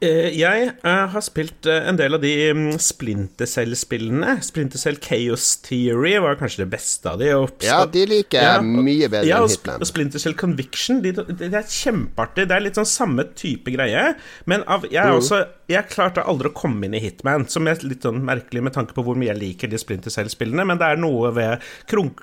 [0.00, 4.36] Eh, jeg uh, har spilt uh, en del av de um, Splinter Cell-spillene.
[4.44, 7.30] Splinter Cell Chaos Theory var kanskje det beste av de.
[7.66, 9.84] ja, de liker jeg ja, mye bedre ja, enn Hitman.
[9.84, 12.48] Og Splinter Cell Conviction Det de, de, er kjempeartig.
[12.50, 14.08] Det er litt sånn samme type greie.
[14.50, 15.20] Men av, jeg, mm.
[15.20, 15.42] også,
[15.72, 18.96] jeg klarte aldri å komme inn i Hitman, som er litt sånn merkelig med tanke
[18.96, 20.66] på hvor mye jeg liker de Splinter Cell-spillene.
[20.66, 22.14] Men det er noe ved krung,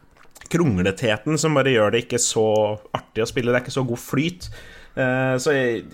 [0.52, 2.48] krongletheten som bare gjør det ikke så
[2.96, 3.54] artig å spille.
[3.54, 4.50] Det er ikke så god flyt.
[4.94, 5.86] Uh, så jeg,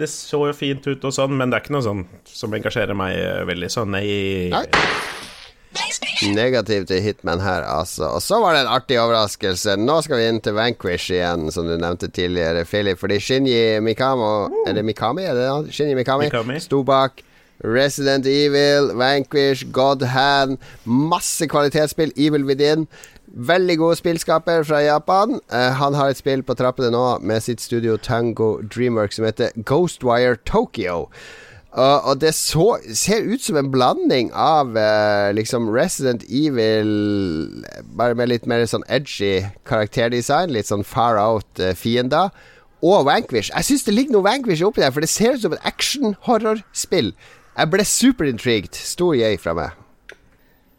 [0.00, 2.96] det så jo fint ut og sånn, men det er ikke noe sånn som engasjerer
[2.96, 4.06] meg uh, veldig sånn, nei.
[4.52, 4.64] nei.
[6.34, 8.08] Negativ til Hitman her, altså.
[8.16, 9.76] Og så var det en artig overraskelse.
[9.78, 12.98] Nå skal vi inn til Vanquish igjen, som du nevnte tidligere, Philip.
[13.00, 14.32] Fordi Shinji Mikamo.
[14.66, 15.28] Er det Mikami?
[15.30, 16.58] Er det Shinji Mikami, Mikami.
[16.60, 17.22] sto bak
[17.62, 20.58] Resident Evil, Vanquish, God Hand.
[20.84, 22.12] Masse kvalitetsspill.
[22.16, 22.88] Evil Within.
[23.30, 25.38] Veldig god spillskaper fra Japan.
[25.52, 29.54] Uh, han har et spill på trappene nå med sitt studio Tango Dreamwork som heter
[29.66, 31.06] Ghostwire Tokyo.
[31.70, 36.90] Uh, og det så, ser ut som en blanding av uh, liksom Resident Evil
[37.94, 42.34] Bare med litt mer sånn edgy karakterdesign, litt sånn far out-fiender.
[42.82, 43.52] og Vanquish.
[43.54, 47.12] Jeg syns det ligger noe Vanquish oppi der, for det ser ut som et action-horrorspill.
[47.56, 48.74] Jeg ble superintrigued.
[48.74, 49.79] Stor yay fra meg.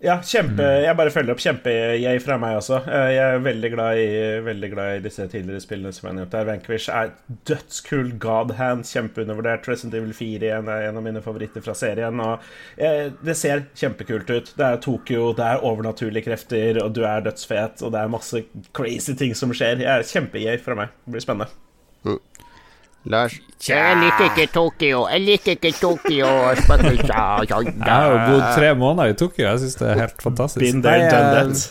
[0.01, 2.79] Ja, kjempe Jeg bare følger opp kjempe-jeg fra meg også.
[2.89, 4.07] Eh, jeg er veldig glad i,
[4.47, 6.47] veldig glad i disse tidligere spillene som jeg har nevnt her.
[6.49, 7.11] Vanquish er
[7.45, 8.09] dødskul.
[8.23, 9.69] Godhand, kjempeundervurdert.
[9.69, 12.17] Resident Evil 4 igjen er en av mine favoritter fra serien.
[12.17, 14.53] Og eh, det ser kjempekult ut.
[14.57, 18.47] Det er Tokyo, det er overnaturlige krefter, og du er dødsfet, og det er masse
[18.73, 19.85] crazy ting som skjer.
[19.85, 20.97] Jeg er kjempe-jeg fra meg.
[21.05, 21.70] Det blir spennende.
[23.09, 23.35] Lars?
[23.67, 25.03] Jeg liker ikke Tokyo.
[25.09, 26.27] Jeg liker ikke Tokyo.
[26.57, 29.45] Jeg har jo bodd tre måneder i Tokyo.
[29.47, 30.65] Jeg syns det er helt fantastisk.
[30.65, 31.69] Been there, done that.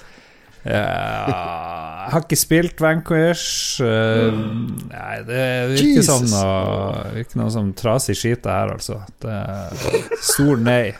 [0.65, 3.81] Jeg har ikke spilt Vanquish.
[3.81, 5.45] Nei, det
[5.77, 9.01] virker som noe, virker noe som trasig skit, det her, altså.
[9.23, 10.91] Det er stor nei.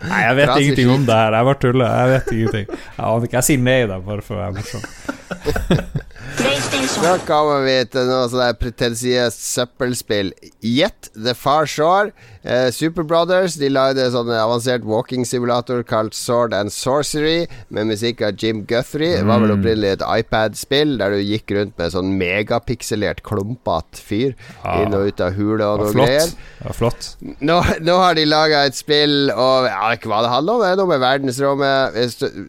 [0.00, 1.34] Nei, jeg vet ingenting om det her.
[1.36, 1.90] Jeg bare tuller.
[1.92, 2.70] Jeg vet ingenting.
[2.96, 4.82] Jeg, jeg sier nei, da, bare for å være morsom.
[6.60, 10.34] Nå kommer vi til noe sånn pretensiøst søppelspill.
[10.60, 12.12] Yet The Far Shore.
[12.40, 18.40] Eh, Super Brothers De lagde sånn avansert walking-simulator kalt Sword and Sorcery, med musikk av
[18.40, 19.18] Jim Guthrie.
[19.18, 19.56] Det var vel mm.
[19.58, 24.78] opprinnelig et iPad-spill der du gikk rundt med sånn megapikselert, klumpete fyr ja.
[24.80, 26.32] inn og ut av hule og noe greier.
[26.60, 27.10] Ja, flott.
[27.44, 30.64] Nå, nå har de laga et spill, og jeg vet ikke hva det handler om.
[30.64, 32.00] Det er noe med verdensrommet.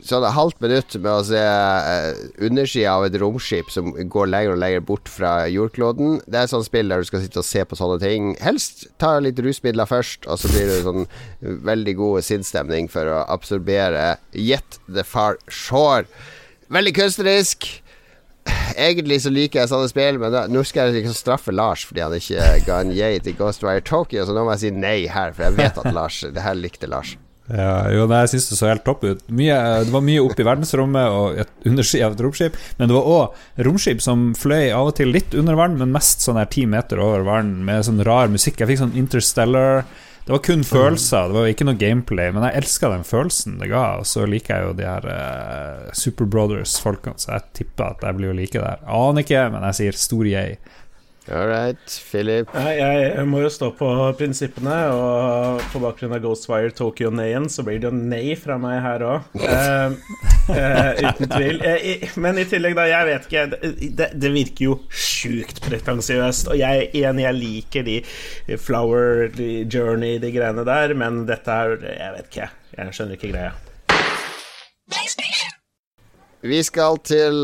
[0.07, 4.61] Sånn halvt minutt med å se eh, undersida av et romskip som går lenger og
[4.61, 6.19] lenger bort fra jordkloden.
[6.25, 8.31] Det er et sånt spill der du skal sitte og se på sånne ting.
[8.41, 11.07] Helst ta litt rusmidler først, og så blir det sånn
[11.67, 16.07] veldig god sinnsstemning for å absorbere Yet the Far Shore.
[16.71, 17.67] Veldig kunstnerisk.
[18.73, 22.01] Egentlig så liker jeg sånne spill, men da, nå skal jeg liksom straffe Lars fordi
[22.01, 25.35] han ikke ga en yay til Ghostwire Tokyo, så nå må jeg si nei her,
[25.35, 27.17] for jeg vet at Lars Det her likte Lars.
[27.49, 29.23] Ja, jo, nei, jeg syns det så helt topp ut.
[29.33, 32.59] Mye, det var mye oppe i verdensrommet og et undersida av et romskip.
[32.77, 36.23] Men det var òg romskip som fløy av og til litt under vann, men mest
[36.23, 38.61] sånn her ti meter over vann, med sånn rar musikk.
[38.61, 39.83] Jeg fikk sånn Interstellar
[40.21, 43.71] Det var kun følelser, det var ikke noe gameplay, men jeg elska den følelsen det
[43.71, 43.87] ga.
[43.99, 48.19] Og så liker jeg jo de her uh, Super Brothers-folkene, så jeg tipper at jeg
[48.19, 48.85] blir å like det her.
[48.85, 50.59] Aner ikke, men jeg sier stor yay.
[51.31, 51.79] All right,
[52.11, 52.49] Philip.
[52.51, 52.79] Jeg,
[53.15, 53.87] jeg må jo stå på
[54.19, 58.81] prinsippene, og på bakgrunn av Ghostwire Tokyo Nayen, så blir det jo nei fra meg
[58.83, 59.29] her òg.
[59.39, 59.95] Uh,
[60.51, 61.63] uh, uten tvil.
[61.63, 63.45] Uh, men i tillegg, da, jeg vet ikke
[64.01, 67.97] Det, det virker jo sjukt pretensiøst, og jeg igjen, jeg liker de
[68.59, 73.35] Flower, de Journey, de greiene der, men dette er Jeg vet ikke, jeg skjønner ikke
[73.37, 73.55] greia.
[76.41, 77.35] Vi skal til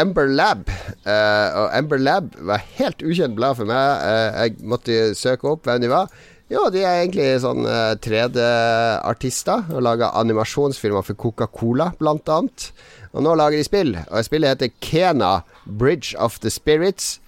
[0.00, 0.70] Ember Lab.
[1.04, 4.00] Uh, og Ember Lab var helt ukjent blad for meg.
[4.00, 6.08] Uh, jeg måtte søke opp hvem de var.
[6.48, 12.70] Jo, de er egentlig sånn uh, 3D-artister og lager animasjonsfilmer for Coca-Cola, blant annet.
[13.12, 13.92] Og nå lager de spill.
[14.08, 15.34] Og spillet heter Kena
[15.66, 17.18] Bridge of the Spirits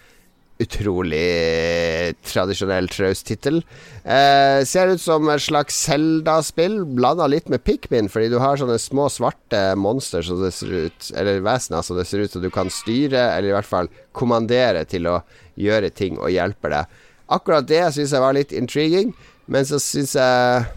[0.59, 3.61] utrolig tradisjonell traust tittel.
[4.03, 8.79] Eh, ser ut som et slags Zelda-spill, blanda litt med Pikmin, fordi du har sånne
[8.83, 12.51] små svarte monster som det ser ut Eller vesener som det ser ut som du
[12.51, 15.21] kan styre, eller i hvert fall kommandere til å
[15.59, 16.99] gjøre ting og hjelpe deg.
[17.29, 19.15] Akkurat det syns jeg var litt intriguing,
[19.47, 20.69] men så syns jeg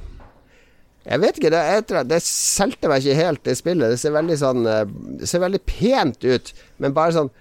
[1.02, 3.90] jeg vet ikke, det, det solgte meg ikke helt, det spillet.
[3.90, 4.84] Det ser veldig sånn eh,
[5.18, 7.32] Det ser veldig pent ut, men bare sånn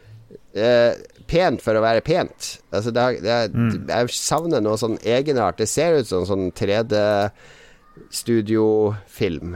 [0.56, 0.96] eh,
[1.30, 2.38] pent for å være pent.
[2.74, 3.70] Altså det, det, mm.
[3.90, 5.58] Jeg savner noe sånn egenart.
[5.60, 9.50] Det ser ut som sånn 3D-studiofilm.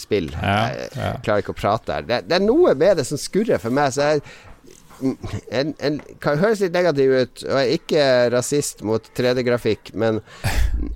[0.00, 0.28] Spill.
[0.32, 0.38] Ja,
[0.72, 0.86] ja.
[0.94, 2.02] Jeg, klarer ikke å prate her.
[2.08, 3.92] Det, det, er noe med det som skurrer for meg.
[3.92, 4.18] Så jeg
[5.00, 10.20] en, en, kan høres litt negativ ut, og jeg er ikke rasist mot 3D-grafikk, men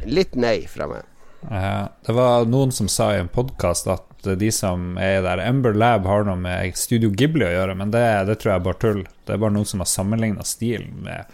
[0.09, 1.03] litt nei fra meg.
[1.51, 4.07] Ja, det var noen som sa i en podkast at
[4.41, 8.05] de som er der Ember Lab har noe med Studio Ghibli å gjøre, men det,
[8.31, 9.03] det tror jeg er bare tull.
[9.25, 11.29] Det er bare noen som har sammenligna stilen med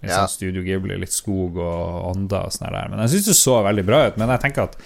[0.00, 0.26] liksom, ja.
[0.28, 2.90] Studio Ghibli, litt skog og ånder og sånn der.
[2.90, 4.20] Men jeg syns det så veldig bra ut.
[4.20, 4.76] Men jeg tenker at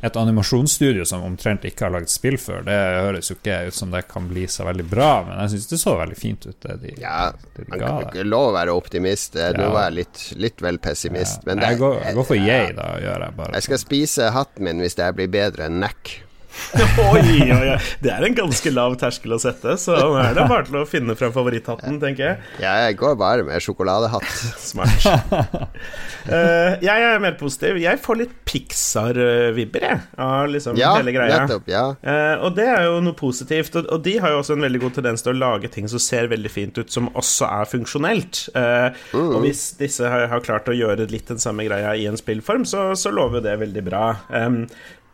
[0.00, 3.94] et animasjonsstudio som omtrent ikke har lagd spill før, det høres jo ikke ut som
[3.94, 6.76] det kan bli så veldig bra, men jeg syns det så veldig fint ut, det
[6.82, 7.94] de, ja, det de ga.
[8.12, 9.38] Kan lov å være optimist.
[9.40, 9.50] Ja.
[9.56, 11.40] Nå var jeg litt, litt vel pessimist.
[11.42, 11.50] Ja.
[11.50, 12.92] Men det, jeg, går, jeg, går, for yay, da.
[13.02, 13.56] Gjør jeg bare.
[13.56, 16.12] Jeg skal spise hatten min hvis det blir bedre enn Nack.
[17.12, 17.22] Oi,
[17.52, 17.76] oi, oi.
[18.02, 20.84] Det er en ganske lav terskel å sette, så nå er det bare til å
[20.88, 22.40] finne fram favoritthatten, tenker jeg.
[22.62, 24.26] Jeg går bare med sjokoladehatt.
[24.70, 25.06] Smart.
[25.06, 27.80] uh, jeg er mer positiv.
[27.82, 31.42] Jeg får litt Pixar-vibber, jeg, av liksom ja, hele greia.
[31.44, 31.84] Nettopp, ja.
[32.00, 33.78] Uh, og det er jo noe positivt.
[33.78, 36.02] Og, og, de har jo også en veldig god tendens til å lage ting som
[36.02, 38.46] ser veldig fint ut, som også er funksjonelt.
[38.56, 39.30] Uh, mm.
[39.30, 42.66] Og hvis disse har, har, klart å gjøre litt den samme greia i en spillform,
[42.68, 44.04] så, så lover det veldig bra.
[44.30, 44.64] Um,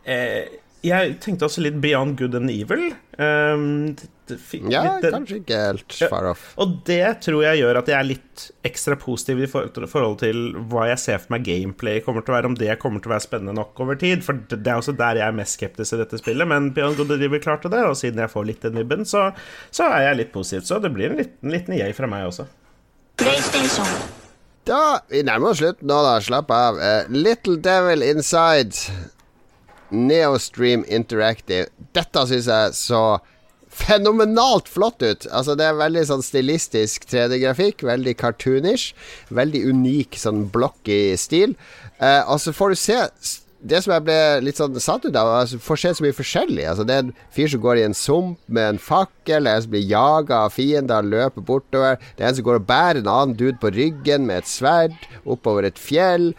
[0.05, 2.89] eh, jeg tenkte også litt Beyond Good and Evil.
[3.15, 4.37] Um, det, det,
[4.71, 6.49] ja, litt, kanskje ikke helt far off.
[6.59, 10.41] Og det tror jeg gjør at jeg er litt ekstra positiv i forhold, forhold til
[10.71, 13.15] hva jeg ser for meg gameplay kommer til å være, om det kommer til å
[13.15, 14.25] være spennende nok over tid.
[14.27, 16.51] For det er også der jeg er mest skeptisk i dette spillet.
[16.51, 19.29] Men Beyond Good and Evil klarte det, og siden jeg får litt den vibben, så,
[19.71, 20.67] så, er jeg litt positiv.
[20.67, 22.49] Så det blir en liten, liten jeg fra meg også.
[24.67, 26.19] Da, Vi nærmer oss slutten nå, da.
[26.23, 26.79] Slapp av.
[26.79, 28.75] Uh, Little Devil Inside
[29.93, 31.69] Neostream Interactive.
[31.95, 33.03] Dette syns jeg så
[33.73, 35.27] fenomenalt flott ut.
[35.31, 37.85] Altså Det er veldig sånn stilistisk 3D-grafikk.
[37.87, 38.91] Veldig cartoonish.
[39.33, 41.55] Veldig unik sånn blocky stil.
[41.99, 42.99] Eh, og så får du se
[43.63, 46.65] det som jeg ble litt sånn satt ut av, altså, får se så mye forskjellig.
[46.67, 49.71] Altså, det er en fyr som går i en sump med en fakkel, en som
[49.71, 52.01] blir jaga av fiender, løper bortover.
[52.17, 54.97] Det er en som går og bærer en annen dude på ryggen med et sverd
[55.23, 56.33] oppover et fjell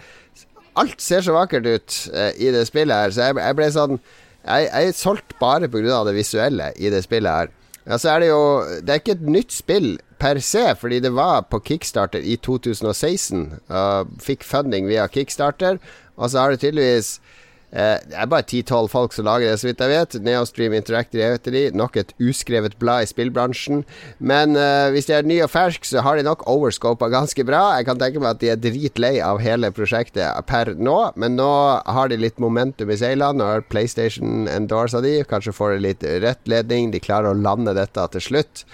[0.81, 3.99] alt ser så vakkert ut uh, i det spillet her, så jeg, jeg ble sånn
[4.45, 6.03] Jeg, jeg er solgt bare pga.
[6.05, 7.53] det visuelle i det spillet her.
[7.85, 8.43] Ja, så er det jo
[8.83, 13.61] Det er ikke et nytt spill per se, fordi det var på Kickstarter i 2016.
[13.69, 15.81] Uh, fikk funding via Kickstarter,
[16.17, 17.44] og så har det tydeligvis Eh,
[17.75, 20.17] det er bare 10-12 folk som lager det, så vidt jeg vet.
[20.23, 21.63] Neostream Interactive heter de.
[21.75, 23.83] Nok et uskrevet blad i spillbransjen.
[24.23, 27.65] Men uh, hvis de er nye og ferske, så har de nok overscopa ganske bra.
[27.79, 31.51] Jeg kan tenke meg at de er dritlei av hele prosjektet per nå, men nå
[31.97, 33.51] har de litt momentum i seilene.
[33.51, 36.93] har PlayStation endorsa de, kanskje får de litt rettledning.
[36.95, 38.65] De klarer å lande dette til slutt.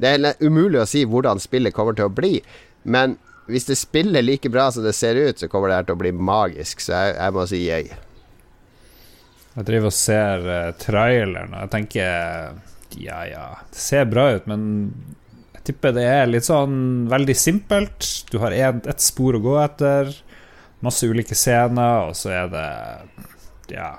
[0.00, 2.40] Det er umulig å si hvordan spillet kommer til å bli,
[2.84, 5.96] men hvis det spiller like bra som det ser ut, så kommer det her til
[5.96, 6.82] å bli magisk.
[6.82, 8.05] Så jeg, jeg må si jeg.
[9.56, 12.58] Jeg driver og ser uh, traileren, og jeg tenker
[12.96, 14.66] ja, ja, det ser bra ut, men
[15.56, 18.08] jeg tipper det er litt sånn veldig simpelt.
[18.30, 20.12] Du har ett spor å gå etter,
[20.84, 22.66] masse ulike scener, og så er det
[23.74, 23.90] Ja.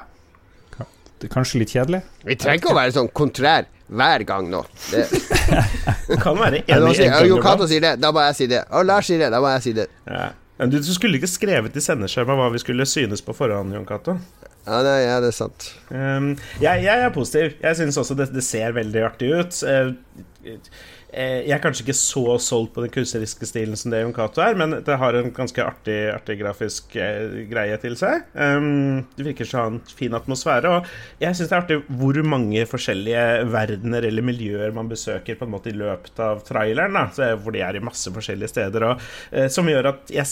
[0.77, 2.03] det er kanskje litt kjedelig.
[2.23, 4.63] Vi trenger ikke å være sånn kontrær hver gang nå.
[4.91, 5.05] Det,
[6.23, 7.41] kan være enig i Jo.
[7.43, 8.63] Cato sier det, da må jeg si det.
[8.71, 9.87] Og Lars sier det, da må jeg si det.
[10.05, 10.29] Ja.
[10.57, 13.85] Men du, du skulle ikke skrevet i sendeskjema hva vi skulle synes på forhånd, Jon
[13.87, 14.17] Cato.
[14.67, 15.69] Ja, nei, ja, det er sant.
[15.87, 17.55] Um, jeg, jeg er positiv.
[17.63, 19.59] Jeg syns også det, det ser veldig artig ut.
[19.63, 19.93] Eh,
[20.43, 20.57] eh,
[21.47, 24.57] jeg er kanskje ikke så solgt på den kunstneriske stilen som det Jon Cato er,
[24.59, 28.27] men det har en ganske artig, artig grafisk eh, greie til seg.
[28.35, 30.91] Um, det virker en fin atmosfære, og
[31.23, 33.23] jeg syns det er artig hvor mange forskjellige
[33.53, 37.63] verdener eller miljøer man besøker på en måte i løpet av traileren, da, hvor de
[37.63, 39.09] er i masse forskjellige steder, og,
[39.53, 40.27] som gjør at jeg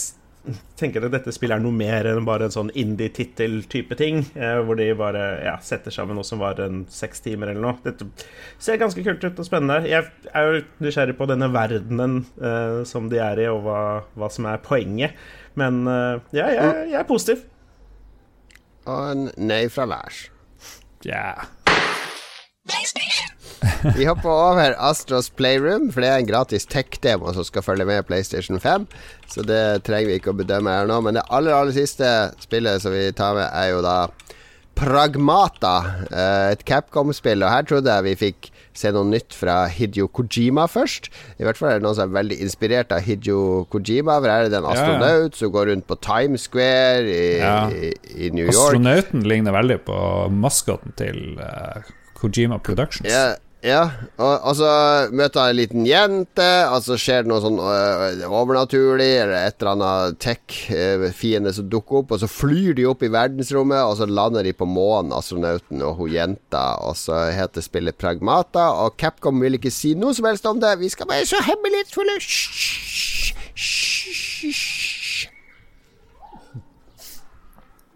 [0.79, 4.77] tenker at dette spillet er noe mer enn bare en sånn indie-tittel-type ting, eh, hvor
[4.79, 7.79] de bare ja, setter sammen noe som var en seks timer eller noe.
[7.85, 8.07] Dette
[8.61, 9.89] ser ganske kult ut og spennende.
[9.89, 13.81] Jeg er jo nysgjerrig på denne verdenen eh, som de er i, og hva,
[14.15, 15.17] hva som er poenget.
[15.59, 17.45] Men eh, ja, jeg, jeg er positiv.
[18.85, 20.27] Og en nei fra Lars.
[21.05, 21.47] Ja.
[23.97, 28.05] Vi hopper over Astros Playroom, for det er en gratis tech-demo som skal følge med
[28.09, 28.87] PlayStation 5.
[29.31, 31.01] Så det trenger vi ikke å bedømme her nå.
[31.05, 32.09] Men det aller, aller siste
[32.43, 33.97] spillet som vi tar med, er jo da
[34.75, 35.75] Pragmata.
[36.11, 37.43] eh, Et Capcom-spill.
[37.45, 41.07] Og her trodde jeg vi fikk se noe nytt fra Hidio Kojima først.
[41.39, 44.17] I hvert fall er det noen som er veldig inspirert av Hidio Kojima.
[44.19, 44.81] For her er det en Ja, ja.
[44.83, 47.69] astronaut som går rundt på Times Square i, Ja.
[47.71, 47.93] i,
[48.27, 48.55] i New York.
[48.59, 50.01] Astronauten ligner veldig på
[50.35, 51.79] maskoten til uh,
[52.19, 53.07] Kojima Productions.
[53.07, 53.81] Ja, ja.
[54.21, 54.69] Og, og så
[55.15, 59.57] møter han en liten jente, og så skjer det noe sånn øh, overnaturlig, eller et
[59.57, 64.07] eller annet tech-fiende som dukker opp, og så flyr de opp i verdensrommet, og så
[64.09, 69.41] lander de på månen, astronauten og hun jenta, og så heter spillet Pragmata, og Capcom
[69.43, 70.75] vil ikke si noe som helst om det.
[70.83, 72.19] Vi skal være så hemmelighetsfulle.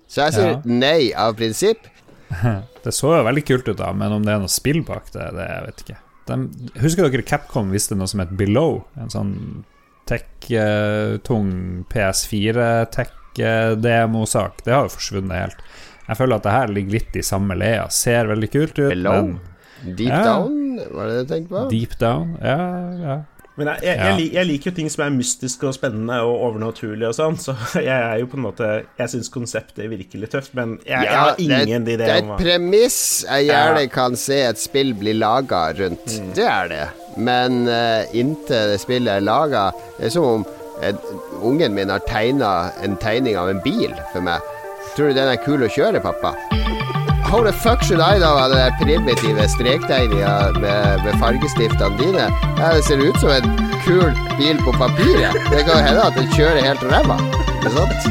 [0.10, 0.62] Så jeg sier Ja.
[0.66, 1.86] nei av prinsipp.
[2.90, 5.28] Det så jo veldig kult ut, da, men om det er noe spill bak det,
[5.38, 5.98] det jeg vet ikke.
[6.30, 6.36] De,
[6.82, 8.82] husker dere Capcom visste noe som het Below?
[9.02, 9.34] En sånn
[10.10, 11.50] tech-tung
[13.40, 14.64] PS4-tech-demo-sak.
[14.66, 15.60] Det har jo forsvunnet helt.
[16.10, 17.86] Jeg føler at det her ligger litt i samme leia.
[17.94, 19.24] Ser veldig kult ut, Below?
[19.30, 19.40] men
[19.96, 20.24] Deep Ja.
[20.26, 21.60] down, var det det du tenkte på?
[21.72, 22.58] deep down Ja,
[23.00, 23.14] ja.
[23.60, 24.06] Men jeg, jeg, Ja.
[24.10, 27.36] jeg, lik- jeg liker jo ting som er mystiske og spennende og overnaturlige og sånn,
[27.44, 31.04] så jeg er jo på en måte Jeg syns konseptet virker litt tøft, men jeg,
[31.06, 33.92] jeg har det, er- ingen idé det er et premiss jeg gjerne Ja.
[33.94, 36.08] kan se et spill bli laga rundt.
[36.20, 36.32] Mm.
[36.40, 36.86] Det er det.
[37.18, 39.68] Men uh, inntil det spillet er laga
[39.98, 40.46] Det er som om
[40.80, 44.40] uh, ungen min har tegna en tegning av en bil for meg.
[44.96, 46.34] Tror du den er kul å kjøre, pappa?
[47.30, 52.26] How the fuck should I da ha den primitive strektegninga med, med fargestiftene dine?
[52.58, 55.38] Ja, det ser ut som en kul bil på papiret.
[55.52, 57.20] Det kan jo hende at den kjører helt ræva.
[57.60, 58.10] Ikke sant?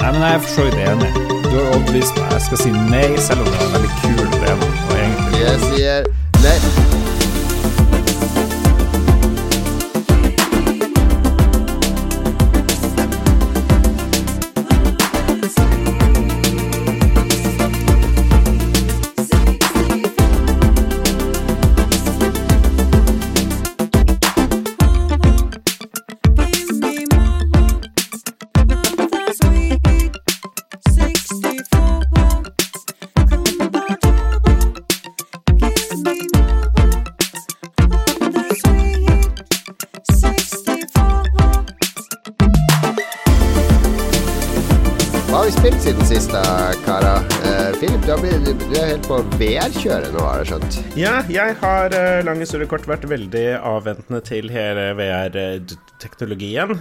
[0.00, 1.12] Nei, men jeg er for så vidt enig.
[1.46, 2.34] Du har overbevist meg.
[2.34, 4.74] Jeg skal si nei, selv om det er en veldig kul demo.
[5.38, 6.12] Jeg sier
[6.42, 6.85] nei.
[48.06, 50.76] Du, blitt, du er helt på VR-kjøret nå, har jeg skjønt.
[50.94, 56.76] Ja, jeg har uh, lang historie kort vært veldig avventende til hele VR-teknologien.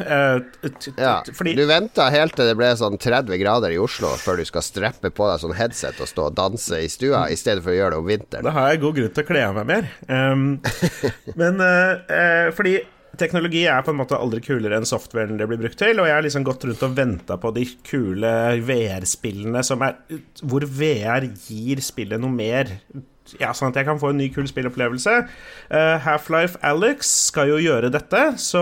[1.01, 4.45] Ja, fordi Du venta helt til det ble sånn 30 grader i Oslo før du
[4.45, 7.73] skal streppe på deg sånn headset og stå og danse i stua, i stedet for
[7.73, 8.45] å gjøre det om vinteren.
[8.45, 9.89] Da har jeg god grunn til å kle av meg mer.
[10.05, 10.49] Um,
[11.41, 12.77] men eh, eh, fordi
[13.19, 16.17] teknologi er på en måte aldri kulere enn softwaren det blir brukt til, og jeg
[16.17, 18.31] har liksom gått rundt og venta på de kule
[18.67, 19.97] VR-spillene som er
[20.41, 22.71] Hvor VR gir spillet noe mer.
[23.41, 25.15] Ja, sånn at jeg kan få en ny, kul spillopplevelse.
[25.71, 28.61] Uh, Half-Life Alex skal jo gjøre dette, så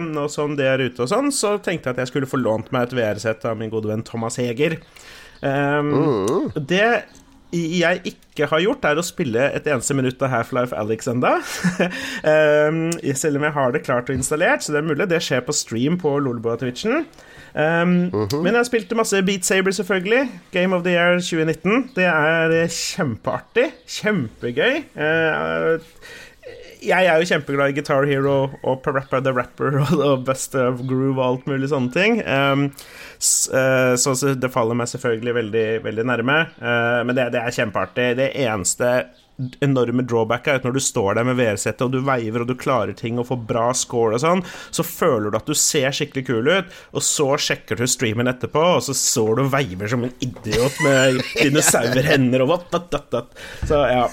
[0.00, 2.72] nå som det er ute og sånn, så tenkte jeg at jeg skulle få lånt
[2.72, 4.78] meg et VR-sett av min gode venn Thomas Heger.
[5.42, 7.04] Um, Det
[7.52, 11.38] jeg ikke har gjort, er å spille et eneste minutt av Half-Life Alex enda.
[12.68, 12.82] um,
[13.22, 15.08] selv om jeg har det klart og installert, så det er mulig.
[15.08, 17.06] Det skjer på stream på Lolboa-twitchen.
[17.58, 17.94] Um,
[18.44, 20.28] Men jeg spilte masse Beat Saber, selvfølgelig.
[20.52, 21.90] Game of the Year 2019.
[21.96, 23.70] Det er kjempeartig.
[23.96, 24.82] Kjempegøy.
[24.92, 25.80] Uh,
[26.84, 30.82] jeg er jo kjempeglad i Guitar Hero og Parappa the Rapper og, og Best of
[30.88, 32.20] Groove og alt mulig sånne ting.
[32.24, 32.68] Um,
[33.18, 36.38] så, så, det faller meg selvfølgelig veldig, veldig nærme.
[36.60, 38.10] Uh, men det, det er kjempeartig.
[38.20, 38.92] Det eneste
[39.62, 42.56] enorme drawback er at når du står der med VR-settet og du veiver og du
[42.58, 44.42] klarer ting og får bra score og sånn,
[44.74, 48.64] så føler du at du ser skikkelig kul ut, og så sjekker du streamen etterpå,
[48.78, 53.14] og så står du og veiver som en idiot med dinosaurhender og what, what, what,
[53.14, 53.42] what.
[53.68, 54.06] Så ja.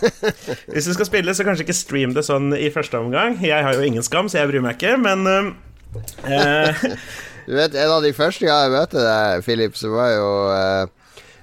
[0.69, 3.39] Hvis du skal spille, så kanskje ikke stream det sånn i første omgang.
[3.41, 6.85] Jeg har jo ingen skam, så jeg bryr meg ikke, men uh,
[7.45, 11.01] Du vet, en av de første gangene jeg møtte deg, Philip, så var jo uh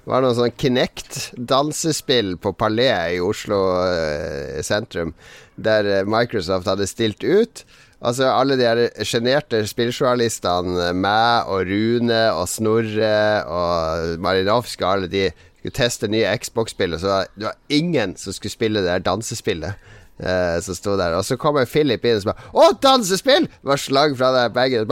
[0.08, 5.14] var noe sånn Kinect-dansespill på Palais i Oslo eh, sentrum,
[5.54, 7.64] der eh, Microsoft hadde stilt ut.
[8.02, 13.14] Altså Alle de sjenerte spilljournalistene, meg og Rune og Snorre
[13.46, 18.56] og Marinovska, alle de skulle teste nye Xbox-spill, og så det var ingen som skulle
[18.56, 19.78] spille det dansespillet
[20.18, 21.16] eh, som sto der.
[21.18, 24.84] Og så kommer Philip inn og bare 'Å, dansespill!' Var slag fra deg begge.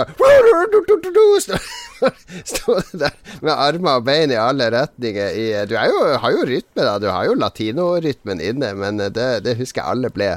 [2.50, 5.36] Sto der med armer og bein i alle retninger.
[5.36, 6.98] I, du jo, har jo rytme, da.
[6.98, 10.36] Du har jo latinorytmen inne, men det, det husker jeg alle ble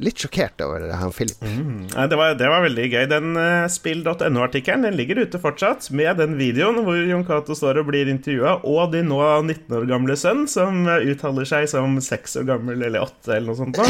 [0.00, 1.40] litt sjokkert over han Philip.
[1.44, 1.88] Mm.
[1.88, 3.04] Det, var, det, var, veldig gøy.
[3.10, 7.90] Den uh, spill.no-artikkelen Den ligger ute fortsatt, med den videoen hvor Jon Cato står og
[7.90, 12.40] blir intervjua, og din nå 19 år gamle sønn, som uh, uttaler seg som 6
[12.42, 13.82] år gammel eller 8 eller noe sånt.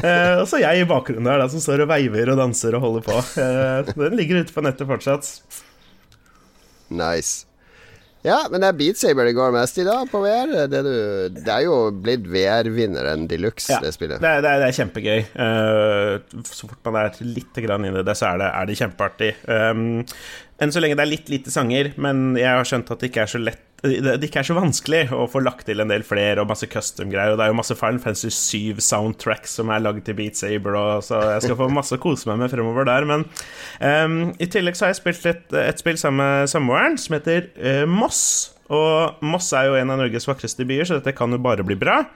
[0.00, 2.86] uh, og så jeg i bakgrunnen der, da, som står og veiver og danser og
[2.86, 3.20] holder på.
[3.96, 5.30] den ligger ute på nettet fortsatt.
[6.90, 7.49] Nice.
[8.26, 10.52] Ja, men det er Beat Saber det går mest i da, på VR.
[10.68, 10.92] Det, du,
[11.38, 14.20] det er jo blitt VR-vinneren de luxe, ja, det spillet.
[14.20, 15.22] Det det det er kjempegøy.
[15.40, 18.78] Uh, så fort man er litt grann inn i det, så er det, er det
[18.82, 19.32] kjempeartig.
[19.48, 19.84] Um,
[20.60, 23.24] enn så lenge det er litt lite sanger, men jeg har skjønt at det ikke
[23.24, 26.42] er så lett det ikke er så vanskelig å få lagt til en del flere
[26.42, 27.32] og masse custom-greier.
[27.32, 30.76] Og det er jo masse Final Fantasy 7 soundtracks som er lagd til Beat Saber,
[30.76, 33.08] og så jeg skal få masse å kose meg med fremover der.
[33.08, 33.24] Men
[33.80, 37.48] um, i tillegg så har jeg spilt et, et spill sammen med samboeren som heter
[37.56, 38.22] uh, Moss.
[38.70, 41.78] Og Moss er jo en av Norges vakreste byer, så dette kan jo bare bli
[41.80, 42.02] bra.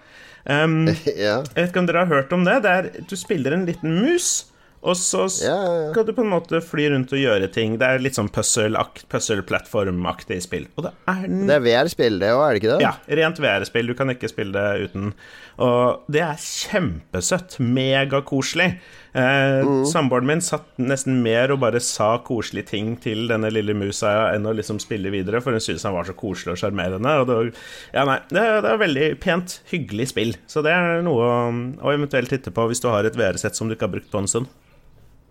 [0.45, 0.91] Um.
[1.09, 2.59] Jeg vet ikke om dere har hørt om det.
[2.67, 4.43] det er, du spiller en liten mus.
[4.85, 7.79] Og så skal du på en måte fly rundt og gjøre ting.
[7.81, 10.67] Det er litt sånn puzzle-plattformaktig spill.
[10.77, 12.83] Og det er Det er VR-spill, det òg, er det ikke det?
[12.85, 13.89] Ja, rent VR-spill.
[13.89, 15.05] Du kan ikke spille det uten.
[15.65, 15.81] Og
[16.13, 17.51] det er kjempesøtt.
[17.65, 18.71] Megakoselig.
[19.15, 19.85] Eh, mm.
[19.87, 24.49] Samboeren min satt nesten mer og bare sa koselige ting til denne lille musa enn
[24.51, 27.13] å liksom spille videre, for hun syntes han var så koselig og sjarmerende.
[27.23, 27.37] Og det,
[27.95, 30.33] ja, nei, det, det er veldig pent, hyggelig spill.
[30.51, 31.27] Så det er noe å,
[31.81, 34.21] å eventuelt titte på hvis du har et VR-sett som du ikke har brukt på
[34.21, 34.51] en stund.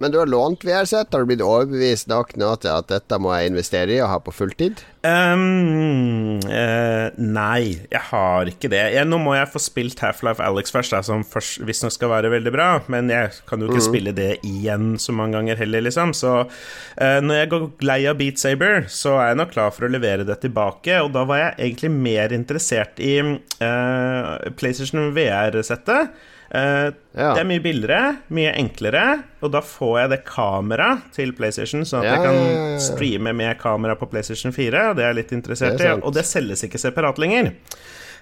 [0.04, 1.14] Men du har lånt VR-sett?
[1.16, 4.18] Har du blitt overbevist nok nå til at dette må jeg investere i og ha
[4.20, 4.82] på fulltid?
[5.04, 8.82] Um, uh, nei, jeg har ikke det.
[8.98, 11.24] Jeg, nå må jeg få spilt Half-Life Alex først, da, som
[11.64, 12.68] visstnok skal være veldig bra.
[12.92, 13.88] Men jeg kan jo ikke mm.
[13.88, 16.12] spille det igjen så mange ganger heller, liksom.
[16.20, 19.88] Så uh, når jeg går lei av Beat Saber, så er jeg nok klar for
[19.88, 21.00] å levere det tilbake.
[21.00, 26.12] Og da var jeg egentlig mer interessert i uh, PlayStation VR-settet.
[26.54, 27.32] Uh, ja.
[27.34, 29.06] Det er mye billigere, mye enklere,
[29.42, 33.34] og da får jeg det kamera til PlayStation, sånn at ja, jeg kan ja, streame
[33.34, 36.62] med kamera på PlayStation 4, og det er jeg litt interessert i, og det selges
[36.68, 37.56] ikke separat lenger.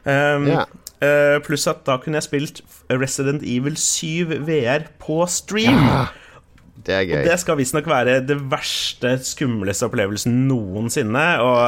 [0.08, 5.84] Um, uh, pluss at da kunne jeg spilt Resident Evil 7 VR på stream.
[6.86, 7.16] Det er gøy.
[7.20, 11.26] Og det skal visstnok være det verste, skumleste opplevelsen noensinne.
[11.44, 11.60] Og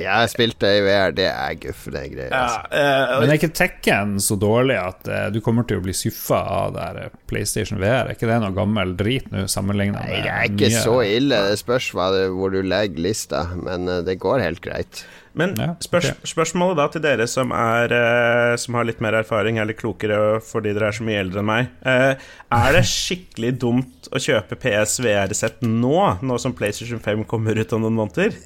[0.00, 2.36] jeg har spilt det i VR, det er guff, det er greier.
[2.36, 2.60] Altså.
[2.72, 5.94] Ja, uh, Men er ikke Tekken så dårlig at uh, du kommer til å bli
[5.96, 8.06] skuffa av der PlayStation VR?
[8.06, 10.84] Er ikke det noe gammel drit nå, sammenligna med Nei, det er ikke nye...
[10.86, 11.42] så ille.
[11.52, 15.04] Det spørs hvor du legger lista, men uh, det går helt greit.
[15.38, 15.54] Men
[15.84, 20.40] spørs, spørsmålet da til dere som, er, uh, som har litt mer erfaring, eller klokere
[20.44, 21.74] fordi dere er så mye eldre enn meg.
[21.86, 22.12] Uh,
[22.52, 27.86] er det skikkelig dumt å kjøpe PSVR-sett nå, nå som PlayStation 5 kommer ut om
[27.86, 28.36] noen måneder?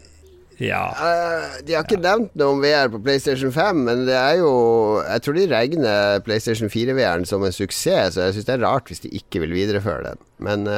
[0.62, 0.86] Ja.
[0.96, 4.52] Uh, de har ikke nevnt noe om VR på PlayStation 5, men det er jo
[5.02, 8.88] Jeg tror de regner PlayStation 4-VR-en som en suksess, så jeg syns det er rart
[8.88, 10.26] hvis de ikke vil videreføre den.
[10.46, 10.68] Men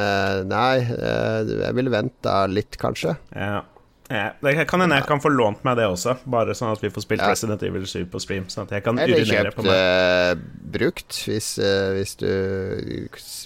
[0.49, 3.15] nei, jeg ville venta litt, kanskje.
[3.35, 3.61] Ja
[4.09, 6.89] ja, det kan hende jeg kan få lånt meg det også, bare sånn at vi
[6.93, 7.29] får spilt ja.
[7.29, 8.47] Resident Evil 7 på stream.
[8.49, 9.69] Sånn at jeg kan Eller urinere på meg.
[9.69, 12.29] Eller kjøpt brukt, hvis, uh, hvis du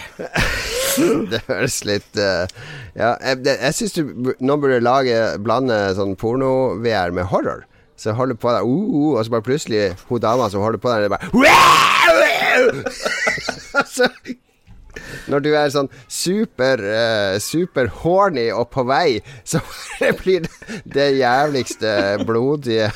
[1.31, 2.45] det høres litt uh,
[2.95, 7.65] Ja, jeg, jeg syns du nå burde lage blande sånn porno-VR med horror.
[7.99, 10.91] Så holder på der, uh, uh, og så bare plutselig hun dama som holder på
[10.91, 11.29] der, det bare
[13.93, 14.09] så
[15.31, 19.61] når du er sånn super uh, super horny og på vei, så
[20.21, 21.93] blir det det jævligste
[22.27, 22.91] blodige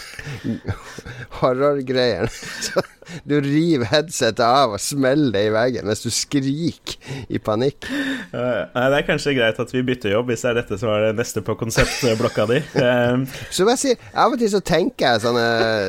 [1.39, 2.29] horrorgreiene.
[3.27, 6.97] Du river headsetet av og smeller det i veggen mens du skriker
[7.31, 7.87] i panikk.
[8.33, 11.09] Uh, det er kanskje greit at vi bytter jobb, hvis det er dette som er
[11.09, 12.61] det neste på konseptblokka di.
[12.77, 13.23] Uh,
[13.53, 15.45] som jeg sier, av og til så tenker jeg sånne,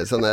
[0.08, 0.32] sånne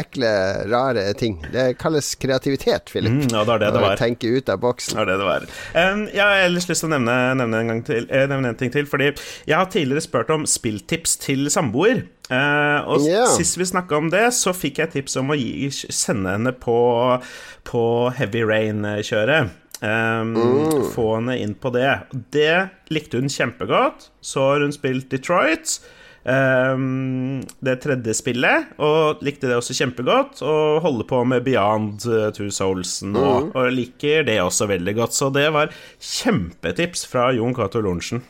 [0.00, 0.30] ekle,
[0.68, 1.38] rare ting.
[1.52, 3.14] Det kalles kreativitet, Philip.
[3.14, 3.96] Mm, ja, det er det det var.
[4.00, 4.96] Tenke ut av boksen.
[4.96, 5.46] Det er det det var.
[5.74, 8.72] Um, jeg har ellers lyst til å nevne, nevne, en til, eh, nevne en ting
[8.74, 9.12] til, fordi
[9.48, 12.04] jeg har tidligere spurt om spilltips til samboer.
[12.28, 13.28] Uh, og yeah.
[13.32, 16.76] sist vi snakka om det, så fikk jeg tips om å gi, sende henne på,
[17.68, 17.84] på
[18.18, 19.54] Heavy Rain-kjøret.
[19.80, 20.88] Um, mm.
[20.92, 21.92] Få henne inn på det.
[22.34, 24.10] Det likte hun kjempegodt.
[24.20, 25.78] Så har hun spilt Detroit.
[26.28, 30.42] Um, det tredje spillet, og likte det også kjempegodt.
[30.44, 33.52] Og holder på med Beyond uh, Two Souls nå, mm.
[33.54, 35.16] og liker det også veldig godt.
[35.16, 38.24] Så det var kjempetips fra Jon Cato Lorentzen.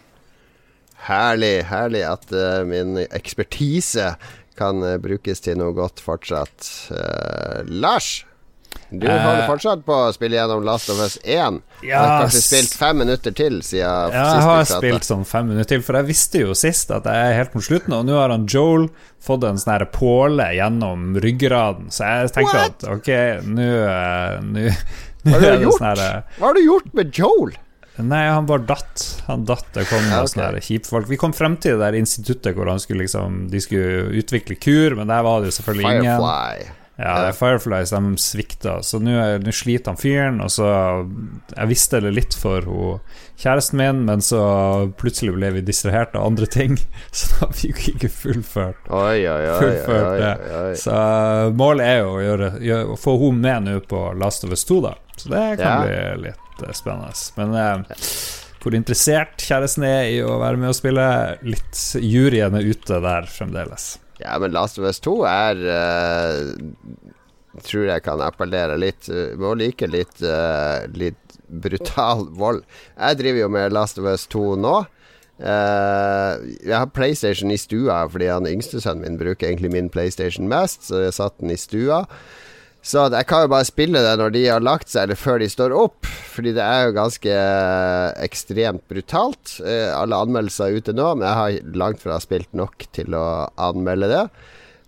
[1.07, 4.15] Herlig, herlig at uh, min ekspertise
[4.59, 6.66] kan uh, brukes til noe godt fortsatt.
[6.91, 8.25] Uh, Lars,
[8.91, 11.59] du holder fortsatt på å spille gjennom Last of Us 1.
[11.85, 15.51] Ja, har kanskje spilt fem minutter til siden ja, sist Jeg har spilt sånn fem
[15.51, 18.16] minutter til, for jeg visste jo sist at jeg er helt mot slutten, og nå
[18.16, 18.89] har han Joel
[19.25, 22.81] fått en sånn påle gjennom ryggraden, så jeg tenker What?
[22.81, 23.12] at ok,
[23.45, 23.69] nå
[25.29, 27.57] Hva har du gjort med Joel?
[27.99, 29.05] Nei, han bare datt.
[29.27, 29.69] Han datt.
[29.75, 30.33] Det kom ja, okay.
[30.35, 31.09] sånne kjipfolk.
[31.11, 35.11] Vi kom frem til det der instituttet hvor skulle liksom, de skulle utvikle kur, men
[35.11, 36.05] der var det jo selvfølgelig Firefly.
[36.05, 36.75] ingen.
[36.99, 39.12] Ja, det er Fireflies de svikta, så nå
[39.55, 40.41] sliter han fyren.
[40.43, 40.66] Og så
[41.55, 43.05] Jeg visste det litt for hun,
[43.39, 44.41] kjæresten min, men så
[44.99, 46.75] plutselig ble vi distrahert av andre ting,
[47.15, 50.75] så da fikk vi ikke fullført, oi, oi, oi, fullført det.
[50.83, 50.99] Så
[51.55, 54.83] målet er jo å, gjøre, å få hun med nå på Last of Us 2,
[54.89, 54.97] da.
[55.15, 55.79] Så det kan ja.
[55.87, 57.15] bli litt litt spennende.
[57.39, 58.03] Men eh,
[58.63, 61.07] hvor interessert kjæresten er i å være med og spille,
[61.47, 63.97] litt juryen er ute der fremdeles.
[64.19, 66.39] Ja, men Last of Us 2 er uh,
[67.63, 69.09] Tror jeg kan appellere litt.
[69.39, 72.61] Må like litt, uh, litt brutal vold.
[72.95, 74.75] Jeg driver jo med Last of Us 2 nå.
[75.39, 76.35] Uh,
[76.67, 80.89] jeg har PlayStation i stua fordi han yngste sønnen min bruker egentlig min PlayStation mest,
[80.89, 82.05] så jeg satt den i stua.
[82.89, 85.48] Så jeg kan jo bare spille det når de har lagt seg, eller før de
[85.52, 86.09] står opp.
[86.32, 89.59] Fordi det er jo ganske eh, ekstremt brutalt.
[89.60, 93.27] Eh, alle anmeldelser er ute nå, men jeg har langt fra spilt nok til å
[93.60, 94.23] anmelde det.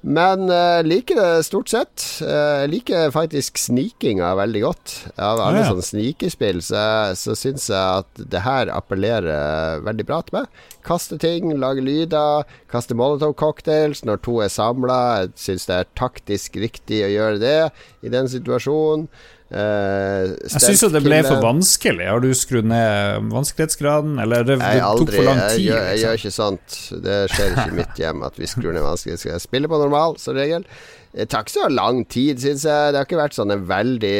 [0.00, 2.04] Men uh, liker det stort sett.
[2.24, 4.94] Uh, liker faktisk snikinga veldig godt.
[5.16, 5.68] Av alle ah, ja.
[5.68, 6.84] sånne snikespill så,
[7.18, 10.62] så syns jeg at det her appellerer veldig bra til meg.
[10.86, 15.02] Kaste ting, lage lyder, kaste molotov-cocktails når to er samla.
[15.36, 17.60] Syns det er taktisk riktig å gjøre det
[18.00, 19.10] i den situasjonen.
[19.50, 22.06] Uh, jeg syns det ble for vanskelig.
[22.06, 24.14] Har du skrudd ned vanskelighetsgraden?
[24.22, 25.64] Eller det, det tok for lang tid?
[25.64, 26.78] Jeg, jeg, jeg, gjør ikke sånt.
[27.06, 29.40] Det skjer ikke i mitt hjem at vi skrur ned vanskelighetsgraden.
[29.40, 30.66] Jeg spiller på normal, som regel.
[31.10, 32.94] Det tar ikke så lang tid, syns jeg.
[32.94, 34.16] Det har ikke vært sånn en veldig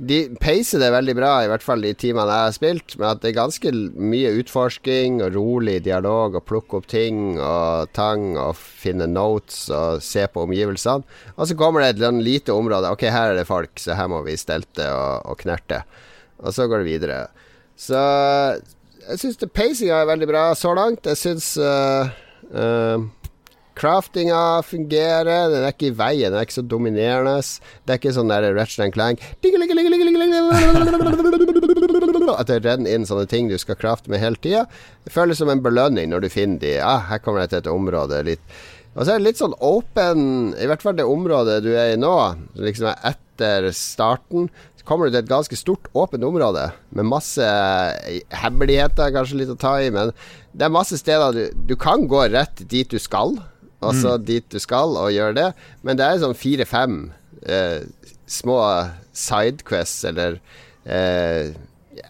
[0.00, 3.20] de peiser det veldig bra, i hvert fall de timene jeg har spilt, med at
[3.20, 8.56] det er ganske mye utforsking og rolig dialog og plukke opp ting og tang og
[8.56, 11.04] finne notes og se på omgivelsene.
[11.36, 12.88] Og så kommer det et lite område.
[12.88, 15.82] Ok, her er det folk, så her må vi stelte og, og knerte.
[16.40, 17.20] Og så går det videre.
[17.76, 18.00] Så
[19.04, 21.08] jeg syns pacinga er veldig bra så langt.
[21.12, 22.08] Jeg syns uh,
[22.56, 23.04] uh,
[23.78, 27.36] Craftinga fungerer, den er ikke i veien, den er ikke så dominerende.
[27.86, 29.22] Det er ikke sånn der Ratchet Clank
[32.40, 34.66] at det renner inn sånne ting du skal crafte med hele tida.
[35.04, 36.76] Det føles som en belønning når du finner de.
[36.84, 38.60] Ah, her kommer jeg til et område litt
[38.96, 42.00] Og så er det litt sånn open, i hvert fall det området du er i
[42.00, 42.14] nå,
[42.58, 44.48] liksom er etter starten.
[44.80, 46.64] Så kommer du til et ganske stort, åpent område
[46.96, 47.46] med masse
[48.42, 50.10] hemmeligheter, kanskje litt å ta i, men
[50.50, 53.36] det er masse steder du, du kan gå rett dit du skal.
[53.80, 54.26] Altså mm.
[54.28, 55.48] dit du skal, og gjøre det.
[55.86, 57.00] Men det er sånn fire-fem
[57.48, 57.80] eh,
[58.30, 58.60] små
[59.16, 60.38] sidequests eller
[60.84, 61.56] eh,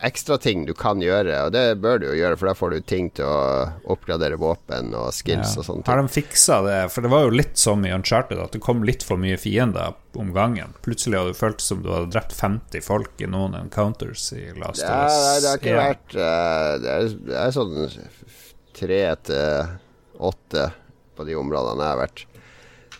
[0.05, 3.09] ekstrating du kan gjøre, og det bør du jo gjøre, for da får du ting
[3.17, 5.61] til å oppgradere våpen og skills ja.
[5.61, 5.91] og sånne ting.
[5.91, 6.79] Har de fiksa det?
[6.95, 9.97] For det var jo litt sånn i Uncharted at det kom litt for mye fiender
[10.21, 10.75] om gangen.
[10.85, 14.85] Plutselig hadde du følt som du hadde drept 50 folk i noen encounters i Last
[14.85, 15.07] ja.
[15.07, 17.77] Nei, det har ikke vært uh, det, er, det er sånn
[18.81, 19.77] tre til
[20.31, 20.71] åtte
[21.21, 22.27] på de områdene jeg har vært.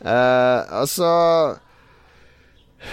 [0.01, 1.11] Uh, altså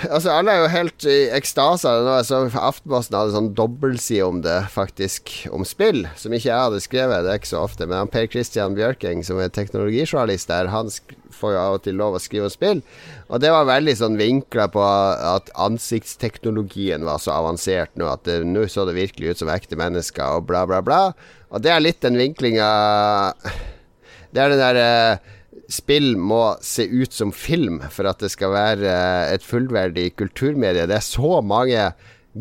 [0.04, 1.92] Altså Alle er jo helt i ekstase.
[2.28, 5.32] Så Aftenposten hadde sånn dobbeltside om det, faktisk.
[5.54, 7.24] Om spill, som ikke jeg hadde skrevet.
[7.24, 7.88] Det er ikke så ofte.
[7.88, 10.92] Men han Per Christian Bjørking, som er teknologijournalist der, han
[11.38, 12.84] får jo av og til lov å skrive om spill.
[13.32, 18.68] Og det var veldig sånn vinkla på at ansiktsteknologien var så avansert nå at nå
[18.72, 21.02] så det virkelig ut som ekte mennesker, og bla, bla, bla.
[21.48, 22.68] Og det er litt den vinklinga
[24.38, 25.18] Det er den der uh,
[25.74, 30.88] spill må se ut som film for at det skal være eh, et fullverdig kulturmedie.
[30.88, 31.92] Det er så mange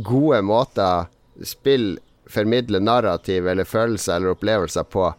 [0.07, 1.07] gode måter
[1.43, 1.99] spill
[2.31, 5.15] formidler narrativ eller følelser eller opplevelser på,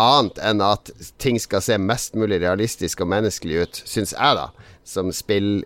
[0.00, 0.90] annet enn at
[1.20, 4.46] ting skal se mest mulig realistisk og menneskelig ut, syns jeg, da,
[4.88, 5.64] som spill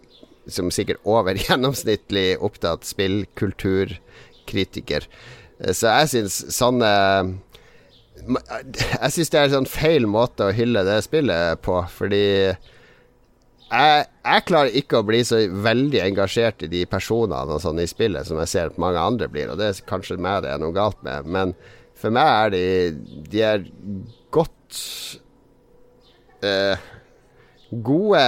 [0.51, 5.03] som sikkert over gjennomsnittlig opptatt spillkulturkritiker.
[5.63, 6.91] Eh, så jeg syns sånne
[8.27, 12.25] jeg syns det er en sånn feil måte å hylle det spillet på, fordi
[13.67, 17.89] jeg, jeg, klarer ikke å bli så veldig engasjert i de personene og sånn i
[17.91, 20.63] spillet som jeg ser at mange andre blir, og det er kanskje meg det er
[20.63, 21.55] noe galt med, men
[21.97, 22.67] for meg er de
[23.33, 23.65] De er
[24.35, 24.81] godt
[26.45, 26.85] eh,
[27.67, 28.27] Gode,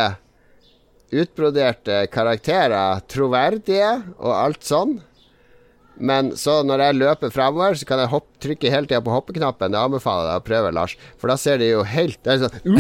[1.14, 4.96] utbroderte karakterer, troverdige og alt sånn.
[5.98, 9.74] Men så når jeg løper fremover, så kan jeg hopp, trykke hele tida på hoppeknappen.
[9.74, 10.94] Det anbefaler jeg å prøve, Lars.
[11.18, 12.76] For da ser de jo helt Det er sånn uh,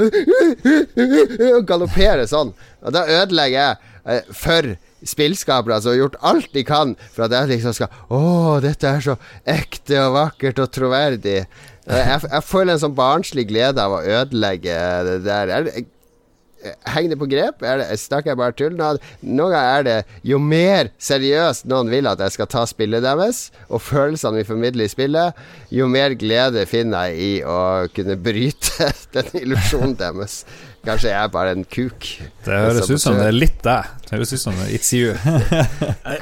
[0.00, 0.14] uh,
[0.96, 2.54] uh, Galopperer sånn.
[2.80, 4.72] Og da ødelegger jeg eh, for
[5.06, 8.20] spillskapere som har gjort alt de kan for at jeg liksom skal Å,
[8.64, 9.16] dette er så
[9.48, 11.38] ekte og vakkert og troverdig.
[11.90, 14.76] Jeg, jeg føler en sånn barnslig glede av å ødelegge
[15.08, 15.54] det der.
[15.56, 15.88] Jeg,
[16.92, 17.62] Henger det på grep?
[17.64, 18.74] Det, snakker jeg bare tull?
[18.76, 19.96] Noen ganger er det
[20.28, 24.84] Jo mer seriøst noen vil at jeg skal ta spillet deres, og følelsene vi formidler
[24.88, 25.38] i spillet,
[25.72, 27.60] jo mer glede finner jeg i å
[27.96, 30.42] kunne bryte den illusjonen deres.
[30.86, 32.06] Kanskje jeg er bare en kuk.
[32.44, 33.99] Det høres ut som det er litt deg.
[34.10, 35.14] Høres ut som It's you.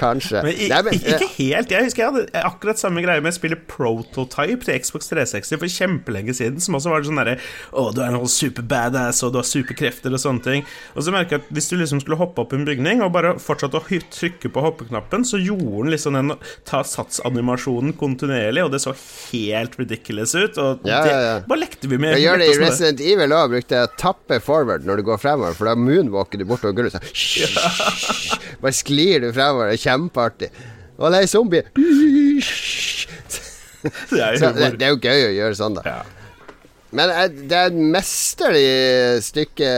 [0.01, 0.43] Kanskje.
[0.45, 1.73] Men, Nei, men, ikke helt.
[1.73, 5.73] Jeg husker jeg hadde akkurat samme greie med å spille Prototype til Xbox 360 for
[5.73, 7.39] kjempelenge siden, som også var sånn derre
[7.73, 10.67] Å, du er en super badass, og du har superkrefter og sånne ting.
[10.95, 13.35] Og så merka jeg at hvis du liksom skulle hoppe opp en bygning, og bare
[13.43, 16.35] fortsatte å trykke på hoppeknappen, så gjorde den liksom den
[16.69, 18.95] ta satsanimasjonen kontinuerlig, og det så
[19.33, 20.61] helt ridiculous ut.
[20.61, 21.35] Og ja, ja, ja.
[21.41, 22.19] det bare lekte vi med.
[22.19, 25.57] Jeg gjør det i Resident Evil òg, brukte jeg tappe forward når du går fremover,
[25.57, 27.78] for da moonwalker du bortover gulvet sånn.
[28.63, 29.73] Bare sklir du fremover.
[29.73, 30.51] Det er kjempeartig.
[30.99, 31.63] Å nei, zombie!
[34.11, 35.83] det, er Så, det, det, er jo gøy å gjøre sånn, da.
[35.87, 36.01] Ja.
[36.89, 37.11] Men
[37.51, 39.71] det er et mesterlig stykke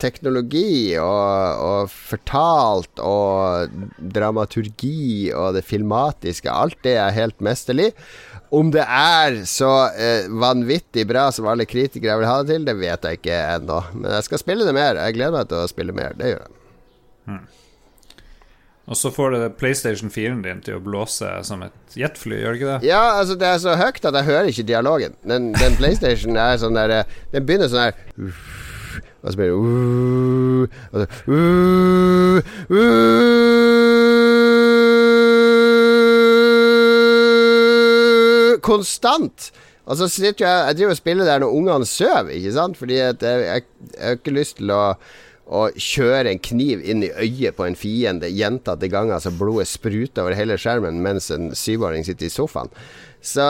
[0.00, 6.48] teknologi og, og, fortalt og dramaturgi og det filmatiske.
[6.48, 7.90] Alt det er helt mesterlig.
[8.48, 12.78] Om det er så eh, vanvittig bra som alle kritikere vil ha det til, det
[12.80, 13.82] vet jeg ikke ennå.
[13.98, 15.02] Men jeg skal spille det mer.
[15.04, 16.16] Jeg gleder meg til å spille mer.
[16.16, 16.57] Det gjør jeg.
[18.88, 22.60] Og så får det PlayStation 4-en din til å blåse som et jetfly, gjør det
[22.60, 22.88] ikke det?
[22.88, 25.12] Ja, altså det er så høyt at jeg hører ikke dialogen.
[25.28, 27.94] Den, den PlayStation er sånn der eh, Den begynner sånn her
[29.20, 29.56] Og så blir det
[30.88, 31.06] og så,
[38.64, 39.50] konstant.
[39.88, 42.76] Og så sitter jeg Jeg driver og spiller der når ungene sover, ikke sant?
[42.80, 44.82] Fordi jeg, jeg, jeg har ikke lyst til å
[45.48, 50.24] å kjøre en kniv inn i øyet på en fiende gjentatte ganger så blodet spruter
[50.24, 52.72] over hele skjermen mens en syvåring sitter i sofaen.
[53.24, 53.44] Så,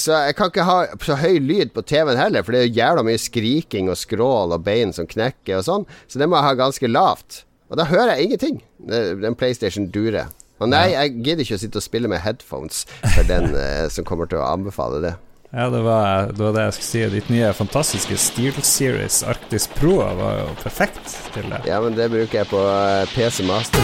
[0.00, 3.04] så, jeg kan ikke ha så høy lyd på TV-en heller, for det er jævla
[3.04, 5.88] mye skriking og skrål og bein som knekker og sånn.
[6.08, 7.42] Så det må jeg ha ganske lavt.
[7.70, 8.62] Og da hører jeg ingenting.
[8.80, 10.32] Den PlayStation durer.
[10.60, 12.82] Og nei, jeg gidder ikke å sitte og spille med headphones
[13.14, 15.14] for den eh, som kommer til å anbefale det.
[15.52, 17.00] Ja, det var, det var, det jeg skulle si.
[17.16, 21.64] Ditt nye fantastiske Steel Series Arctis Pro var jo perfekt til det.
[21.66, 23.82] Ja, men det bruker jeg på eh, PC Master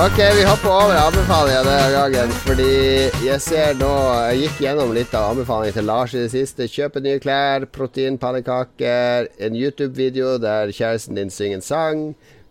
[0.00, 2.30] Ok, vi hopper over anbefalinger denne gangen.
[2.46, 2.68] Fordi
[3.20, 3.88] jeg ser nå
[4.30, 6.68] Jeg gikk gjennom litt av anbefalingene til Lars i det siste.
[6.72, 12.00] Kjøpe nye klær, proteinpannekaker, en YouTube-video der kjæresten din synger en sang.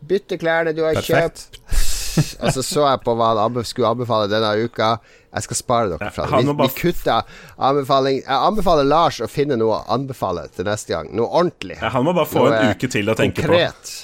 [0.05, 1.47] Bytte klærne du har Perfekt.
[1.49, 2.35] kjøpt.
[2.43, 4.89] Og så så jeg på hva han skulle anbefale denne uka.
[5.33, 6.41] Jeg skal spare dere fra det.
[6.45, 8.19] Vi, vi kutter anbefaling.
[8.27, 11.09] Jeg anbefaler Lars å finne noe å anbefale til neste gang.
[11.17, 11.79] Noe ordentlig.
[11.81, 13.49] Ja, han må bare få Noe en uke til å tenke på.
[13.49, 13.95] Konkret.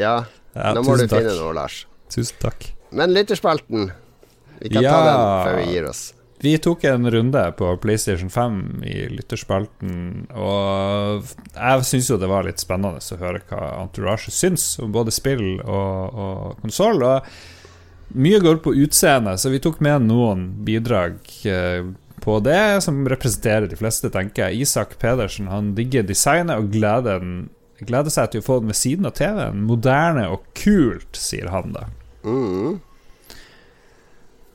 [0.00, 0.22] Ja.
[0.54, 1.18] Ja, Nå må du takk.
[1.20, 1.82] finne noe, Lars.
[2.14, 2.70] Tusen takk.
[2.94, 3.88] Men lytterspalten
[4.60, 6.02] Vi kan ta den før vi gir oss.
[6.44, 12.44] Vi tok en runde på PlayStation 5 i lytterspalten, og jeg syns jo det var
[12.44, 17.00] litt spennende å høre hva Entourage syns om både spill og, og konsoll.
[18.14, 21.16] Mye går på utseende, så vi tok med noen bidrag
[21.48, 21.86] eh,
[22.20, 24.66] på det, som representerer de fleste, tenker jeg.
[24.68, 27.48] Isak Pedersen han digger designet og gleder, den-
[27.80, 29.64] gleder seg til å få den ved siden av TV-en.
[29.66, 31.88] Moderne og kult, sier han da.
[32.24, 32.80] Mm.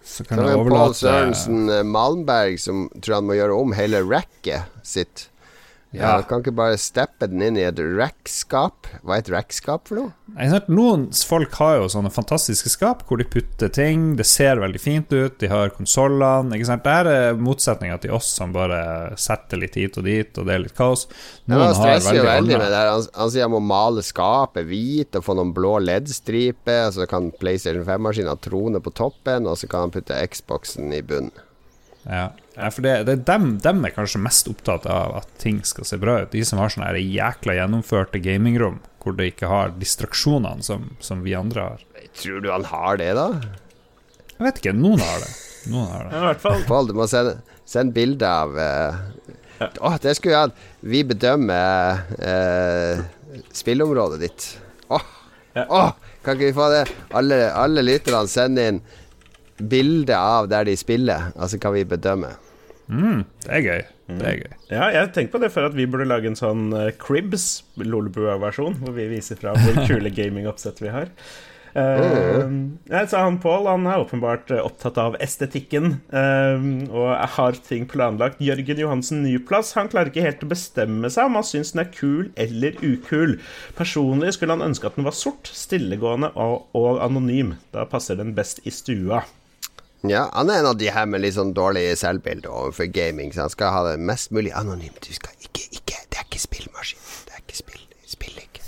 [0.04, 3.76] Så kan er det Pål overlate Sørensen eh, Malmberg som tror han må gjøre om
[3.78, 5.29] hele racket sitt.
[5.92, 6.20] Ja.
[6.20, 6.22] Ja.
[6.22, 8.86] Kan ikke bare steppe den inn i et rackskap.
[9.02, 10.60] Hva er et rackskap for noe?
[10.70, 14.12] Noen folk har jo sånne fantastiske skap hvor de putter ting.
[14.20, 15.40] Det ser veldig fint ut.
[15.42, 16.54] De har konsollene.
[16.54, 20.64] Det er motsetninga til oss som bare setter litt hit og dit, og det er
[20.68, 21.08] litt kaos.
[21.48, 22.86] Ja, Noen har stresser jo veldig veldig med det.
[22.94, 26.94] Han, han sier han må male skapet hvit og få noen blå LED-striper.
[26.94, 31.34] Så kan PlayStation 5-maskinen trone på toppen, og så kan han putte Xboxen i bunnen.
[32.06, 32.30] Ja.
[32.56, 35.86] ja, for det, det er dem, dem er kanskje mest opptatt av at ting skal
[35.86, 36.32] se bra ut.
[36.32, 41.36] De som har sånne jækla gjennomførte gamingrom hvor det ikke har distraksjonene som, som vi
[41.38, 41.84] andre har.
[42.20, 43.28] Tror du han har det, da?
[44.36, 44.74] Jeg vet ikke.
[44.80, 45.30] Noen har det.
[45.72, 46.12] Noen har det.
[46.16, 49.00] Ja, I hvert fall Pål, du må sende, sende bilde av eh,
[49.84, 50.60] Åh, det skulle vi hatt.
[50.88, 53.02] Vi bedømmer uh,
[53.60, 54.46] spillområdet ditt.
[54.88, 55.04] Åh,
[55.58, 55.66] Ja.
[55.68, 55.92] åh,
[56.24, 56.84] kan ikke vi få det?
[57.18, 58.78] Alle, alle lytterne sender inn
[59.60, 62.38] bilde av der de spiller, altså hva vi bedømmer.
[62.90, 63.84] Mm, det er gøy.
[64.10, 64.56] Det er gøy.
[64.72, 68.80] Ja, jeg tenkte på det før at vi burde lage en sånn uh, Cribs, Lolebua-versjon,
[68.82, 71.14] hvor vi viser fra hvor kule gamingoppsett vi har.
[71.70, 72.50] Uh,
[72.90, 76.58] ja, så han Pål han er åpenbart eh, opptatt av estetikken uh,
[76.90, 78.42] og har ting planlagt.
[78.42, 81.92] Jørgen Johansen Nyplass han klarer ikke helt å bestemme seg om han syns den er
[81.94, 83.38] kul eller ukul.
[83.78, 87.54] Personlig skulle han ønske at den var sort, stillegående og, og anonym.
[87.76, 89.22] Da passer den best i stua.
[90.08, 93.48] Ja, han er en av de her med litt sånn dårlig selvbilde overfor gaming, så
[93.48, 95.02] han skal ha det mest mulig anonymt.
[95.04, 97.02] Du skal ikke, ikke Det er ikke spillmaskin.
[97.28, 97.84] Det er ikke spill.
[98.08, 98.64] Spill ikke.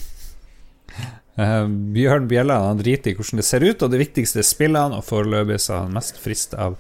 [1.40, 5.00] Uh, Bjørn Bjelland han driter i hvordan det ser ut, og det viktigste er spillene,
[5.00, 6.76] og foreløpig så er han mest frist av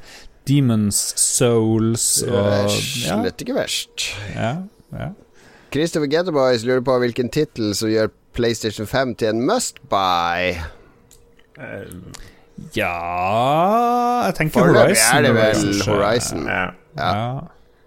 [0.50, 4.12] Demons Souls og ja, slett ikke verst.
[4.36, 4.56] ja,
[4.92, 5.12] ja.
[5.72, 10.58] Christopher Getterboys lurer på hvilken tittel som gjør PlayStation 5 til en must buy.
[11.56, 11.94] Eh,
[12.78, 15.18] ja Jeg tenker Foreløpig Horizon.
[15.18, 15.66] er det vel.
[15.88, 16.46] Horizon.
[16.46, 16.62] ja.
[16.98, 17.10] Ja.
[17.16, 17.42] Ja.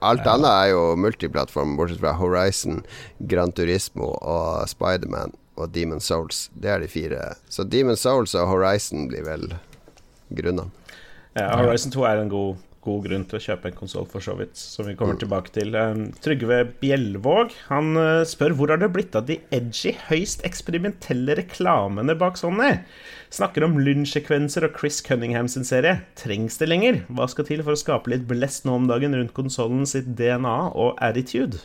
[0.04, 2.82] Alt annet er jo multiplattform, bortsett fra Horizon,
[3.30, 6.50] Gran Turismo og Spiderman og Demon Souls.
[6.52, 7.22] Det er de fire.
[7.48, 9.46] Så Demon Souls og Horizon blir vel
[10.34, 10.68] grunnene.
[11.38, 14.36] Ja, Horizon 2 er en god, god grunn til å kjøpe en konsoll, for så
[14.38, 15.72] vidt, som vi kommer tilbake til.
[15.74, 21.38] Um, Trygve Bjellvåg han uh, spør hvor har det blitt av de edgy, høyst eksperimentelle
[21.40, 22.74] reklamene bak Sony?
[23.34, 26.04] Snakker om lynsekvenser og Chris Cunningham sin serie.
[26.20, 27.00] Trengs det lenger?
[27.10, 30.58] Hva skal til for å skape litt blest nå om dagen rundt konsollen sitt DNA
[30.70, 31.58] og attitude?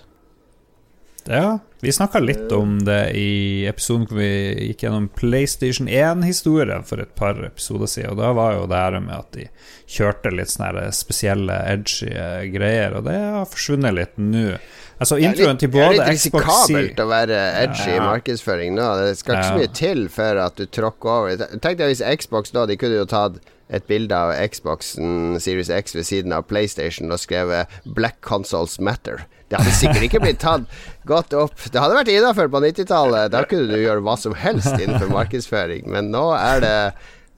[1.30, 4.32] Ja, vi snakka litt om det i episoden hvor vi
[4.72, 8.98] gikk gjennom PlayStation 1-historien for et par episoder siden, og da var jo det her
[9.04, 9.46] med at de
[9.86, 14.56] kjørte litt sånne spesielle edgy eh, greier, og det har forsvunnet litt nå.
[15.00, 18.88] Altså, introen til det er litt risikabelt å være edgy i markedsføring nå.
[19.00, 21.46] Det skal ikke så mye til før at du tråkker over.
[21.64, 23.40] Tenk deg hvis Xbox da De kunne jo tatt
[23.70, 29.24] et bilde av Xboxen Series X ved siden av PlayStation og skrevet 'Black Consoles Matter'.
[29.50, 30.66] Det hadde sikkert ikke blitt tatt
[31.10, 31.56] godt opp.
[31.72, 33.32] Det hadde vært innafor på 90-tallet.
[33.34, 36.76] Da kunne du gjøre hva som helst innenfor markedsføring, men nå er det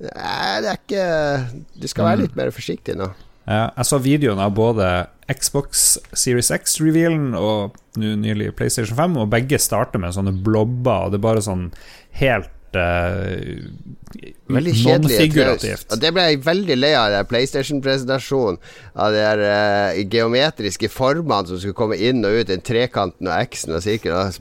[0.02, 1.04] Nei, det er ikke
[1.78, 3.12] Du skal være litt mer forsiktig nå.
[3.46, 4.88] Ja, jeg så videoen av både
[5.32, 11.14] Xbox Series X-revealen og nå nylig PlayStation 5, og begge starter med sånne blobber, og
[11.14, 11.70] det er bare sånn
[12.22, 13.68] helt uh,
[14.52, 15.76] Veldig kjedelig.
[15.92, 18.58] Og det ble jeg veldig lei av, den PlayStation-presentasjonen.
[19.00, 23.78] Av de eh, geometriske formene som skulle komme inn og ut, den trekanten og X-en
[23.78, 24.34] og sirkelen.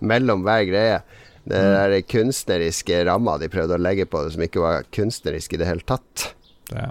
[0.00, 1.00] mellom hver greie.
[1.46, 1.74] Det Mm.
[1.74, 5.66] der kunstneriske ramma de prøvde å legge på det, som ikke var kunstnerisk i det
[5.66, 6.34] hele tatt.
[6.68, 6.74] Det.
[6.74, 6.90] Ja.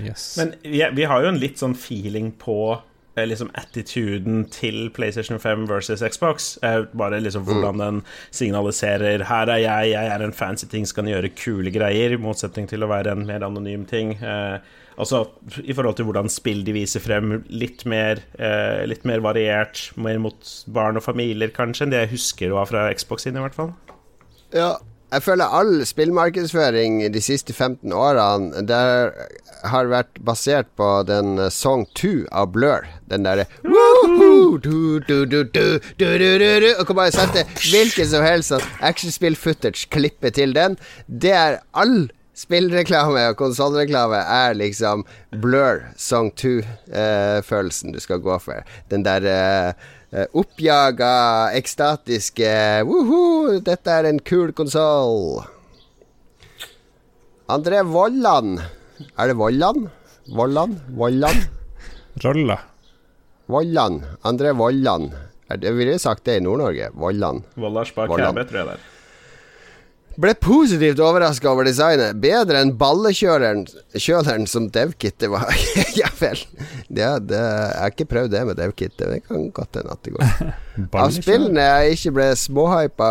[0.00, 0.36] Yes.
[0.38, 5.40] Men vi, vi har jo en litt sånn feeling på eh, liksom attituden til PlayStation
[5.42, 6.54] 5 versus Xbox.
[6.64, 11.04] Eh, bare liksom hvordan den signaliserer 'her er jeg, jeg er en fancy ting, skal
[11.04, 14.16] gjøre kule greier', i motsetning til å være en mer anonym ting.
[14.22, 14.58] Eh,
[14.98, 15.26] altså
[15.64, 20.18] i forhold til hvordan spill de viser frem, litt mer, eh, litt mer variert, mer
[20.18, 23.40] mot barn og familier, kanskje, enn det jeg husker å ha fra Xbox inn i
[23.44, 23.72] hvert fall.
[24.52, 24.76] Ja,
[25.12, 29.12] jeg føler all spillmarkedsføring de siste 15 årene Der
[29.68, 32.88] har vært basert på den eh, Song 2 av Blur.
[33.10, 33.46] Den derre
[36.80, 40.78] Og kan bare sette hvilken som helst sånn actionspill-footage, klippe til den.
[41.06, 45.04] Det er all spillreklame og konsollreklame er liksom
[45.42, 48.64] Blur Song 2-følelsen du skal gå for.
[48.90, 51.14] Den der uh, oppjaga,
[51.56, 52.52] ekstatiske
[52.84, 55.40] Woho, dette er en kul konsoll.
[57.52, 58.58] André Vollan.
[59.18, 59.88] Er det Vollan?
[60.36, 60.76] Vollan?
[60.96, 61.42] Vollan?
[62.24, 62.58] Rolla.
[63.48, 64.02] Vollan.
[64.28, 65.10] André Vollan.
[65.50, 66.92] Er det ville jeg sagt det i Nord-Norge.
[66.96, 67.42] Vollan.
[67.56, 68.32] Vollars bak Vollan.
[68.32, 68.88] Kæbe, tror jeg det er.
[70.20, 72.18] Ble positivt overraska over designet.
[72.20, 73.62] Bedre enn ballekjøleren
[73.96, 75.48] kjøleren som devkittet var.
[76.00, 76.42] ja vel.
[76.88, 78.96] Det, det, jeg har ikke prøvd det med DevKit.
[78.98, 80.50] Det kan godt hende at det går.
[81.02, 83.10] Av spillene jeg ikke ble småhypa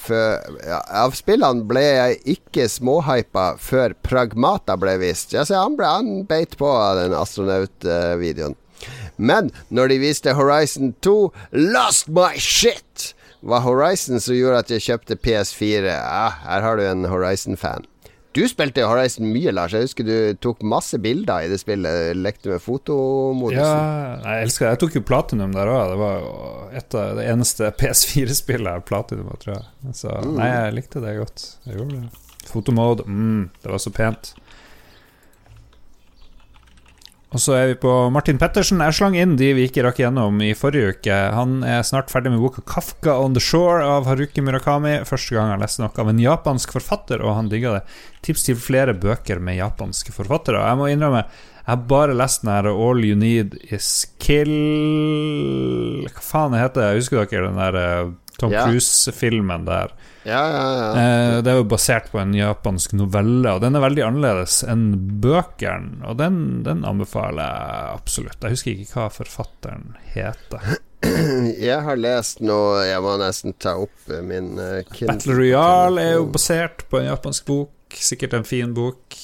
[0.00, 5.32] før ja, Av spillene ble jeg ikke småhypa før Pragmata ble vist.
[5.32, 8.58] Ja, han, ble, han beit på den astronautvideoen.
[9.16, 11.16] Men når de viste Horizon 2,
[11.72, 13.12] lost my shit!
[13.42, 15.96] Var Horizon som gjorde at jeg kjøpte PS4.
[15.98, 17.88] Ah, her har du en Horizon-fan.
[18.32, 19.74] Du spilte Horizon mye, Lars.
[19.76, 22.14] Jeg husker du tok masse bilder i det spillet.
[22.16, 23.60] Lekte med fotomodusen.
[23.60, 24.70] Ja, jeg elsker det.
[24.70, 25.82] Jeg tok jo platinum der òg.
[25.92, 26.30] Det var jo
[26.80, 29.96] et av det eneste PS4-spillet jeg platinum tror jeg.
[29.98, 31.44] Så nei, jeg likte det godt.
[31.66, 32.22] Jeg gjorde det.
[32.48, 34.32] Fotomode, mm, det var så pent.
[37.32, 38.82] Og så er vi på Martin Pettersen.
[38.84, 41.14] Jeg slang inn de vi ikke rakk gjennom i forrige uke.
[41.32, 44.98] Han er snart ferdig med boka 'Kafka on the Shore' av Haruki Murakami.
[45.08, 47.82] Første gang han leste noe av en japansk forfatter, og han digga det.
[48.20, 50.60] Tips til flere bøker med japanske forfattere.
[50.60, 56.20] Jeg må innrømme, jeg har bare lest den her 'All You Need Is Kill' Hva
[56.20, 57.00] faen heter det?
[57.00, 58.64] Husker dere den der eh, Tom Ja.
[58.66, 59.92] Cruise-filmen der?
[60.24, 60.90] Ja, ja, ja.
[61.02, 64.92] Eh, Det er jo basert på en japansk novelle, og den er veldig annerledes enn
[65.22, 66.04] bøkene.
[66.06, 68.38] Og den, den anbefaler jeg absolutt.
[68.42, 70.78] Jeg husker ikke hva forfatteren heter.
[71.58, 76.28] Jeg har lest noe Jeg må nesten ta opp min uh, Battle Royale er jo
[76.30, 77.96] basert på en japansk bok.
[77.98, 79.16] Sikkert en fin bok.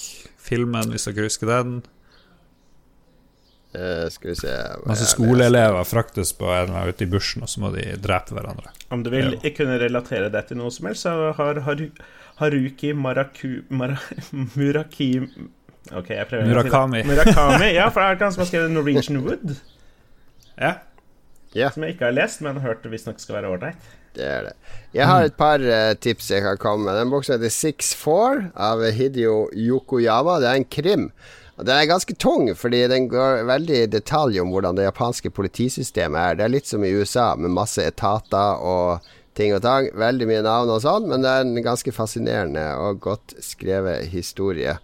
[0.42, 1.76] Filmen, hvis dere husker den.
[3.78, 4.54] Eh, Skal vi se
[4.88, 8.34] Masse skoleelever fraktes på en eller annen ute i bushen, og så må de drepe
[8.34, 8.72] hverandre.
[8.94, 11.84] Om du vil kunne relatere det til noe som helst, så har har
[12.38, 13.62] Haruki Maraku...
[13.68, 13.98] Mara,
[14.56, 15.12] Muraki...
[15.92, 16.50] Ok, jeg prøver.
[16.50, 17.02] Murakami.
[17.08, 19.56] Murakami, Ja, for det er han som har skrevet Norwegian Wood,
[20.58, 20.74] Ja.
[21.56, 21.72] Yeah.
[21.72, 23.86] som jeg ikke har lest, men har hørt visstnok skal være ålreit.
[24.18, 24.52] det er det.
[24.92, 26.98] Jeg har et par uh, tips jeg kan komme med.
[27.00, 30.38] Den boksen heter Six Four av Hidio Yokoyama.
[30.42, 31.06] Det er en krim.
[31.58, 35.32] Og Den er ganske tung, fordi den går veldig i detalj om hvordan det japanske
[35.34, 36.36] politisystemet er.
[36.38, 39.08] Det er litt som i USA, med masse etater og
[39.38, 39.90] ting og tang.
[39.98, 44.78] Veldig mye navn og sånn, men det er en ganske fascinerende og godt skrevet historie.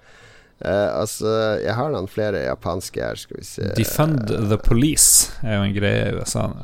[0.64, 1.30] Uh, altså,
[1.62, 5.74] jeg har noen flere japanske her, skal vi se Defend the Police er jo en
[5.74, 6.62] greie i USA nå.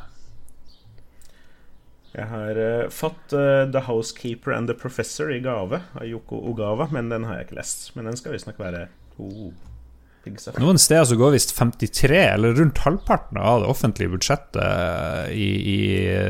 [2.15, 6.89] Jeg har uh, fått uh, The Housekeeper and The Professor i gave av Yoko Ogawa,
[6.91, 7.91] men den har jeg ikke lest.
[7.95, 8.89] Men den skal visstnok være
[9.19, 9.51] oh.
[10.61, 15.79] Noen steder så går visst 53, eller rundt halvparten av det offentlige budsjettet i, i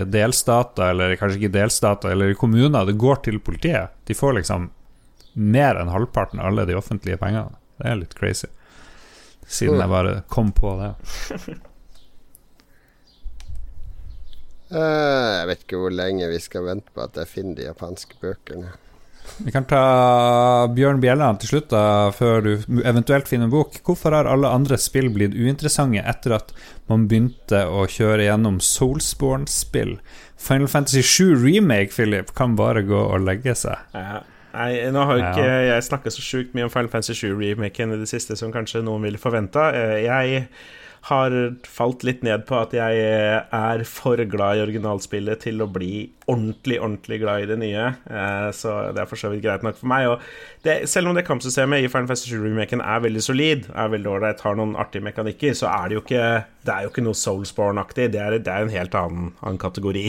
[0.08, 3.92] delstater, eller kanskje ikke delstater, eller i kommuner, det går til politiet.
[4.08, 4.70] De får liksom
[5.34, 7.52] mer enn halvparten av alle de offentlige pengene.
[7.82, 8.48] Det er litt crazy.
[9.52, 10.94] Siden jeg bare kom på det.
[14.72, 18.16] Eh, Jeg vet ikke hvor lenge vi skal vente på at jeg finner de japanske
[18.22, 18.70] bøkene.
[19.42, 22.52] Vi kan ta Bjørn Bjelland til slutt, da, før du
[22.86, 23.80] eventuelt finner en bok.
[23.86, 26.52] Hvorfor har alle andre spill blitt uinteressante etter at
[26.92, 29.98] man begynte å kjøre gjennom Soulsborne-spill?
[30.42, 33.82] Final Fantasy 7 Remake, Philip, kan bare gå og legge seg.
[33.98, 34.22] Ja.
[34.52, 38.00] Nei, nå har jo ikke jeg snakka så sjukt mye om Final Fantasy 7-remaken i
[38.02, 39.70] det siste som kanskje noen ville forventa.
[40.04, 40.50] Jeg
[41.10, 41.34] har
[41.66, 46.78] falt litt ned på at jeg er for glad i originalspillet til å bli ordentlig,
[46.78, 47.88] ordentlig glad i det nye.
[48.06, 50.08] Eh, Så det er for så vidt greit nok for meg.
[50.12, 50.22] Og
[50.68, 54.46] det, selv om det kampsystemet i Final Fantasy 7-remaken er veldig solid, er veldig ålreit,
[54.46, 56.28] har noen artige mekanikker, så er det jo ikke
[56.62, 58.12] Det er jo ikke noe Soulsborne-aktig.
[58.14, 60.06] Det, det er en helt annen, annen kategori.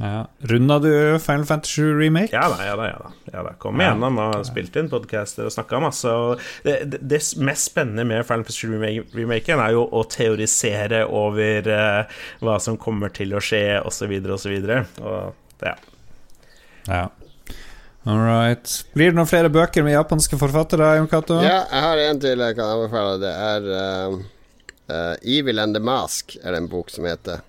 [0.00, 0.28] Ja.
[0.38, 2.32] Runda du Final Fantasy Remake?
[2.32, 2.86] Ja da, ja da.
[2.88, 3.50] ja da, ja da.
[3.60, 6.08] Kom igjennom og spilte inn podcaster og snakka masse.
[6.08, 8.70] Og det, det, det mest spennende med Final Fantasy
[9.12, 14.56] Remaken er jo å teorisere over uh, hva som kommer til å skje, osv., osv.
[15.60, 15.74] Ja.
[16.88, 17.04] ja.
[18.08, 18.72] All right.
[18.96, 21.42] Blir det noen flere bøker med japanske forfattere, Jon Cato?
[21.44, 23.20] Ja, jeg har en til jeg kan anbefale.
[23.20, 24.18] Det er uh,
[24.88, 27.44] uh, Evil and the Mask, er det en bok som heter.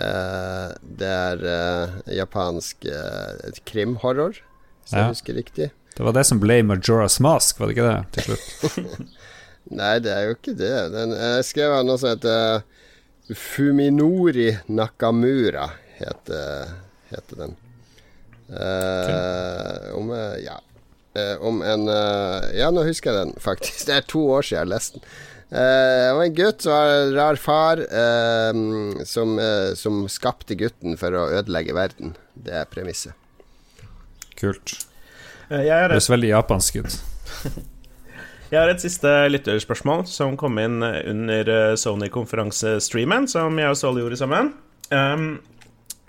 [0.00, 5.02] Uh, det er uh, japansk uh, krimhorror, hvis ja.
[5.02, 5.66] jeg husker riktig.
[5.96, 9.00] Det var det som ble Majora's Mask, var det ikke det, til slutt?
[9.80, 10.72] Nei, det er jo ikke det.
[10.94, 12.62] Den, jeg skrev noe som heter
[13.36, 15.68] Fuminori Nakamura,
[15.98, 16.72] heter,
[17.12, 17.58] heter den.
[19.94, 20.08] Om
[20.42, 20.56] Ja.
[21.38, 21.86] om en
[22.56, 23.84] Ja, nå husker jeg den, faktisk.
[23.86, 25.06] Det er to år siden jeg leste den.
[25.50, 30.54] Uh, det var en gutt som var en rar far, uh, som, uh, som, skapte
[30.54, 32.14] gutten for å ødelegge verden.
[32.38, 33.16] Det er premisset.
[34.38, 34.76] Kult.
[35.50, 37.00] Det høres veldig japansk ut.
[38.50, 44.18] Jeg har et siste lytterspørsmål som kom inn under Sony-konferansestreamen, som jeg og Sol gjorde
[44.18, 44.48] sammen.
[44.90, 45.36] Um,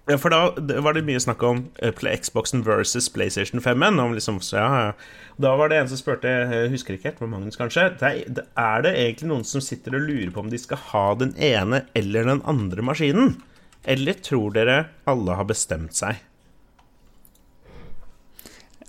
[0.10, 1.62] for da var det mye snakk om
[1.94, 4.02] Xboxen versus PlayStation 5-en.
[4.18, 4.96] Liksom, ja,
[5.44, 9.30] da var det en som spurte, jeg husker ikke helt, Magnus kanskje Er det egentlig
[9.30, 12.86] noen som sitter og lurer på om de skal ha den ene eller den andre
[12.86, 13.36] maskinen?
[13.84, 16.20] Eller tror dere alle har bestemt seg?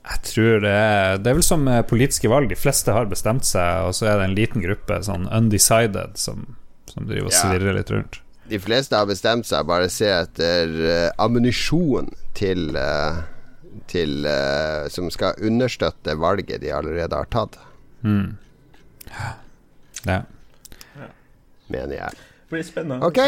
[0.02, 2.50] Jeg tror det er Det er vel som politiske valg.
[2.50, 6.56] De fleste har bestemt seg, og så er det en liten gruppe sånn undecided som,
[6.90, 8.22] som driver og svirrer litt rundt
[8.52, 13.22] de fleste har bestemt seg bare se etter uh, ammunisjon til, uh,
[13.90, 17.58] til uh, Som skal understøtte valget de allerede har tatt.
[18.02, 18.36] Mm.
[20.06, 20.22] Ja.
[21.72, 22.22] Mener jeg.
[22.52, 23.06] Det blir spennende.
[23.06, 23.18] Ok,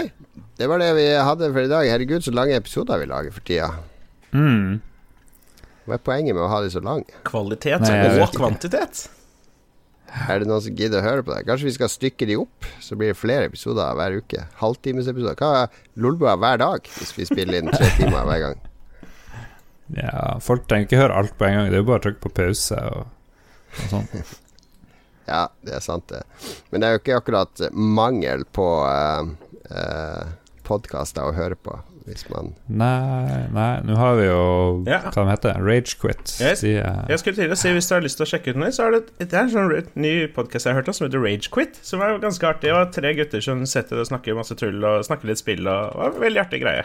[0.61, 1.89] det var det vi hadde for i dag.
[1.89, 3.71] Herregud, så lange episoder vi lager for tida.
[4.35, 4.83] Mm.
[5.85, 7.09] Hva er poenget med å ha de så lange?
[7.29, 9.07] Kvalitet Nei, og kvantitet.
[10.15, 11.43] Er det noen som gidder å høre på det?
[11.49, 14.45] Kanskje vi skal stykke de opp, så blir det flere episoder hver uke.
[14.61, 15.41] Halvtimesepisoder.
[15.41, 18.63] Hva er Lolbua hver dag, hvis vi spiller inn tre timer hver gang?
[19.93, 21.71] Ja, folk trenger ikke høre alt på en gang.
[21.71, 23.09] Det er jo bare å trykke på pause og,
[23.77, 24.07] og sånn.
[25.33, 26.23] ja, det er sant, det.
[26.71, 29.27] Men det er jo ikke akkurat mangel på uh,
[29.71, 30.23] uh,
[30.65, 34.41] podkaster å høre på hvis man Nei, nei nå har vi jo
[34.85, 34.99] ja.
[35.07, 36.35] hva de heter Ragequit.
[36.37, 38.61] Jeg, uh, jeg skulle til å si Hvis du har lyst til å sjekke ut
[38.61, 41.07] noe, så er det, det er en sånn ny podkast jeg har hørt om som
[41.07, 41.81] heter Ragequit.
[41.81, 42.69] Som er ganske artig.
[42.69, 45.65] Det var tre gutter som setter og snakker masse tull og snakker litt spill.
[45.65, 46.85] Og og veldig artig greie.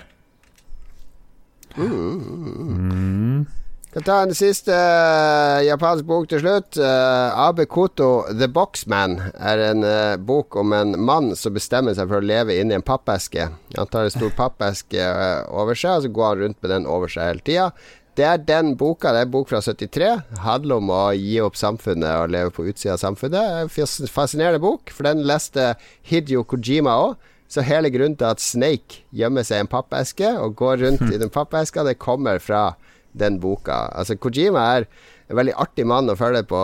[1.77, 3.45] Mm.
[3.89, 6.77] Kan ta en siste uh, japansk bok til slutt.
[6.77, 12.05] Uh, Abe Koto, 'The Boxman', er en uh, bok om en mann som bestemmer seg
[12.11, 13.47] for å leve inni en pappeske.
[13.73, 15.07] Han tar en stor pappeske
[15.49, 17.71] over seg, og så går han rundt med den over seg hele tida.
[18.19, 19.09] Det er den boka.
[19.15, 20.11] Det er en bok fra 73.
[20.43, 23.73] Handler om å gi opp samfunnet og leve på utsida av samfunnet.
[24.11, 25.71] Fascinerende bok, for den leste
[26.05, 27.29] Hidio Kojima òg.
[27.49, 31.17] Så hele grunnen til at Snake gjemmer seg i en pappeske og går rundt i
[31.17, 32.75] den pappeska, det kommer fra
[33.17, 33.87] den boka.
[33.97, 34.85] Altså, Kojima er
[35.29, 36.61] en veldig artig mann å følge på,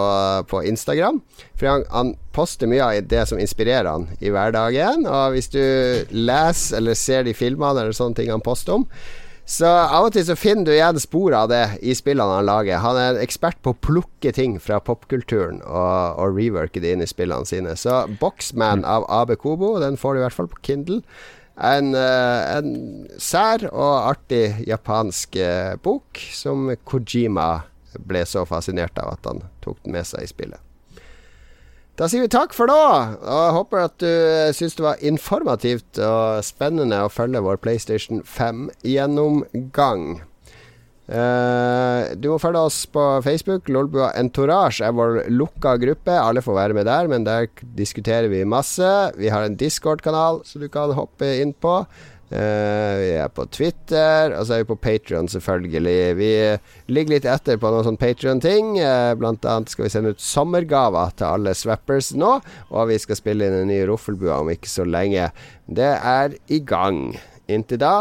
[0.50, 1.20] på Instagram.
[1.58, 5.06] For han, han, poster mye av det som inspirerer han i hverdagen.
[5.08, 5.62] Og hvis du
[6.12, 8.88] leser eller ser de filmene eller sånne ting han poster om,
[9.46, 12.82] så av og til så finner du igjen spor av det i spillene han lager.
[12.82, 17.10] Han er ekspert på å plukke ting fra popkulturen og, og reworke det inn i
[17.10, 17.76] spillene sine.
[17.78, 21.04] Så Boxman av AB Kobo, den får du i hvert fall på Kindle.
[21.56, 27.50] En, eh, en sær og artig japansk eh, bok som Kojima
[28.02, 30.65] ble så fascinert av at han tok den med seg i spillet.
[31.96, 35.04] Da sier vi takk for nå, og jeg håper at du eh, syns det var
[35.08, 40.18] informativt og spennende å følge vår PlayStation 5-gjennomgang.
[41.06, 43.70] Uh, du må følge oss på Facebook.
[43.72, 46.18] Lolbua Entourage er vår lukka gruppe.
[46.18, 47.48] Alle får være med der, men der
[47.78, 48.90] diskuterer vi masse.
[49.16, 51.78] Vi har en Discord-kanal som du kan hoppe inn på.
[52.26, 56.00] Uh, vi er på Twitter, og så er vi på Patrion, selvfølgelig.
[56.18, 56.32] Vi
[56.90, 58.76] ligger litt etter på noen sånn Patrion-ting.
[58.82, 62.40] Uh, blant annet skal vi sende ut sommergaver til alle swappers nå,
[62.74, 65.30] og vi skal spille inn en ny Roffelbua om ikke så lenge.
[65.70, 67.08] Det er i gang.
[67.46, 67.96] Inntil da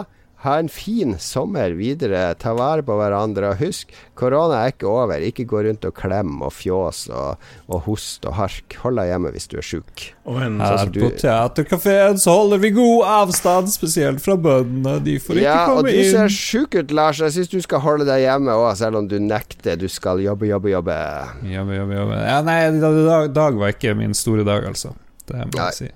[0.45, 2.27] ha en fin sommer videre.
[2.41, 3.55] Ta vare på hverandre.
[3.55, 5.25] Og husk, korona er ikke over.
[5.25, 8.77] Ikke gå rundt og klem og fjås og, og host og hark.
[8.83, 10.05] Hold deg hjemme hvis du er sjuk.
[10.25, 14.99] Sånn Her på teaterkafeen så holder vi god avstand, spesielt fra bøndene.
[15.05, 15.97] De får ikke ja, komme inn.
[15.97, 17.25] Ja, og du ser sjuk ut, Lars.
[17.25, 19.81] Jeg syns du skal holde deg hjemme òg, selv om du nekter.
[19.81, 21.01] Du skal jobbe, jobbe, jobbe.
[21.49, 22.23] Jobbe, jobbe, jobbe.
[22.29, 24.93] Ja, nei, dag, dag var ikke min store dag, altså.
[25.25, 25.95] Det må jeg si.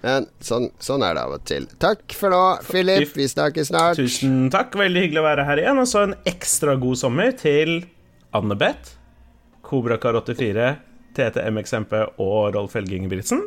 [0.00, 1.66] Men sånn, sånn, er det av og til.
[1.82, 3.10] Takk for nå, Philip.
[3.16, 4.00] Vi snakkes snart.
[4.00, 4.76] Tusen takk.
[4.80, 5.80] Veldig hyggelig å være her igjen.
[5.82, 7.82] Og så en ekstra god sommer til
[8.36, 8.94] Anne-Beth,
[9.66, 10.70] Kobrakar84,
[11.18, 13.42] TTM-XMP og Rolf Helge Ingebrigtsen.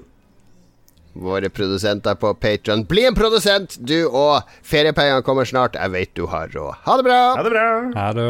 [1.14, 2.86] Våre produsenter på Patron.
[2.90, 4.50] Bli en produsent, du òg!
[4.66, 5.78] Feriepengene kommer snart.
[5.78, 6.74] Jeg vet du har råd.
[6.88, 7.22] Ha det bra!
[7.38, 7.68] Ha det bra.
[7.98, 8.30] Ha det.